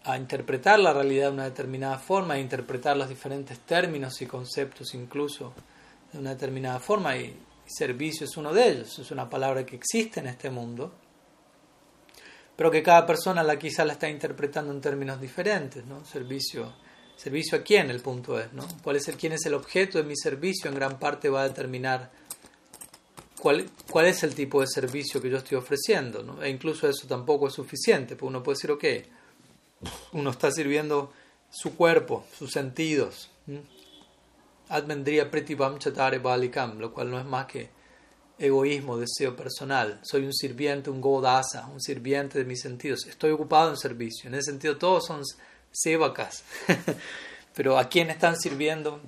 a 0.05 0.17
interpretar 0.17 0.79
la 0.79 0.93
realidad 0.93 1.29
de 1.29 1.35
una 1.35 1.45
determinada 1.45 1.99
forma, 1.99 2.35
a 2.35 2.39
interpretar 2.39 2.97
los 2.97 3.09
diferentes 3.09 3.59
términos 3.61 4.21
y 4.23 4.27
conceptos 4.27 4.95
incluso 4.95 5.53
de 6.13 6.19
una 6.19 6.31
determinada 6.31 6.79
forma 6.81 7.17
y, 7.17 7.37
servicio 7.67 8.27
es 8.27 8.37
uno 8.37 8.53
de 8.53 8.69
ellos, 8.69 8.99
es 8.99 9.13
una 9.13 9.31
palabra 9.31 9.65
que 9.65 9.77
existe 9.77 10.19
en 10.19 10.27
este 10.27 10.51
mundo, 10.51 10.93
pero 12.57 12.69
que 12.69 12.83
cada 12.83 13.07
persona 13.07 13.45
la 13.45 13.57
quizá 13.57 13.85
la 13.85 13.93
está 13.93 14.09
interpretando 14.09 14.73
en 14.73 14.81
términos 14.81 15.21
diferentes, 15.21 15.85
¿no? 15.87 16.05
Servicio, 16.05 16.75
servicio 17.17 17.59
a 17.59 17.63
quién, 17.63 17.89
el 17.89 18.01
punto 18.01 18.41
es, 18.41 18.53
¿no? 18.53 18.67
¿Cuál 18.83 18.97
es 18.97 19.07
el, 19.07 19.17
quién 19.17 19.35
es 19.35 19.47
el 19.47 19.55
objeto 19.55 19.99
de 19.99 20.05
mi 20.05 20.17
servicio? 20.17 20.69
En 20.69 20.75
gran 20.75 20.99
parte 20.99 21.29
va 21.29 21.43
a 21.43 21.49
determinar 21.49 22.11
cuál, 23.41 23.71
cuál 23.91 24.07
es 24.07 24.23
el 24.23 24.35
tipo 24.35 24.61
de 24.61 24.67
servicio 24.67 25.21
que 25.21 25.31
yo 25.31 25.39
estoy 25.39 25.57
ofreciendo. 25.57 26.23
¿no? 26.23 26.43
E 26.43 26.51
incluso 26.51 26.89
eso 26.89 27.07
tampoco 27.07 27.49
es 27.49 27.55
suficiente, 27.55 28.15
porque 28.15 28.29
uno 28.29 28.43
puede 28.43 28.57
decir, 28.57 28.71
ok, 28.71 28.85
uno 30.13 30.31
está 30.31 30.51
sirviendo 30.51 31.13
su 31.51 31.77
cuerpo, 31.77 32.25
sus 32.37 32.51
sentidos. 32.51 33.31
Advendría 34.69 35.31
pritibam 35.31 35.79
chatare 35.79 36.19
balikam, 36.19 36.79
lo 36.79 36.93
cual 36.93 37.11
no 37.11 37.19
es 37.19 37.25
más 37.25 37.47
que 37.47 37.71
egoísmo, 38.39 38.97
deseo 38.97 39.37
personal. 39.37 40.01
Soy 40.03 40.25
un 40.25 40.33
sirviente, 40.33 40.91
un 40.91 41.01
godasa, 41.01 41.67
un 41.67 41.81
sirviente 41.81 42.39
de 42.39 42.45
mis 42.45 42.61
sentidos. 42.61 43.07
Estoy 43.07 43.33
ocupado 43.33 43.71
en 43.71 43.77
servicio. 43.77 44.29
En 44.29 44.35
ese 44.35 44.53
sentido, 44.53 44.79
todos 44.79 45.07
son 45.07 45.23
sevakas. 45.71 46.45
Pero 47.55 47.79
¿a 47.79 47.89
quién 47.89 48.11
están 48.11 48.39
sirviendo? 48.39 49.01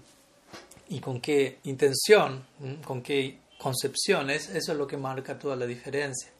¿Y 0.89 1.01
con 1.01 1.21
qué 1.21 1.59
intención? 1.63 2.45
¿Con 2.85 3.03
qué 3.03 3.43
concepciones, 3.63 4.51
eso 4.51 4.73
es 4.73 4.79
lo 4.79 4.87
que 4.87 4.97
marca 4.97 5.39
toda 5.39 5.55
la 5.57 5.67
diferencia. 5.67 6.31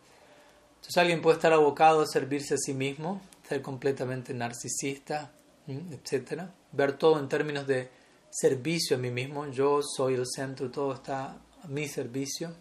Entonces 0.77 0.97
alguien 0.99 1.23
puede 1.23 1.37
estar 1.37 1.53
abocado 1.53 2.03
a 2.03 2.07
servirse 2.07 2.55
a 2.55 2.59
sí 2.59 2.75
mismo, 2.75 3.23
ser 3.53 3.61
completamente 3.61 4.33
narcisista, 4.33 5.31
etc. 5.67 6.45
Ver 6.73 6.95
todo 6.95 7.19
en 7.19 7.29
términos 7.29 7.67
de 7.67 7.91
servicio 8.31 8.97
a 8.97 8.99
mí 8.99 9.11
mismo, 9.11 9.47
yo 9.49 9.81
soy 9.83 10.15
el 10.15 10.27
centro, 10.27 10.71
todo 10.71 10.95
está 10.95 11.37
a 11.63 11.69
mi 11.69 11.87
servicio. 11.87 12.55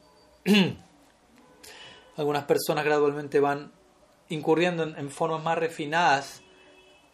Algunas 2.18 2.44
personas 2.44 2.84
gradualmente 2.84 3.40
van 3.40 3.72
incurriendo 4.28 4.84
en, 4.84 5.10
formas 5.10 5.42
más 5.42 5.58
refinadas 5.58 6.42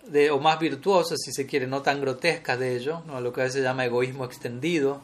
de, 0.08 0.32
o 0.32 0.40
más 0.40 0.60
virtuosas, 0.60 1.20
si 1.24 1.32
se 1.32 1.46
quiere, 1.46 1.68
no 1.68 1.84
tan 1.84 2.02
grotescas 2.02 2.58
de 2.58 2.78
ello, 2.78 3.04
¿no? 3.06 3.22
lo 3.22 3.32
que 3.32 3.42
a 3.42 3.44
veces 3.44 3.62
se 3.62 3.64
llama 3.64 3.86
egoísmo 3.86 4.26
extendido. 4.26 5.02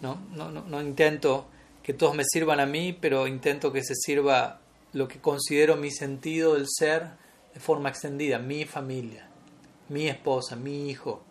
¿no? 0.00 0.20
No, 0.34 0.82
intento 0.82 1.46
que 1.82 1.94
todos 1.94 2.16
me 2.16 2.24
sirvan 2.24 2.58
a 2.58 2.66
mí, 2.66 2.92
pero 2.92 3.28
intento 3.28 3.72
que 3.72 3.84
se 3.84 3.94
sirva 3.94 4.60
lo 4.92 5.06
que 5.06 5.20
considero 5.20 5.76
mi 5.76 5.92
sentido 5.92 6.54
del 6.54 6.66
ser 6.68 7.25
de 7.56 7.60
forma 7.62 7.88
extendida, 7.88 8.38
mi 8.38 8.66
familia, 8.66 9.26
mi 9.88 10.08
esposa, 10.08 10.56
mi 10.56 10.90
hijo, 10.90 11.24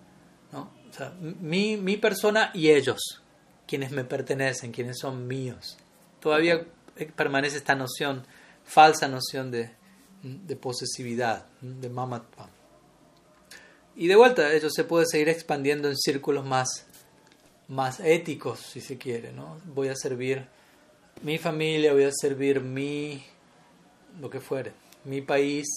¿no? 0.52 0.72
o 0.90 0.92
sea, 0.92 1.14
mi, 1.20 1.78
mi 1.78 1.98
persona 1.98 2.50
y 2.52 2.72
ellos, 2.72 3.22
quienes 3.68 3.92
me 3.92 4.04
pertenecen, 4.06 4.72
quienes 4.72 4.98
son 4.98 5.28
míos. 5.28 5.78
Todavía 6.20 6.66
permanece 7.16 7.58
esta 7.58 7.76
noción, 7.76 8.26
falsa 8.64 9.08
noción 9.08 9.52
de, 9.52 9.70
de 10.24 10.56
posesividad, 10.56 11.46
de 11.62 11.90
mamatva. 11.90 12.50
Y 13.96 14.08
de 14.08 14.16
vuelta, 14.16 14.52
ello 14.52 14.72
se 14.72 14.84
puede 14.84 15.06
seguir 15.06 15.30
expandiendo 15.30 15.90
en 15.90 15.96
círculos 15.96 16.44
más, 16.44 16.88
más 17.68 18.00
éticos, 18.00 18.62
si 18.62 18.82
se 18.82 18.98
quiere. 18.98 19.32
¿no? 19.32 19.62
Voy 19.66 19.90
a 19.90 19.96
servir 19.96 20.48
mi 21.22 21.38
familia, 21.38 21.94
voy 21.94 22.06
a 22.06 22.12
servir 22.12 22.62
mi, 22.62 23.24
lo 24.20 24.28
que 24.32 24.40
fuere, 24.40 24.72
mi 25.04 25.22
país, 25.22 25.68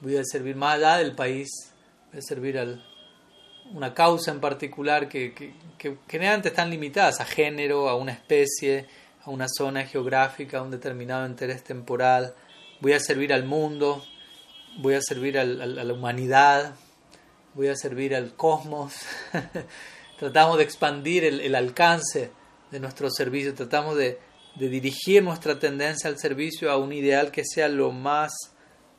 voy 0.00 0.16
a 0.16 0.24
servir 0.24 0.56
más 0.56 0.76
allá 0.76 0.98
del 0.98 1.14
país, 1.14 1.48
voy 2.10 2.20
a 2.20 2.22
servir 2.22 2.58
a 2.58 2.66
una 3.72 3.92
causa 3.94 4.30
en 4.30 4.40
particular 4.40 5.08
que, 5.08 5.34
que, 5.34 5.54
que 5.76 5.98
generalmente 6.08 6.48
están 6.48 6.70
limitadas 6.70 7.20
a 7.20 7.24
género, 7.24 7.88
a 7.88 7.96
una 7.96 8.12
especie, 8.12 8.86
a 9.24 9.30
una 9.30 9.46
zona 9.48 9.84
geográfica, 9.84 10.58
a 10.58 10.62
un 10.62 10.70
determinado 10.70 11.26
interés 11.26 11.62
temporal, 11.62 12.34
voy 12.80 12.92
a 12.92 13.00
servir 13.00 13.32
al 13.32 13.44
mundo, 13.44 14.04
voy 14.78 14.94
a 14.94 15.02
servir 15.02 15.38
a 15.38 15.44
la 15.44 15.92
humanidad, 15.92 16.74
voy 17.54 17.68
a 17.68 17.76
servir 17.76 18.14
al 18.14 18.34
cosmos. 18.34 18.94
tratamos 20.18 20.58
de 20.58 20.64
expandir 20.64 21.24
el, 21.24 21.54
alcance 21.54 22.30
de 22.70 22.80
nuestro 22.80 23.08
servicio, 23.10 23.54
tratamos 23.54 23.96
de, 23.96 24.18
dirigir 24.56 25.22
nuestra 25.22 25.60
tendencia 25.60 26.10
al 26.10 26.18
servicio 26.18 26.72
a 26.72 26.76
un 26.76 26.92
ideal 26.92 27.30
que 27.30 27.44
sea 27.44 27.68
lo 27.68 27.92
más 27.92 28.32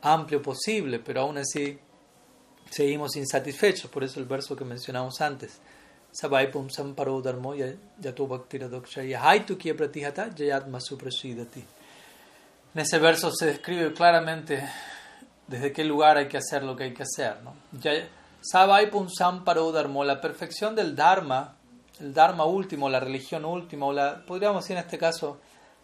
amplio 0.01 0.41
posible, 0.41 0.99
pero 0.99 1.21
aún 1.21 1.37
así 1.37 1.79
seguimos 2.69 3.15
insatisfechos, 3.15 3.89
por 3.89 4.03
eso 4.03 4.19
el 4.19 4.25
verso 4.25 4.55
que 4.55 4.65
mencionamos 4.65 5.21
antes. 5.21 5.59
En 12.73 12.81
ese 12.81 12.99
verso 12.99 13.31
se 13.31 13.45
describe 13.47 13.93
claramente 13.93 14.67
desde 15.47 15.71
qué 15.71 15.83
lugar 15.83 16.17
hay 16.17 16.27
que 16.27 16.37
hacer 16.37 16.63
lo 16.63 16.75
que 16.75 16.85
hay 16.85 16.93
que 16.93 17.03
hacer. 17.03 17.37
¿no? 17.43 17.53
Sabai 18.41 18.89
Punsam 18.89 19.43
Dharma, 19.43 20.05
la 20.05 20.21
perfección 20.21 20.75
del 20.75 20.95
Dharma, 20.95 21.55
el 21.99 22.13
Dharma 22.13 22.45
último, 22.45 22.89
la 22.89 22.99
religión 22.99 23.45
última, 23.45 23.87
o 23.87 23.93
la, 23.93 24.23
podríamos 24.25 24.63
decir 24.63 24.77
en 24.77 24.83
este 24.83 24.97
caso 24.97 25.39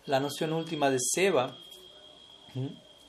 la 0.05 0.19
noción 0.19 0.53
última 0.53 0.89
de 0.89 0.99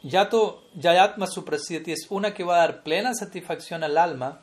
Seva. 0.06 0.10
Yato 0.10 0.62
Yayatma 0.74 1.26
Suprasidati 1.26 1.92
es 1.92 2.06
una 2.10 2.32
que 2.32 2.44
va 2.44 2.56
a 2.56 2.58
dar 2.60 2.82
plena 2.82 3.14
satisfacción 3.14 3.84
al 3.84 3.98
alma. 3.98 4.40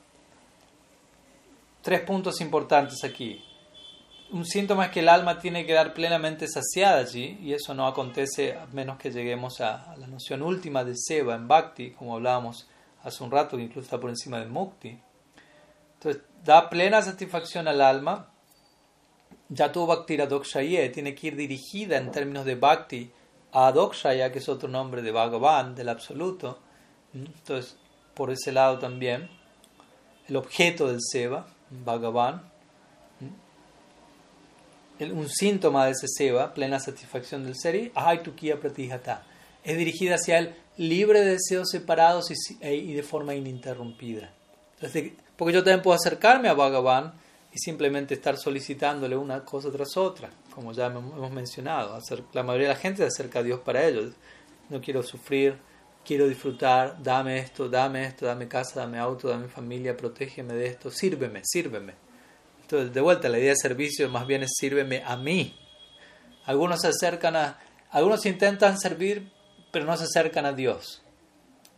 Tres 1.81 2.01
puntos 2.01 2.41
importantes 2.41 3.03
aquí 3.03 3.43
un 4.33 4.45
síntoma 4.45 4.85
es 4.85 4.91
que 4.91 5.01
el 5.01 5.09
alma 5.09 5.37
tiene 5.37 5.63
que 5.65 5.73
dar 5.73 5.93
plenamente 5.93 6.47
saciada 6.47 7.01
allí, 7.01 7.37
y 7.41 7.53
eso 7.53 7.75
no 7.75 7.85
acontece 7.85 8.53
a 8.53 8.65
menos 8.73 8.97
que 8.97 9.11
lleguemos 9.11 9.61
a, 9.61 9.95
la 9.97 10.07
noción 10.07 10.41
última 10.41 10.83
de 10.83 10.95
Seva 10.97 11.35
en 11.35 11.47
Bhakti, 11.47 11.91
como 11.91 12.15
hablábamos 12.15 12.67
hace 13.03 13.23
un 13.23 13.29
rato, 13.29 13.57
que 13.57 13.63
incluso 13.63 13.85
está 13.85 13.99
por 13.99 14.09
encima 14.09 14.39
de 14.39 14.47
Mukti. 14.47 14.99
Entonces, 15.93 16.23
da 16.43 16.67
plena 16.67 17.01
satisfacción 17.03 17.67
al 17.67 17.81
alma. 17.81 18.29
Ya 19.49 19.71
tu 19.71 19.85
Bhakti 19.85 20.17
Dokshaya 20.17 20.91
tiene 20.91 21.13
que 21.13 21.27
ir 21.27 21.35
dirigida 21.35 21.97
en 21.97 22.11
términos 22.11 22.43
de 22.45 22.55
Bhakti 22.55 23.11
a 23.53 23.71
Dokshaya, 23.71 24.31
que 24.31 24.39
es 24.39 24.49
otro 24.49 24.67
nombre 24.67 25.01
de 25.01 25.11
Bhagavan, 25.11 25.75
del 25.75 25.89
Absoluto. 25.89 26.59
Entonces, 27.13 27.77
por 28.13 28.31
ese 28.31 28.51
lado 28.51 28.79
también, 28.79 29.29
el 30.27 30.35
objeto 30.35 30.87
del 30.87 30.99
Seva, 31.01 31.47
Bhagavan 31.69 32.53
un 35.11 35.29
síntoma 35.29 35.85
de 35.85 35.91
ese 35.91 36.07
seva, 36.07 36.53
plena 36.53 36.79
satisfacción 36.79 37.43
del 37.43 37.55
ser, 37.55 37.91
es 39.63 39.77
dirigida 39.77 40.15
hacia 40.15 40.37
él 40.37 40.55
libre 40.77 41.21
de 41.21 41.31
deseos 41.31 41.69
separados 41.69 42.31
e, 42.61 42.75
y, 42.75 42.93
de 42.93 43.03
forma 43.03 43.35
ininterrumpida. 43.35 44.31
porque 45.37 45.53
yo 45.53 45.63
también 45.63 45.81
puedo 45.81 45.95
acercarme 45.95 46.49
a 46.49 46.53
Bhagavan 46.53 47.13
y 47.53 47.59
simplemente 47.59 48.15
estar 48.15 48.37
solicitándole 48.37 49.15
una 49.15 49.45
cosa 49.45 49.71
tras 49.71 49.95
otra, 49.95 50.29
como 50.53 50.73
ya 50.73 50.87
hemos 50.87 51.31
mencionado. 51.31 51.99
La 52.33 52.41
mayoría 52.41 52.69
de 52.69 52.73
la 52.73 52.79
gente 52.79 53.03
se 53.03 53.07
acerca 53.07 53.39
a 53.39 53.43
Dios 53.43 53.59
para 53.59 53.85
ellos. 53.85 54.13
No 54.69 54.81
quiero 54.81 55.03
sufrir, 55.03 55.57
quiero 56.03 56.27
disfrutar, 56.27 57.01
dame 57.03 57.37
esto, 57.37 57.69
dame 57.69 58.05
esto, 58.05 58.25
dame 58.25 58.47
casa, 58.47 58.79
dame 58.79 58.97
auto, 58.97 59.27
dame 59.27 59.47
familia, 59.47 59.95
protégeme 59.95 60.55
de 60.55 60.65
esto, 60.65 60.89
sírveme, 60.89 61.41
sírveme. 61.43 61.93
Entonces, 62.61 62.91
de 62.91 63.01
vuelta, 63.01 63.29
la 63.29 63.37
idea 63.37 63.51
de 63.51 63.57
servicio 63.57 64.09
más 64.09 64.25
bien 64.25 64.41
es 64.41 64.53
sírveme 64.57 65.03
a 65.05 65.15
mí. 65.15 65.55
Algunos 66.45 66.81
se 66.81 66.87
acercan 66.87 67.35
a, 67.35 67.59
algunos 67.91 68.25
intentan 68.25 68.79
servir, 68.79 69.31
pero 69.71 69.85
no 69.85 69.95
se 69.95 70.05
acercan 70.05 70.47
a 70.47 70.53
Dios. 70.53 71.03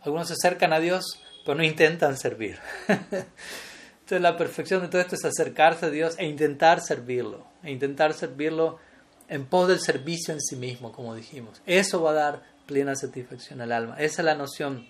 Algunos 0.00 0.28
se 0.28 0.34
acercan 0.34 0.72
a 0.72 0.80
Dios, 0.80 1.20
pero 1.44 1.56
no 1.56 1.64
intentan 1.64 2.16
servir. 2.16 2.58
Entonces, 4.06 4.22
la 4.22 4.36
perfección 4.36 4.82
de 4.82 4.88
todo 4.88 5.00
esto 5.00 5.16
es 5.16 5.24
acercarse 5.24 5.86
a 5.86 5.90
Dios 5.90 6.14
e 6.16 6.26
intentar 6.26 6.80
servirlo, 6.80 7.44
e 7.64 7.72
intentar 7.72 8.12
servirlo 8.12 8.78
en 9.26 9.46
pos 9.46 9.66
del 9.66 9.80
servicio 9.80 10.32
en 10.32 10.40
sí 10.40 10.54
mismo, 10.54 10.92
como 10.92 11.12
dijimos. 11.16 11.60
Eso 11.66 12.00
va 12.00 12.12
a 12.12 12.14
dar 12.14 12.42
plena 12.66 12.94
satisfacción 12.94 13.60
al 13.62 13.72
alma. 13.72 13.96
Esa 13.98 14.22
es 14.22 14.26
la 14.26 14.36
noción 14.36 14.86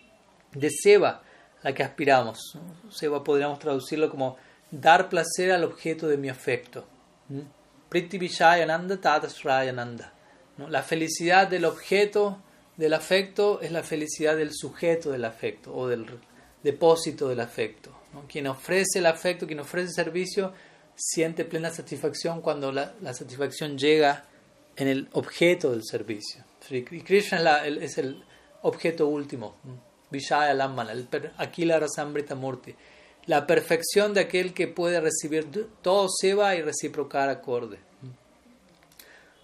de 0.52 0.68
Seba, 0.68 1.22
la 1.62 1.72
que 1.72 1.82
aspiramos. 1.82 2.58
Seba 2.90 3.24
podríamos 3.24 3.58
traducirlo 3.58 4.10
como 4.10 4.36
dar 4.70 5.08
placer 5.08 5.50
al 5.50 5.64
objeto 5.64 6.08
de 6.08 6.18
mi 6.18 6.28
afecto. 6.28 6.86
Priti 7.88 8.18
Vishayananda 8.18 9.00
Tadasrayananda. 9.00 10.12
La 10.68 10.82
felicidad 10.82 11.48
del 11.48 11.64
objeto 11.64 12.42
del 12.76 12.92
afecto 12.92 13.62
es 13.62 13.72
la 13.72 13.82
felicidad 13.82 14.36
del 14.36 14.50
sujeto 14.52 15.10
del 15.10 15.24
afecto 15.24 15.74
o 15.74 15.88
del 15.88 16.04
depósito 16.66 17.28
del 17.28 17.40
afecto. 17.40 17.92
Quien 18.28 18.46
ofrece 18.46 18.98
el 18.98 19.06
afecto, 19.06 19.46
quien 19.46 19.60
ofrece 19.60 19.88
el 19.88 19.94
servicio, 19.94 20.52
siente 20.94 21.44
plena 21.44 21.70
satisfacción 21.70 22.40
cuando 22.40 22.72
la, 22.72 22.92
satisfacción 23.12 23.78
llega 23.78 24.24
en 24.76 24.88
el 24.88 25.08
objeto 25.12 25.70
del 25.70 25.82
servicio. 25.84 26.44
Y 26.70 26.82
Krishna 26.82 27.64
es, 27.66 27.98
el 27.98 28.24
objeto 28.62 29.06
último. 29.06 29.56
Vishaya 30.10 30.54
Lamana, 30.54 30.92
el 30.92 31.08
Akila 31.36 31.78
Rasambrita 31.78 32.34
Murti 32.34 32.74
la 33.26 33.44
perfección 33.46 34.14
de 34.14 34.20
aquel 34.20 34.54
que 34.54 34.68
puede 34.68 35.00
recibir 35.00 35.50
todo 35.82 36.08
seva 36.08 36.54
y 36.54 36.62
reciprocar 36.62 37.28
acorde. 37.28 37.78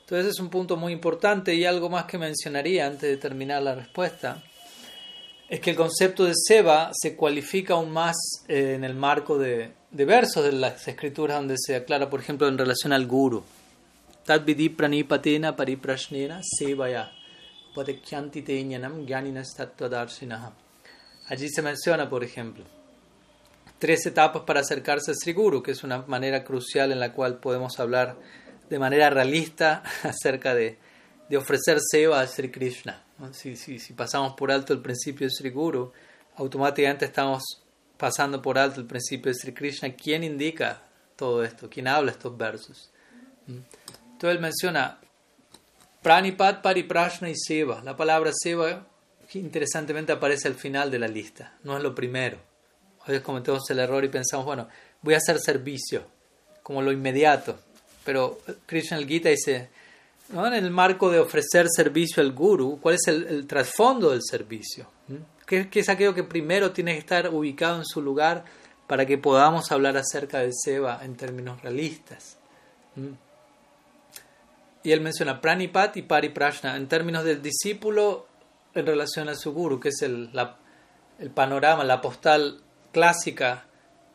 Entonces 0.02 0.34
es 0.34 0.40
un 0.40 0.50
punto 0.50 0.76
muy 0.76 0.92
importante 0.92 1.54
y 1.54 1.64
algo 1.64 1.90
más 1.90 2.04
que 2.04 2.16
mencionaría 2.16 2.86
antes 2.86 3.10
de 3.10 3.16
terminar 3.16 3.62
la 3.62 3.74
respuesta 3.74 4.42
es 5.52 5.60
que 5.60 5.68
el 5.68 5.76
concepto 5.76 6.24
de 6.24 6.32
seva 6.34 6.92
se 6.94 7.14
cualifica 7.14 7.74
aún 7.74 7.90
más 7.90 8.16
eh, 8.48 8.72
en 8.74 8.84
el 8.84 8.94
marco 8.94 9.36
de, 9.36 9.72
versos 9.90 10.46
de 10.46 10.52
las 10.52 10.88
escrituras 10.88 11.36
donde 11.36 11.56
se 11.58 11.76
aclara, 11.76 12.08
por 12.08 12.20
ejemplo, 12.20 12.48
en 12.48 12.56
relación 12.56 12.94
al 12.94 13.06
guru. 13.06 13.44
Tad 14.24 14.46
vidi 14.46 14.70
pranipatena 14.70 15.54
pariprashnena 15.54 16.40
sevaya 16.42 17.12
Allí 21.28 21.48
se 21.50 21.62
menciona, 21.62 22.08
por 22.08 22.24
ejemplo, 22.24 22.64
tres 23.78 24.06
etapas 24.06 24.44
para 24.44 24.60
acercarse 24.60 25.10
a 25.10 25.14
Sri 25.14 25.34
Guru, 25.34 25.62
que 25.62 25.72
es 25.72 25.84
una 25.84 25.98
manera 26.06 26.44
crucial 26.44 26.92
en 26.92 27.00
la 27.00 27.12
cual 27.12 27.40
podemos 27.40 27.78
hablar 27.78 28.16
de 28.70 28.78
manera 28.78 29.10
realista 29.10 29.82
acerca 30.02 30.54
de, 30.54 30.78
de 31.28 31.36
ofrecer 31.36 31.76
seva 31.78 32.22
a 32.22 32.26
Sri 32.26 32.50
Krishna. 32.50 33.02
Si, 33.30 33.92
pasamos 33.92 34.34
por 34.34 34.50
alto 34.50 34.72
el 34.72 34.80
principio 34.80 35.26
de 35.26 35.30
Sri 35.30 35.50
Guru, 35.50 35.92
automáticamente 36.36 37.04
estamos 37.04 37.42
pasando 37.96 38.42
por 38.42 38.58
alto 38.58 38.80
el 38.80 38.86
principio 38.86 39.30
de 39.30 39.38
Sri 39.38 39.52
Krishna. 39.52 39.92
¿Quién 39.94 40.24
indica 40.24 40.82
todo 41.14 41.44
esto? 41.44 41.70
¿Quién 41.70 41.86
habla 41.86 42.10
estos 42.10 42.36
versos? 42.36 42.90
¿Mm? 43.46 43.58
Entonces 44.12 44.36
él 44.36 44.40
menciona 44.40 44.98
Pranipat, 46.02 46.62
Pariprashna 46.62 47.30
y 47.30 47.36
Seva. 47.36 47.80
La 47.84 47.96
palabra 47.96 48.32
Seva, 48.34 48.88
interesantemente, 49.34 50.10
aparece 50.10 50.48
al 50.48 50.54
final 50.54 50.90
de 50.90 50.98
la 50.98 51.06
lista, 51.06 51.56
no 51.62 51.76
es 51.76 51.82
lo 51.82 51.94
primero. 51.94 52.38
A 53.02 53.06
veces 53.06 53.22
cometemos 53.22 53.68
el 53.70 53.78
error 53.78 54.04
y 54.04 54.08
pensamos, 54.08 54.46
bueno, 54.46 54.68
voy 55.00 55.14
a 55.14 55.18
hacer 55.18 55.38
servicio. 55.38 56.04
como 56.62 56.82
lo 56.82 56.92
inmediato. 56.92 57.58
Pero 58.04 58.40
Krishna 58.66 58.96
el 58.96 59.06
Gita 59.06 59.28
dice, 59.28 59.68
¿no? 60.32 60.46
en 60.46 60.54
el 60.54 60.70
marco 60.70 61.10
de 61.10 61.20
ofrecer 61.20 61.66
servicio 61.68 62.22
al 62.22 62.32
guru, 62.32 62.78
¿cuál 62.80 62.96
es 62.96 63.06
el, 63.08 63.46
trasfondo 63.46 64.10
del 64.10 64.22
servicio? 64.22 64.86
¿Mm? 65.08 65.14
¿Qué, 65.46 65.68
¿Qué, 65.68 65.80
es 65.80 65.88
aquello 65.88 66.14
que 66.14 66.24
primero 66.24 66.72
tiene 66.72 66.92
que 66.94 66.98
estar 66.98 67.32
ubicado 67.32 67.78
en 67.78 67.84
su 67.84 68.00
lugar 68.02 68.44
para 68.86 69.06
que 69.06 69.18
podamos 69.18 69.70
hablar 69.72 69.96
acerca 69.96 70.40
del 70.40 70.52
Seva 70.52 71.00
en 71.02 71.16
términos 71.16 71.62
realistas? 71.62 72.38
¿Mm? 72.96 73.12
Y 74.84 74.92
él 74.92 75.00
menciona 75.00 75.40
pranipat 75.40 75.96
y 75.96 76.02
pariprashna 76.02 76.76
en 76.76 76.88
términos 76.88 77.24
del 77.24 77.40
discípulo 77.40 78.26
en 78.74 78.86
relación 78.86 79.28
a 79.28 79.34
su 79.34 79.52
guru, 79.52 79.78
que 79.78 79.90
es 79.90 80.02
el, 80.02 80.30
el 81.18 81.30
panorama, 81.30 81.84
la 81.84 82.00
postal 82.00 82.60
clásica 82.90 83.66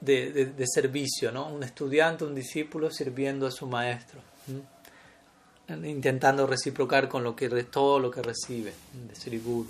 de, 0.02 0.66
servicio, 0.66 1.32
¿no? 1.32 1.48
Un 1.48 1.64
estudiante, 1.64 2.24
un 2.24 2.36
discípulo 2.36 2.92
sirviendo 2.92 3.48
a 3.48 3.52
su 3.52 3.68
maestro, 3.68 4.22
intentando 5.70 6.48
reciprocar 6.48 7.08
con 7.08 7.24
lo 7.24 7.36
que, 7.36 7.50
todo 7.66 8.00
lo 8.00 8.12
que 8.12 8.22
recibe 8.22 8.74
de 8.94 9.16
Sri 9.16 9.40
Guru. 9.40 9.70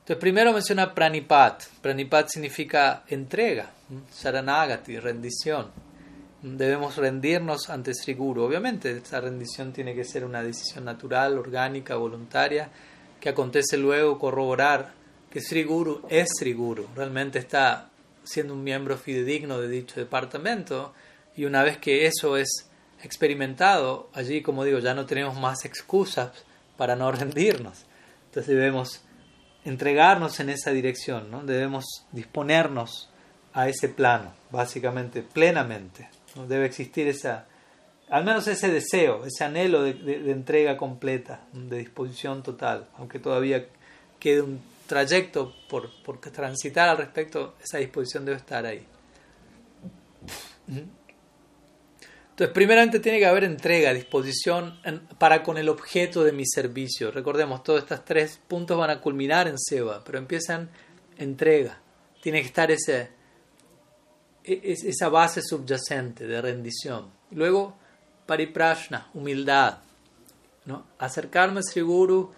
Entonces, 0.00 0.20
primero 0.20 0.52
menciona 0.52 0.94
pranipat. 0.94 1.64
Pranipat 1.80 2.28
significa 2.28 3.04
entrega, 3.08 3.70
saranagati, 4.12 4.98
rendición. 4.98 5.70
Debemos 6.42 6.96
rendirnos 6.96 7.70
ante 7.70 7.94
Sri 7.94 8.12
Guru. 8.12 8.42
Obviamente, 8.42 8.98
esa 8.98 9.20
rendición 9.20 9.72
tiene 9.72 9.94
que 9.94 10.04
ser 10.04 10.24
una 10.24 10.42
decisión 10.42 10.84
natural, 10.84 11.38
orgánica, 11.38 11.96
voluntaria, 11.96 12.68
que 13.18 13.30
acontece 13.30 13.78
luego 13.78 14.18
corroborar 14.18 14.92
que 15.34 15.40
Sri 15.40 15.64
Guru 15.64 16.02
es 16.08 16.28
Sri 16.38 16.52
Guru, 16.52 16.86
realmente 16.94 17.40
está 17.40 17.90
siendo 18.22 18.54
un 18.54 18.62
miembro 18.62 18.96
fidedigno 18.96 19.60
de 19.60 19.68
dicho 19.68 19.98
departamento 19.98 20.94
y 21.34 21.44
una 21.44 21.64
vez 21.64 21.78
que 21.78 22.06
eso 22.06 22.36
es 22.36 22.70
experimentado, 23.04 24.08
allí 24.12 24.42
como 24.42 24.64
digo, 24.64 24.78
ya 24.78 24.94
no 24.94 25.06
tenemos 25.06 25.38
más 25.38 25.64
excusas 25.64 26.30
para 26.76 26.96
no 26.96 27.10
rendirnos. 27.12 27.84
Entonces 28.26 28.54
debemos 28.54 29.02
entregarnos 29.64 30.40
en 30.40 30.50
esa 30.50 30.70
dirección, 30.70 31.30
¿no? 31.30 31.42
debemos 31.44 31.84
disponernos 32.12 33.10
a 33.52 33.68
ese 33.68 33.88
plano, 33.88 34.32
básicamente, 34.50 35.22
plenamente. 35.22 36.08
Debe 36.48 36.66
existir 36.66 37.06
esa, 37.06 37.46
al 38.10 38.24
menos 38.24 38.48
ese 38.48 38.68
deseo, 38.68 39.24
ese 39.24 39.44
anhelo 39.44 39.82
de, 39.82 40.30
entrega 40.30 40.76
completa, 40.76 41.42
de 41.52 41.78
disposición 41.78 42.42
total, 42.42 42.88
aunque 42.98 43.20
todavía 43.20 43.66
quede 44.18 44.42
un 44.42 44.60
trayecto 44.86 45.54
por, 45.68 45.90
por 46.02 46.18
transitar 46.18 46.88
al 46.88 46.98
respecto, 46.98 47.54
esa 47.62 47.78
disposición 47.78 48.24
debe 48.24 48.38
estar 48.38 48.66
ahí. 48.66 48.84
Entonces, 52.34 52.52
primeramente 52.52 52.98
tiene 52.98 53.20
que 53.20 53.26
haber 53.26 53.44
entrega, 53.44 53.94
disposición 53.94 54.80
para 55.18 55.44
con 55.44 55.56
el 55.56 55.68
objeto 55.68 56.24
de 56.24 56.32
mi 56.32 56.44
servicio. 56.44 57.12
Recordemos, 57.12 57.62
todos 57.62 57.82
estos 57.82 58.04
tres 58.04 58.40
puntos 58.48 58.76
van 58.76 58.90
a 58.90 59.00
culminar 59.00 59.46
en 59.46 59.56
Seba, 59.56 60.02
pero 60.04 60.18
empiezan 60.18 60.68
entrega. 61.16 61.80
Tiene 62.20 62.40
que 62.40 62.48
estar 62.48 62.72
ese, 62.72 63.10
e, 64.42 64.60
esa 64.64 65.08
base 65.10 65.42
subyacente 65.42 66.26
de 66.26 66.42
rendición. 66.42 67.12
Luego, 67.30 67.76
pariprashna, 68.26 69.10
humildad. 69.14 69.78
¿no? 70.64 70.88
Acercarme 70.98 71.60
a 71.60 71.62
Sri 71.62 71.82
Guru 71.82 72.32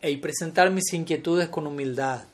y 0.00 0.18
presentar 0.18 0.70
mis 0.70 0.92
inquietudes 0.92 1.48
con 1.48 1.66
humildad, 1.66 2.26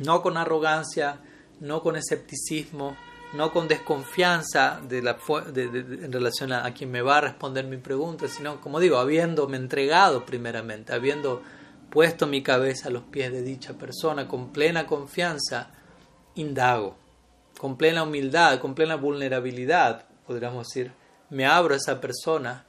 no 0.00 0.20
con 0.20 0.36
arrogancia, 0.36 1.20
no 1.60 1.82
con 1.82 1.96
escepticismo, 1.96 2.94
no 3.32 3.52
con 3.52 3.68
desconfianza 3.68 4.80
de 4.82 5.02
la, 5.02 5.18
en 5.54 6.12
relación 6.12 6.52
a, 6.52 6.72
quien 6.72 6.90
me 6.90 7.02
va 7.02 7.18
a 7.18 7.22
responder 7.22 7.66
mi 7.66 7.76
pregunta, 7.76 8.28
sino, 8.28 8.60
como 8.60 8.80
digo, 8.80 8.98
habiéndome 8.98 9.56
entregado 9.56 10.24
primeramente, 10.24 10.92
habiendo 10.92 11.42
puesto 11.90 12.26
mi 12.26 12.42
cabeza 12.42 12.88
a 12.88 12.92
los 12.92 13.02
pies 13.04 13.32
de 13.32 13.42
dicha 13.42 13.74
persona 13.74 14.28
con 14.28 14.52
plena 14.52 14.86
confianza, 14.86 15.70
indago, 16.34 16.96
con 17.58 17.76
plena 17.76 18.02
humildad, 18.02 18.60
con 18.60 18.74
plena 18.74 18.96
vulnerabilidad, 18.96 20.06
podríamos 20.26 20.68
decir, 20.68 20.92
me 21.30 21.46
abro 21.46 21.74
a 21.74 21.78
esa 21.78 22.00
persona 22.00 22.64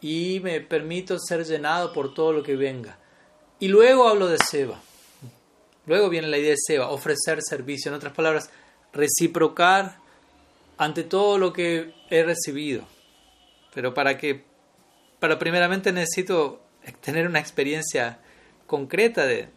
y 0.00 0.40
me 0.42 0.60
permito 0.60 1.18
ser 1.18 1.44
llenado 1.44 1.92
por 1.92 2.14
todo 2.14 2.32
lo 2.32 2.42
que 2.42 2.56
venga 2.56 2.98
y 3.60 3.68
luego 3.68 4.08
hablo 4.08 4.28
de 4.28 4.38
Seba. 4.38 4.80
Luego 5.86 6.08
viene 6.08 6.28
la 6.28 6.38
idea 6.38 6.50
de 6.50 6.56
Seba, 6.58 6.90
ofrecer 6.90 7.40
servicio. 7.42 7.90
En 7.90 7.96
otras 7.96 8.12
palabras, 8.12 8.50
reciprocar 8.98 9.98
ante 10.76 11.04
todo 11.04 11.38
lo 11.38 11.52
que 11.52 11.94
he 12.10 12.22
recibido. 12.22 12.84
Pero 13.72 13.94
para 13.94 14.18
que, 14.18 14.44
para 15.20 15.38
primeramente 15.38 15.92
necesito 15.92 16.60
tener 17.00 17.26
una 17.26 17.38
experiencia 17.38 18.18
concreta 18.66 19.24
de, 19.24 19.48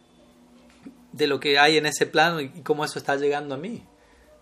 de 1.12 1.26
lo 1.26 1.40
que 1.40 1.58
hay 1.58 1.76
en 1.76 1.86
ese 1.86 2.06
plano 2.06 2.40
y 2.40 2.48
cómo 2.62 2.84
eso 2.84 2.98
está 2.98 3.16
llegando 3.16 3.54
a 3.54 3.58
mí. 3.58 3.82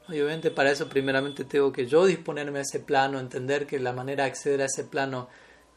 Obviamente 0.09 0.51
para 0.51 0.71
eso 0.71 0.89
primeramente 0.89 1.45
tengo 1.45 1.73
que 1.73 1.87
yo 1.87 2.05
disponerme 2.05 2.59
a 2.59 2.63
ese 2.63 2.81
plano, 2.81 3.21
entender 3.21 3.67
que 3.67 3.79
la 3.79 3.93
manera 3.93 4.25
de 4.25 4.31
acceder 4.31 4.61
a 4.61 4.67
ese 4.67 4.85
plano 4.85 5.29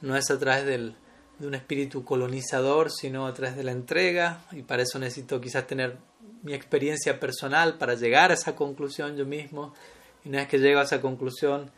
no 0.02 0.18
es 0.18 0.30
a 0.32 0.40
través 0.40 0.66
del, 0.66 0.96
de 1.40 1.48
un 1.48 1.56
espíritu 1.56 2.04
colonizador, 2.04 2.92
sino 2.92 3.28
a 3.28 3.34
través 3.34 3.56
de 3.56 3.64
la 3.64 3.72
entrega, 3.72 4.46
y 4.52 4.64
para 4.64 4.84
eso 4.84 5.00
necesito 5.00 5.40
quizás 5.40 5.68
tener 5.68 5.98
mi 6.44 6.54
experiencia 6.54 7.20
personal 7.20 7.78
para 7.78 7.96
llegar 7.96 8.32
a 8.32 8.36
esa 8.36 8.56
conclusión 8.56 9.18
yo 9.18 9.26
mismo, 9.26 9.74
y 10.24 10.30
una 10.30 10.40
vez 10.40 10.48
que 10.48 10.60
llego 10.60 10.80
a 10.80 10.84
esa 10.84 11.02
conclusión, 11.02 11.72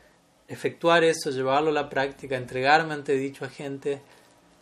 efectuar 0.47 1.03
eso, 1.03 1.31
llevarlo 1.31 1.69
a 1.69 1.73
la 1.73 1.89
práctica, 1.89 2.35
entregarme 2.35 2.93
ante 2.93 3.13
dicho 3.13 3.45
agente, 3.45 4.01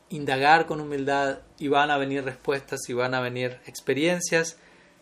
indagar 0.10 0.66
con 0.66 0.80
humildad, 0.80 1.40
y 1.58 1.70
van 1.70 1.90
a 1.90 1.98
venir 1.98 2.24
respuestas 2.24 2.82
y 2.88 2.94
van 2.94 3.16
a 3.16 3.22
venir 3.22 3.60
experiencias 3.66 4.58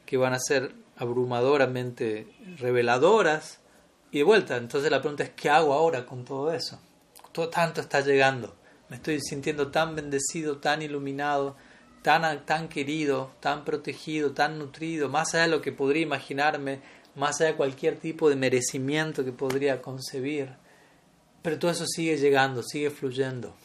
que 0.06 0.18
van 0.18 0.34
a 0.34 0.40
ser 0.40 0.74
abrumadoramente 0.96 2.28
reveladoras, 2.58 3.60
y 4.12 4.20
de 4.20 4.24
vuelta, 4.24 4.58
entonces 4.58 4.92
la 4.92 5.02
pregunta 5.02 5.24
es, 5.24 5.32
¿qué 5.32 5.50
hago 5.50 5.74
ahora 5.74 6.06
con 6.06 6.26
todo 6.26 6.54
eso? 6.54 6.80
Todo 7.32 7.50
tanto 7.50 7.82
está 7.82 8.02
llegando. 8.02 8.56
Me 8.90 8.98
estoy 8.98 9.22
sintiendo 9.22 9.72
tan 9.72 9.96
bendecido, 9.96 10.58
tan 10.58 10.82
iluminado, 10.82 11.56
tan, 12.02 12.46
tan 12.46 12.68
querido, 12.68 13.32
tan 13.40 13.64
protegido, 13.64 14.32
tan 14.32 14.58
nutrido, 14.58 15.10
más 15.10 15.34
allá 15.34 15.44
de 15.44 15.50
lo 15.50 15.62
que 15.62 15.72
podría 15.72 16.04
imaginarme, 16.04 16.80
más 17.16 17.40
allá 17.40 17.52
de 17.52 17.58
cualquier 17.58 17.98
tipo 17.98 18.30
de 18.30 18.36
merecimiento 18.36 19.24
que 19.24 19.32
podría 19.32 19.82
concebir. 19.82 20.50
Pero 21.42 21.60
todo 21.60 21.72
eso 21.72 21.86
sigue 21.88 22.18
llegando, 22.18 22.64
sigue 22.64 22.90
fluyendo. 22.90 23.56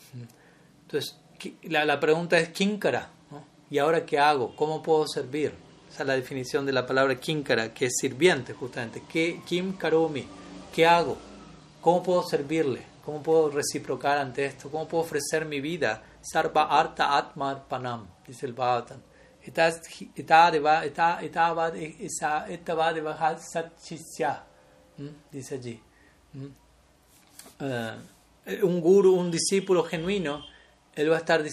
Entonces, 0.82 1.18
la, 1.62 1.84
la 1.84 2.00
pregunta 2.00 2.38
es, 2.38 2.48
¿Kinkara? 2.50 3.10
¿no? 3.30 3.44
¿Y 3.70 3.78
ahora 3.78 4.06
qué 4.06 4.18
hago? 4.18 4.54
¿Cómo 4.56 4.82
puedo 4.82 5.06
servir? 5.06 5.52
Esa 5.90 6.02
es 6.02 6.06
la 6.06 6.14
definición 6.16 6.66
de 6.66 6.72
la 6.72 6.86
palabra 6.86 7.18
Kinkara, 7.18 7.72
que 7.72 7.86
es 7.86 7.94
sirviente 7.98 8.52
justamente. 8.52 9.02
¿Qué, 9.08 9.40
Kim 9.46 9.76
Karomi? 9.76 10.26
¿Qué 10.74 10.86
hago? 10.86 11.16
¿Cómo 11.80 12.02
puedo 12.02 12.22
servirle? 12.22 12.82
¿Cómo 13.04 13.22
puedo 13.22 13.50
reciprocar 13.50 14.18
ante 14.18 14.44
esto? 14.44 14.70
¿Cómo 14.70 14.88
puedo 14.88 15.04
ofrecer 15.04 15.44
mi 15.44 15.60
vida? 15.60 16.02
Sarva 16.20 16.64
Arta 16.64 17.16
Atmar 17.16 17.68
Panam, 17.68 18.06
dice 18.26 18.46
el 18.46 18.52
Bhagavatam. 18.52 19.00
Dice 25.30 25.54
allí. 25.54 25.80
Uh, 27.58 28.64
un 28.66 28.80
guru, 28.80 29.14
un 29.14 29.30
discípulo 29.30 29.84
genuino, 29.84 30.44
él 30.94 31.10
va 31.10 31.16
a 31.16 31.18
estar 31.18 31.44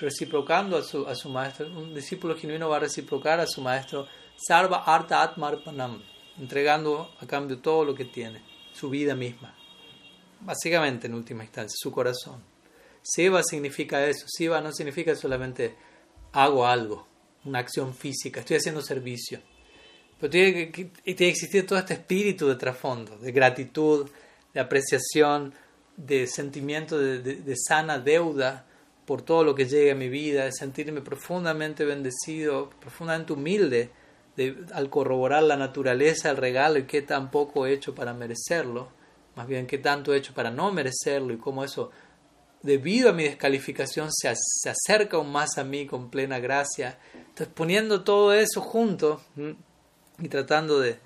reciprocando 0.00 0.76
a 0.76 0.82
su, 0.82 1.06
a 1.06 1.14
su 1.14 1.28
maestro. 1.28 1.66
Un 1.66 1.94
discípulo 1.94 2.36
genuino 2.36 2.68
va 2.68 2.76
a 2.76 2.80
reciprocar 2.80 3.40
a 3.40 3.46
su 3.46 3.60
maestro 3.60 4.06
Sarva 4.36 4.84
Arta 4.84 5.22
Atmar 5.22 5.62
Panam, 5.62 6.02
entregando 6.38 7.14
a 7.20 7.26
cambio 7.26 7.58
todo 7.58 7.84
lo 7.84 7.94
que 7.94 8.06
tiene, 8.06 8.42
su 8.72 8.88
vida 8.88 9.14
misma 9.14 9.54
básicamente 10.44 11.06
en 11.06 11.14
última 11.14 11.44
instancia, 11.44 11.76
su 11.78 11.90
corazón. 11.90 12.42
Seva 13.02 13.42
significa 13.42 14.04
eso. 14.06 14.26
Siva 14.28 14.60
no 14.60 14.72
significa 14.72 15.14
solamente 15.16 15.74
hago 16.32 16.66
algo, 16.66 17.06
una 17.44 17.58
acción 17.58 17.94
física, 17.94 18.40
estoy 18.40 18.56
haciendo 18.56 18.82
servicio. 18.82 19.40
Pero 20.18 20.30
tiene 20.30 20.70
que, 20.70 20.90
que 20.90 21.28
existir 21.28 21.66
todo 21.66 21.78
este 21.78 21.94
espíritu 21.94 22.48
de 22.48 22.56
trasfondo, 22.56 23.18
de 23.18 23.32
gratitud, 23.32 24.08
de 24.54 24.60
apreciación, 24.60 25.52
de 25.96 26.26
sentimiento 26.26 26.98
de, 26.98 27.56
sana 27.56 27.98
deuda 27.98 28.66
por 29.04 29.22
todo 29.22 29.44
lo 29.44 29.54
que 29.54 29.66
llega 29.66 29.92
a 29.92 29.96
mi 29.96 30.08
vida, 30.08 30.44
de 30.44 30.52
sentirme 30.52 31.00
profundamente 31.00 31.84
bendecido, 31.84 32.70
profundamente 32.80 33.32
humilde 33.32 33.90
al 34.72 34.88
corroborar 34.88 35.42
la 35.42 35.56
naturaleza 35.56 36.28
del 36.28 36.38
regalo 36.38 36.78
y 36.78 36.84
qué 36.84 37.02
tan 37.02 37.30
poco 37.30 37.66
he 37.66 37.72
hecho 37.72 37.94
para 37.94 38.14
merecerlo 38.14 38.88
más 39.34 39.46
bien 39.46 39.66
qué 39.66 39.78
tanto 39.78 40.12
he 40.12 40.18
hecho 40.18 40.34
para 40.34 40.50
no 40.50 40.72
merecerlo 40.72 41.32
y 41.32 41.38
cómo 41.38 41.64
eso, 41.64 41.90
debido 42.62 43.10
a 43.10 43.12
mi 43.12 43.24
descalificación, 43.24 44.08
se, 44.12 44.32
se 44.36 44.70
acerca 44.70 45.16
aún 45.16 45.32
más 45.32 45.58
a 45.58 45.64
mí 45.64 45.86
con 45.86 46.10
plena 46.10 46.38
gracia. 46.38 46.98
Entonces, 47.14 47.48
poniendo 47.48 48.02
todo 48.02 48.32
eso 48.32 48.60
junto 48.60 49.22
y 50.18 50.28
tratando 50.28 50.78
de, 50.80 50.98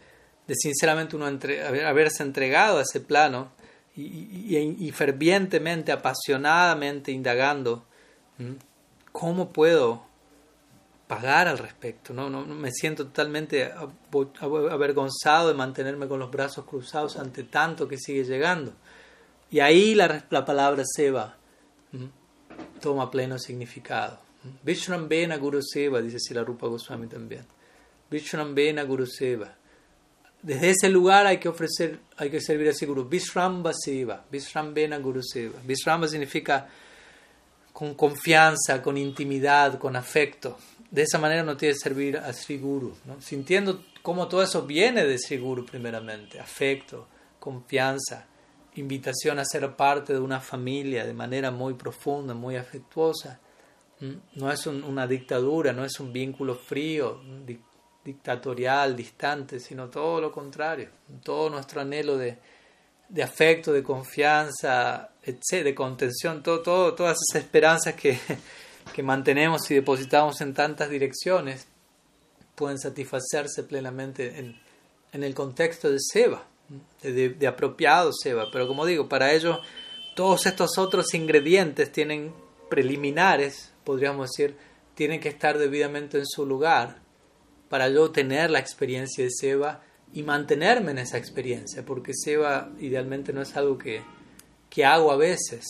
de 0.46 0.54
sinceramente 0.54 1.16
uno 1.16 1.26
haberse 1.26 2.22
entregado 2.22 2.78
a 2.78 2.82
ese 2.82 3.00
plano 3.00 3.50
y, 3.96 4.90
fervientemente, 4.92 5.90
apasionadamente 5.90 7.12
indagando 7.12 7.86
cómo 9.10 9.50
puedo 9.50 10.04
pagar 11.08 11.48
al 11.48 11.56
respecto. 11.56 12.12
¿no? 12.12 12.28
No, 12.28 12.44
me 12.44 12.72
siento 12.72 13.06
totalmente 13.06 13.72
avergonzado 14.40 15.48
de 15.48 15.54
mantenerme 15.54 16.08
con 16.08 16.18
los 16.18 16.30
brazos 16.30 16.66
cruzados 16.66 17.16
ante 17.16 17.44
tanto 17.44 17.88
que 17.88 17.96
sigue 17.96 18.24
llegando. 18.24 18.74
Y 19.50 19.60
ahí 19.60 19.94
la, 19.94 20.26
la 20.28 20.44
palabra 20.44 20.82
Seva 20.84 21.36
toma 22.80 23.10
pleno 23.10 23.38
significado. 23.38 24.18
Vishrambena 24.62 25.36
Guru 25.36 25.60
Seva, 25.62 26.00
dice 26.00 26.18
Sila 26.18 26.44
Rupa 26.44 26.66
Goswami 26.66 27.06
también. 27.06 27.44
Vishrambena 28.10 28.84
Guru 28.84 29.06
Seva. 29.06 29.54
Desde 30.42 30.70
ese 30.70 30.88
lugar 30.88 31.26
hay 31.26 31.38
que 31.38 31.48
ofrecer, 31.48 31.98
hay 32.16 32.30
que 32.30 32.40
servir 32.40 32.68
a 32.68 32.70
ese 32.70 32.86
Guru. 32.86 33.04
Vishramba 33.08 33.72
Seva, 33.72 34.24
Vishrambena 34.30 34.98
Guru 34.98 35.22
Seva. 35.22 35.58
Vishramba 35.64 36.06
significa 36.06 36.68
con 37.72 37.94
confianza, 37.94 38.80
con 38.80 38.96
intimidad, 38.96 39.78
con 39.78 39.96
afecto. 39.96 40.56
De 40.90 41.02
esa 41.02 41.18
manera 41.18 41.42
no 41.42 41.56
tiene 41.56 41.74
que 41.74 41.80
servir 41.80 42.16
a 42.16 42.32
Sri 42.32 42.56
Guru, 42.58 42.96
¿no? 43.04 43.20
sintiendo 43.20 43.84
cómo 44.00 44.28
todo 44.28 44.42
eso 44.42 44.62
viene 44.62 45.04
de 45.04 45.18
Sri 45.18 45.36
Guru 45.36 45.66
primeramente, 45.66 46.40
afecto, 46.40 47.06
confianza, 47.38 48.26
invitación 48.76 49.38
a 49.38 49.44
ser 49.44 49.74
parte 49.74 50.12
de 50.12 50.20
una 50.20 50.40
familia 50.40 51.04
de 51.04 51.14
manera 51.14 51.50
muy 51.50 51.74
profunda, 51.74 52.34
muy 52.34 52.56
afectuosa. 52.56 53.40
No 54.34 54.52
es 54.52 54.66
una 54.66 55.06
dictadura, 55.06 55.72
no 55.72 55.84
es 55.84 55.98
un 56.00 56.12
vínculo 56.12 56.54
frío, 56.54 57.20
dictatorial, 58.04 58.94
distante, 58.94 59.58
sino 59.58 59.88
todo 59.88 60.20
lo 60.20 60.30
contrario. 60.30 60.90
Todo 61.22 61.50
nuestro 61.50 61.80
anhelo 61.80 62.16
de, 62.18 62.38
de 63.08 63.22
afecto, 63.22 63.72
de 63.72 63.82
confianza, 63.82 65.10
de 65.50 65.74
contención, 65.74 66.42
todo, 66.42 66.60
todo, 66.60 66.94
todas 66.94 67.18
esas 67.28 67.42
esperanzas 67.42 67.94
que, 67.94 68.18
que 68.94 69.02
mantenemos 69.02 69.70
y 69.70 69.74
depositamos 69.74 70.40
en 70.40 70.54
tantas 70.54 70.90
direcciones 70.90 71.66
pueden 72.54 72.78
satisfacerse 72.78 73.64
plenamente 73.64 74.38
en, 74.38 74.58
en 75.12 75.22
el 75.22 75.34
contexto 75.34 75.90
de 75.90 75.98
Seba, 76.00 76.46
de, 77.02 77.30
de, 77.30 77.46
apropiado 77.46 78.12
Seba. 78.12 78.48
Pero 78.52 78.66
como 78.66 78.86
digo, 78.86 79.08
para 79.08 79.32
ello 79.32 79.60
todos 80.14 80.46
estos 80.46 80.78
otros 80.78 81.14
ingredientes 81.14 81.92
tienen 81.92 82.32
preliminares, 82.68 83.72
podríamos 83.84 84.30
decir, 84.30 84.56
tienen 84.94 85.20
que 85.20 85.28
estar 85.28 85.58
debidamente 85.58 86.18
en 86.18 86.26
su 86.26 86.46
lugar 86.46 87.00
para 87.68 87.88
yo 87.88 88.10
tener 88.10 88.50
la 88.50 88.58
experiencia 88.58 89.24
de 89.24 89.30
Seba 89.30 89.82
y 90.12 90.22
mantenerme 90.22 90.92
en 90.92 90.98
esa 90.98 91.18
experiencia, 91.18 91.84
porque 91.84 92.12
Seba 92.14 92.70
idealmente 92.78 93.32
no 93.32 93.42
es 93.42 93.56
algo 93.56 93.76
que, 93.76 94.02
que 94.70 94.84
hago 94.84 95.12
a 95.12 95.16
veces, 95.16 95.64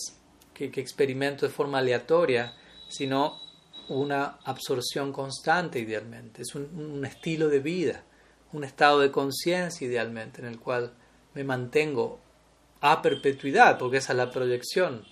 que, 0.53 0.71
que 0.71 0.79
experimento 0.79 1.45
de 1.45 1.51
forma 1.51 1.79
aleatoria, 1.79 2.53
sino 2.87 3.39
una 3.89 4.37
absorción 4.43 5.11
constante 5.11 5.79
idealmente. 5.79 6.41
Es 6.41 6.55
un, 6.55 7.05
estilo 7.05 7.47
de 7.49 7.59
vida, 7.59 8.03
un 8.53 8.63
estado 8.63 8.99
de 8.99 9.11
conciencia 9.11 9.87
idealmente 9.87 10.41
en 10.41 10.47
el 10.47 10.59
cual 10.59 10.93
me 11.33 11.43
mantengo 11.43 12.19
a 12.81 13.01
perpetuidad, 13.01 13.77
porque 13.77 13.97
esa 13.97 14.13
es 14.13 14.17
la 14.17 14.31
proyección 14.31 15.03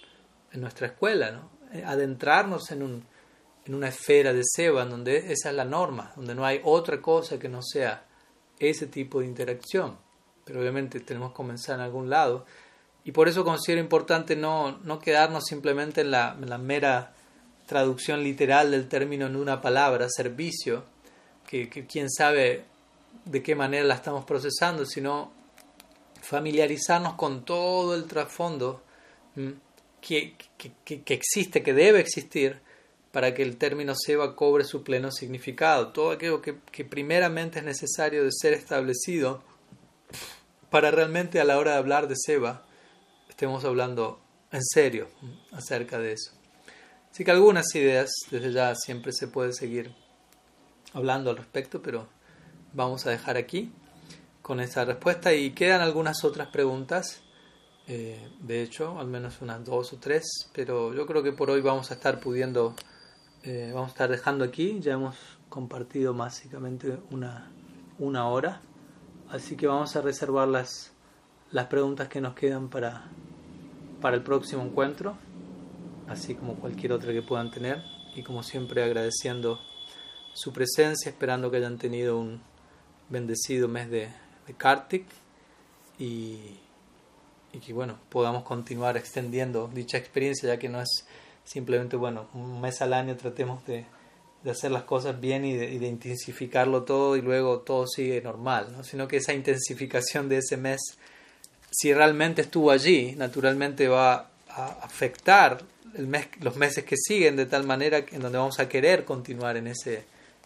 en 0.51 0.61
nuestra 0.61 0.87
escuela, 0.87 1.31
¿no? 1.31 1.49
Eh, 1.73 1.83
adentrarnos 1.85 2.71
en, 2.71 2.83
un, 2.83 3.05
en 3.65 3.75
una 3.75 3.89
esfera 3.89 4.33
de 4.33 4.43
Seba, 4.43 4.85
donde 4.85 5.31
esa 5.31 5.49
es 5.49 5.55
la 5.55 5.65
norma, 5.65 6.13
donde 6.15 6.35
no 6.35 6.45
hay 6.45 6.61
otra 6.63 7.01
cosa 7.01 7.39
que 7.39 7.49
no 7.49 7.61
sea 7.61 8.05
ese 8.59 8.87
tipo 8.87 9.19
de 9.19 9.25
interacción. 9.25 9.97
Pero 10.45 10.61
obviamente 10.61 10.99
tenemos 10.99 11.31
que 11.31 11.35
comenzar 11.35 11.75
en 11.75 11.81
algún 11.81 12.09
lado. 12.09 12.45
Y 13.03 13.11
por 13.11 13.27
eso 13.27 13.43
considero 13.43 13.81
importante 13.81 14.35
no, 14.35 14.79
no 14.83 14.99
quedarnos 14.99 15.45
simplemente 15.45 16.01
en 16.01 16.11
la, 16.11 16.35
en 16.39 16.49
la 16.49 16.57
mera 16.57 17.13
traducción 17.65 18.23
literal 18.23 18.71
del 18.71 18.87
término 18.87 19.25
en 19.25 19.35
una 19.35 19.61
palabra, 19.61 20.07
servicio, 20.09 20.83
que, 21.47 21.69
quién 21.69 22.09
sabe 22.09 22.65
de 23.25 23.43
qué 23.43 23.55
manera 23.55 23.83
la 23.83 23.95
estamos 23.95 24.23
procesando, 24.25 24.85
sino 24.85 25.31
familiarizarnos 26.21 27.15
con 27.15 27.43
todo 27.43 27.95
el 27.95 28.05
trasfondo 28.05 28.83
que, 30.01 30.35
que, 30.57 31.13
existe, 31.13 31.63
que 31.63 31.73
debe 31.73 31.99
existir, 31.99 32.61
para 33.11 33.33
que 33.33 33.43
el 33.43 33.57
término 33.57 33.93
Seba 33.95 34.35
cobre 34.35 34.65
su 34.65 34.83
pleno 34.83 35.11
significado. 35.11 35.93
Todo 35.93 36.11
aquello 36.11 36.41
que, 36.41 36.57
que 36.71 36.83
primeramente 36.83 37.59
es 37.59 37.65
necesario 37.65 38.23
de 38.23 38.31
ser 38.31 38.53
establecido 38.53 39.41
para 40.69 40.91
realmente 40.91 41.39
a 41.39 41.45
la 41.45 41.57
hora 41.57 41.71
de 41.71 41.77
hablar 41.77 42.07
de 42.07 42.15
Seba 42.17 42.65
estemos 43.29 43.65
hablando 43.65 44.21
en 44.51 44.63
serio 44.63 45.07
acerca 45.51 45.99
de 45.99 46.13
eso. 46.13 46.31
Así 47.11 47.23
que 47.23 47.31
algunas 47.31 47.73
ideas, 47.75 48.11
desde 48.31 48.51
ya 48.51 48.75
siempre 48.75 49.11
se 49.13 49.27
puede 49.27 49.53
seguir 49.53 49.93
hablando 50.93 51.29
al 51.29 51.37
respecto, 51.37 51.81
pero 51.81 52.07
vamos 52.75 53.05
a 53.07 53.09
dejar 53.09 53.37
aquí 53.37 53.71
con 54.41 54.59
esta 54.59 54.85
respuesta 54.85 55.33
y 55.33 55.51
quedan 55.51 55.81
algunas 55.81 56.23
otras 56.23 56.49
preguntas, 56.49 57.23
eh, 57.87 58.29
de 58.39 58.61
hecho, 58.61 58.99
al 58.99 59.07
menos 59.07 59.41
unas 59.41 59.65
dos 59.65 59.93
o 59.93 59.97
tres, 59.97 60.51
pero 60.53 60.93
yo 60.93 61.07
creo 61.07 61.23
que 61.23 61.31
por 61.31 61.49
hoy 61.49 61.61
vamos 61.61 61.89
a 61.89 61.95
estar 61.95 62.19
pudiendo, 62.19 62.75
eh, 63.43 63.71
vamos 63.73 63.89
a 63.89 63.91
estar 63.93 64.09
dejando 64.09 64.45
aquí, 64.45 64.79
ya 64.79 64.93
hemos 64.93 65.15
compartido 65.49 66.13
básicamente 66.13 66.99
una, 67.09 67.51
una 67.97 68.27
hora, 68.27 68.61
así 69.29 69.55
que 69.55 69.65
vamos 69.65 69.95
a 69.95 70.01
reservar 70.01 70.47
las, 70.47 70.91
las 71.51 71.65
preguntas 71.65 72.07
que 72.09 72.21
nos 72.21 72.35
quedan 72.35 72.69
para, 72.69 73.05
para 74.01 74.15
el 74.15 74.21
próximo 74.21 74.61
encuentro 74.61 75.17
así 76.07 76.35
como 76.35 76.55
cualquier 76.55 76.93
otra 76.93 77.13
que 77.13 77.21
puedan 77.21 77.51
tener. 77.51 77.83
Y 78.15 78.23
como 78.23 78.43
siempre 78.43 78.83
agradeciendo 78.83 79.59
su 80.33 80.53
presencia, 80.53 81.09
esperando 81.09 81.51
que 81.51 81.57
hayan 81.57 81.77
tenido 81.77 82.17
un 82.17 82.41
bendecido 83.09 83.67
mes 83.67 83.89
de, 83.89 84.09
de 84.47 84.53
Kartik 84.55 85.05
y, 85.99 86.39
y 87.53 87.59
que 87.59 87.73
bueno, 87.73 87.99
podamos 88.09 88.43
continuar 88.43 88.97
extendiendo 88.97 89.69
dicha 89.73 89.97
experiencia, 89.97 90.49
ya 90.49 90.59
que 90.59 90.69
no 90.69 90.81
es 90.81 91.05
simplemente, 91.43 91.95
bueno, 91.95 92.27
un 92.33 92.59
mes 92.61 92.81
al 92.81 92.93
año 92.93 93.15
tratemos 93.15 93.65
de, 93.65 93.85
de 94.45 94.51
hacer 94.51 94.71
las 94.71 94.83
cosas 94.83 95.19
bien 95.19 95.43
y 95.43 95.55
de, 95.55 95.87
intensificarlo 95.87 96.83
todo 96.83 97.17
y 97.17 97.21
luego 97.21 97.61
todo 97.61 97.87
sigue 97.87 98.21
normal, 98.21 98.67
¿no? 98.71 98.83
sino 98.83 99.07
que 99.07 99.17
esa 99.17 99.33
intensificación 99.33 100.29
de 100.29 100.37
ese 100.37 100.55
mes, 100.55 100.81
si 101.71 101.91
realmente 101.91 102.43
estuvo 102.43 102.69
allí, 102.69 103.15
naturalmente 103.17 103.87
va 103.87 104.29
a 104.47 104.67
afectar 104.83 105.63
los 106.41 106.55
meses 106.57 106.83
que 106.83 106.95
siguen 106.95 107.35
de 107.35 107.47
tal 107.47 107.65
manera 107.65 108.05
en 108.11 108.21
donde 108.21 108.37
vamos 108.37 108.59
a 108.59 108.69
querer 108.69 109.03
continuar 109.03 109.57
en 109.57 109.65
ese, 109.65 110.03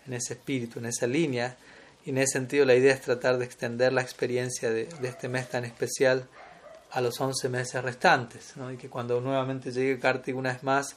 en 0.07 0.13
ese 0.13 0.35
espíritu, 0.35 0.79
en 0.79 0.85
esa 0.85 1.05
línea. 1.05 1.57
Y 2.05 2.11
en 2.11 2.17
ese 2.17 2.33
sentido 2.33 2.65
la 2.65 2.75
idea 2.75 2.93
es 2.93 3.01
tratar 3.01 3.37
de 3.37 3.45
extender 3.45 3.93
la 3.93 4.01
experiencia 4.01 4.69
de, 4.71 4.89
este 5.03 5.29
mes 5.29 5.49
tan 5.49 5.65
especial 5.65 6.27
a 6.91 7.01
los 7.01 7.19
11 7.19 7.49
meses 7.49 7.83
restantes. 7.83 8.53
Y 8.73 8.77
que 8.77 8.89
cuando 8.89 9.19
nuevamente 9.21 9.71
llegue 9.71 9.99
Kartik 9.99 10.35
una 10.35 10.53
vez 10.53 10.63
más, 10.63 10.95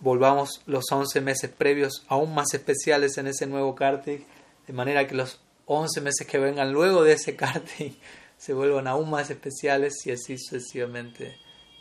volvamos 0.00 0.62
los 0.66 0.84
11 0.90 1.20
meses 1.20 1.50
previos 1.50 2.04
aún 2.08 2.34
más 2.34 2.52
especiales 2.54 3.16
en 3.18 3.26
ese 3.26 3.46
nuevo 3.46 3.74
Kartik, 3.74 4.26
de 4.66 4.72
manera 4.72 5.06
que 5.06 5.14
los 5.14 5.40
11 5.66 6.00
meses 6.00 6.26
que 6.26 6.38
vengan 6.38 6.72
luego 6.72 7.02
de 7.02 7.14
ese 7.14 7.34
Kartik 7.34 7.98
se 8.38 8.52
vuelvan 8.52 8.86
aún 8.86 9.10
más 9.10 9.30
especiales 9.30 9.94
y 10.04 10.12
así 10.12 10.38
sucesivamente 10.38 11.36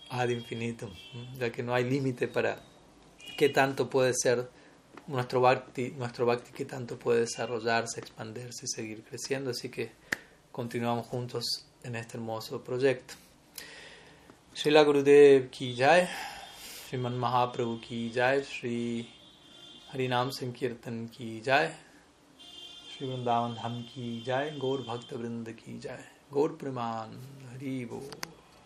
ad 0.10 0.30
infinitum, 0.30 0.92
ya 1.38 1.52
que 1.52 1.64
no 1.64 1.74
hay 1.74 1.84
límite 1.84 2.28
para 2.28 2.62
qué 3.38 3.50
tanto 3.50 3.90
puede 3.90 4.14
ser 4.14 4.48
nuestro 5.08 5.42
bhakti, 5.42 5.92
nuestro 5.92 6.26
bhakti 6.26 6.52
qué 6.52 6.66
tanto 6.66 6.98
puede 6.98 7.22
desarrollarse, 7.22 8.00
expandirse 8.00 8.66
y 8.66 8.68
seguir 8.68 9.04
creciendo, 9.04 9.52
así 9.52 9.70
que 9.70 9.92
continuamos 10.52 11.08
juntos 11.08 11.66
en 11.84 11.96
este 11.96 12.18
hermoso 12.18 12.64
proyecto. 12.64 13.14
Mahaprabhu 17.16 17.80
Sri 18.44 19.10
Sri 20.80 21.42
jai. 21.44 21.86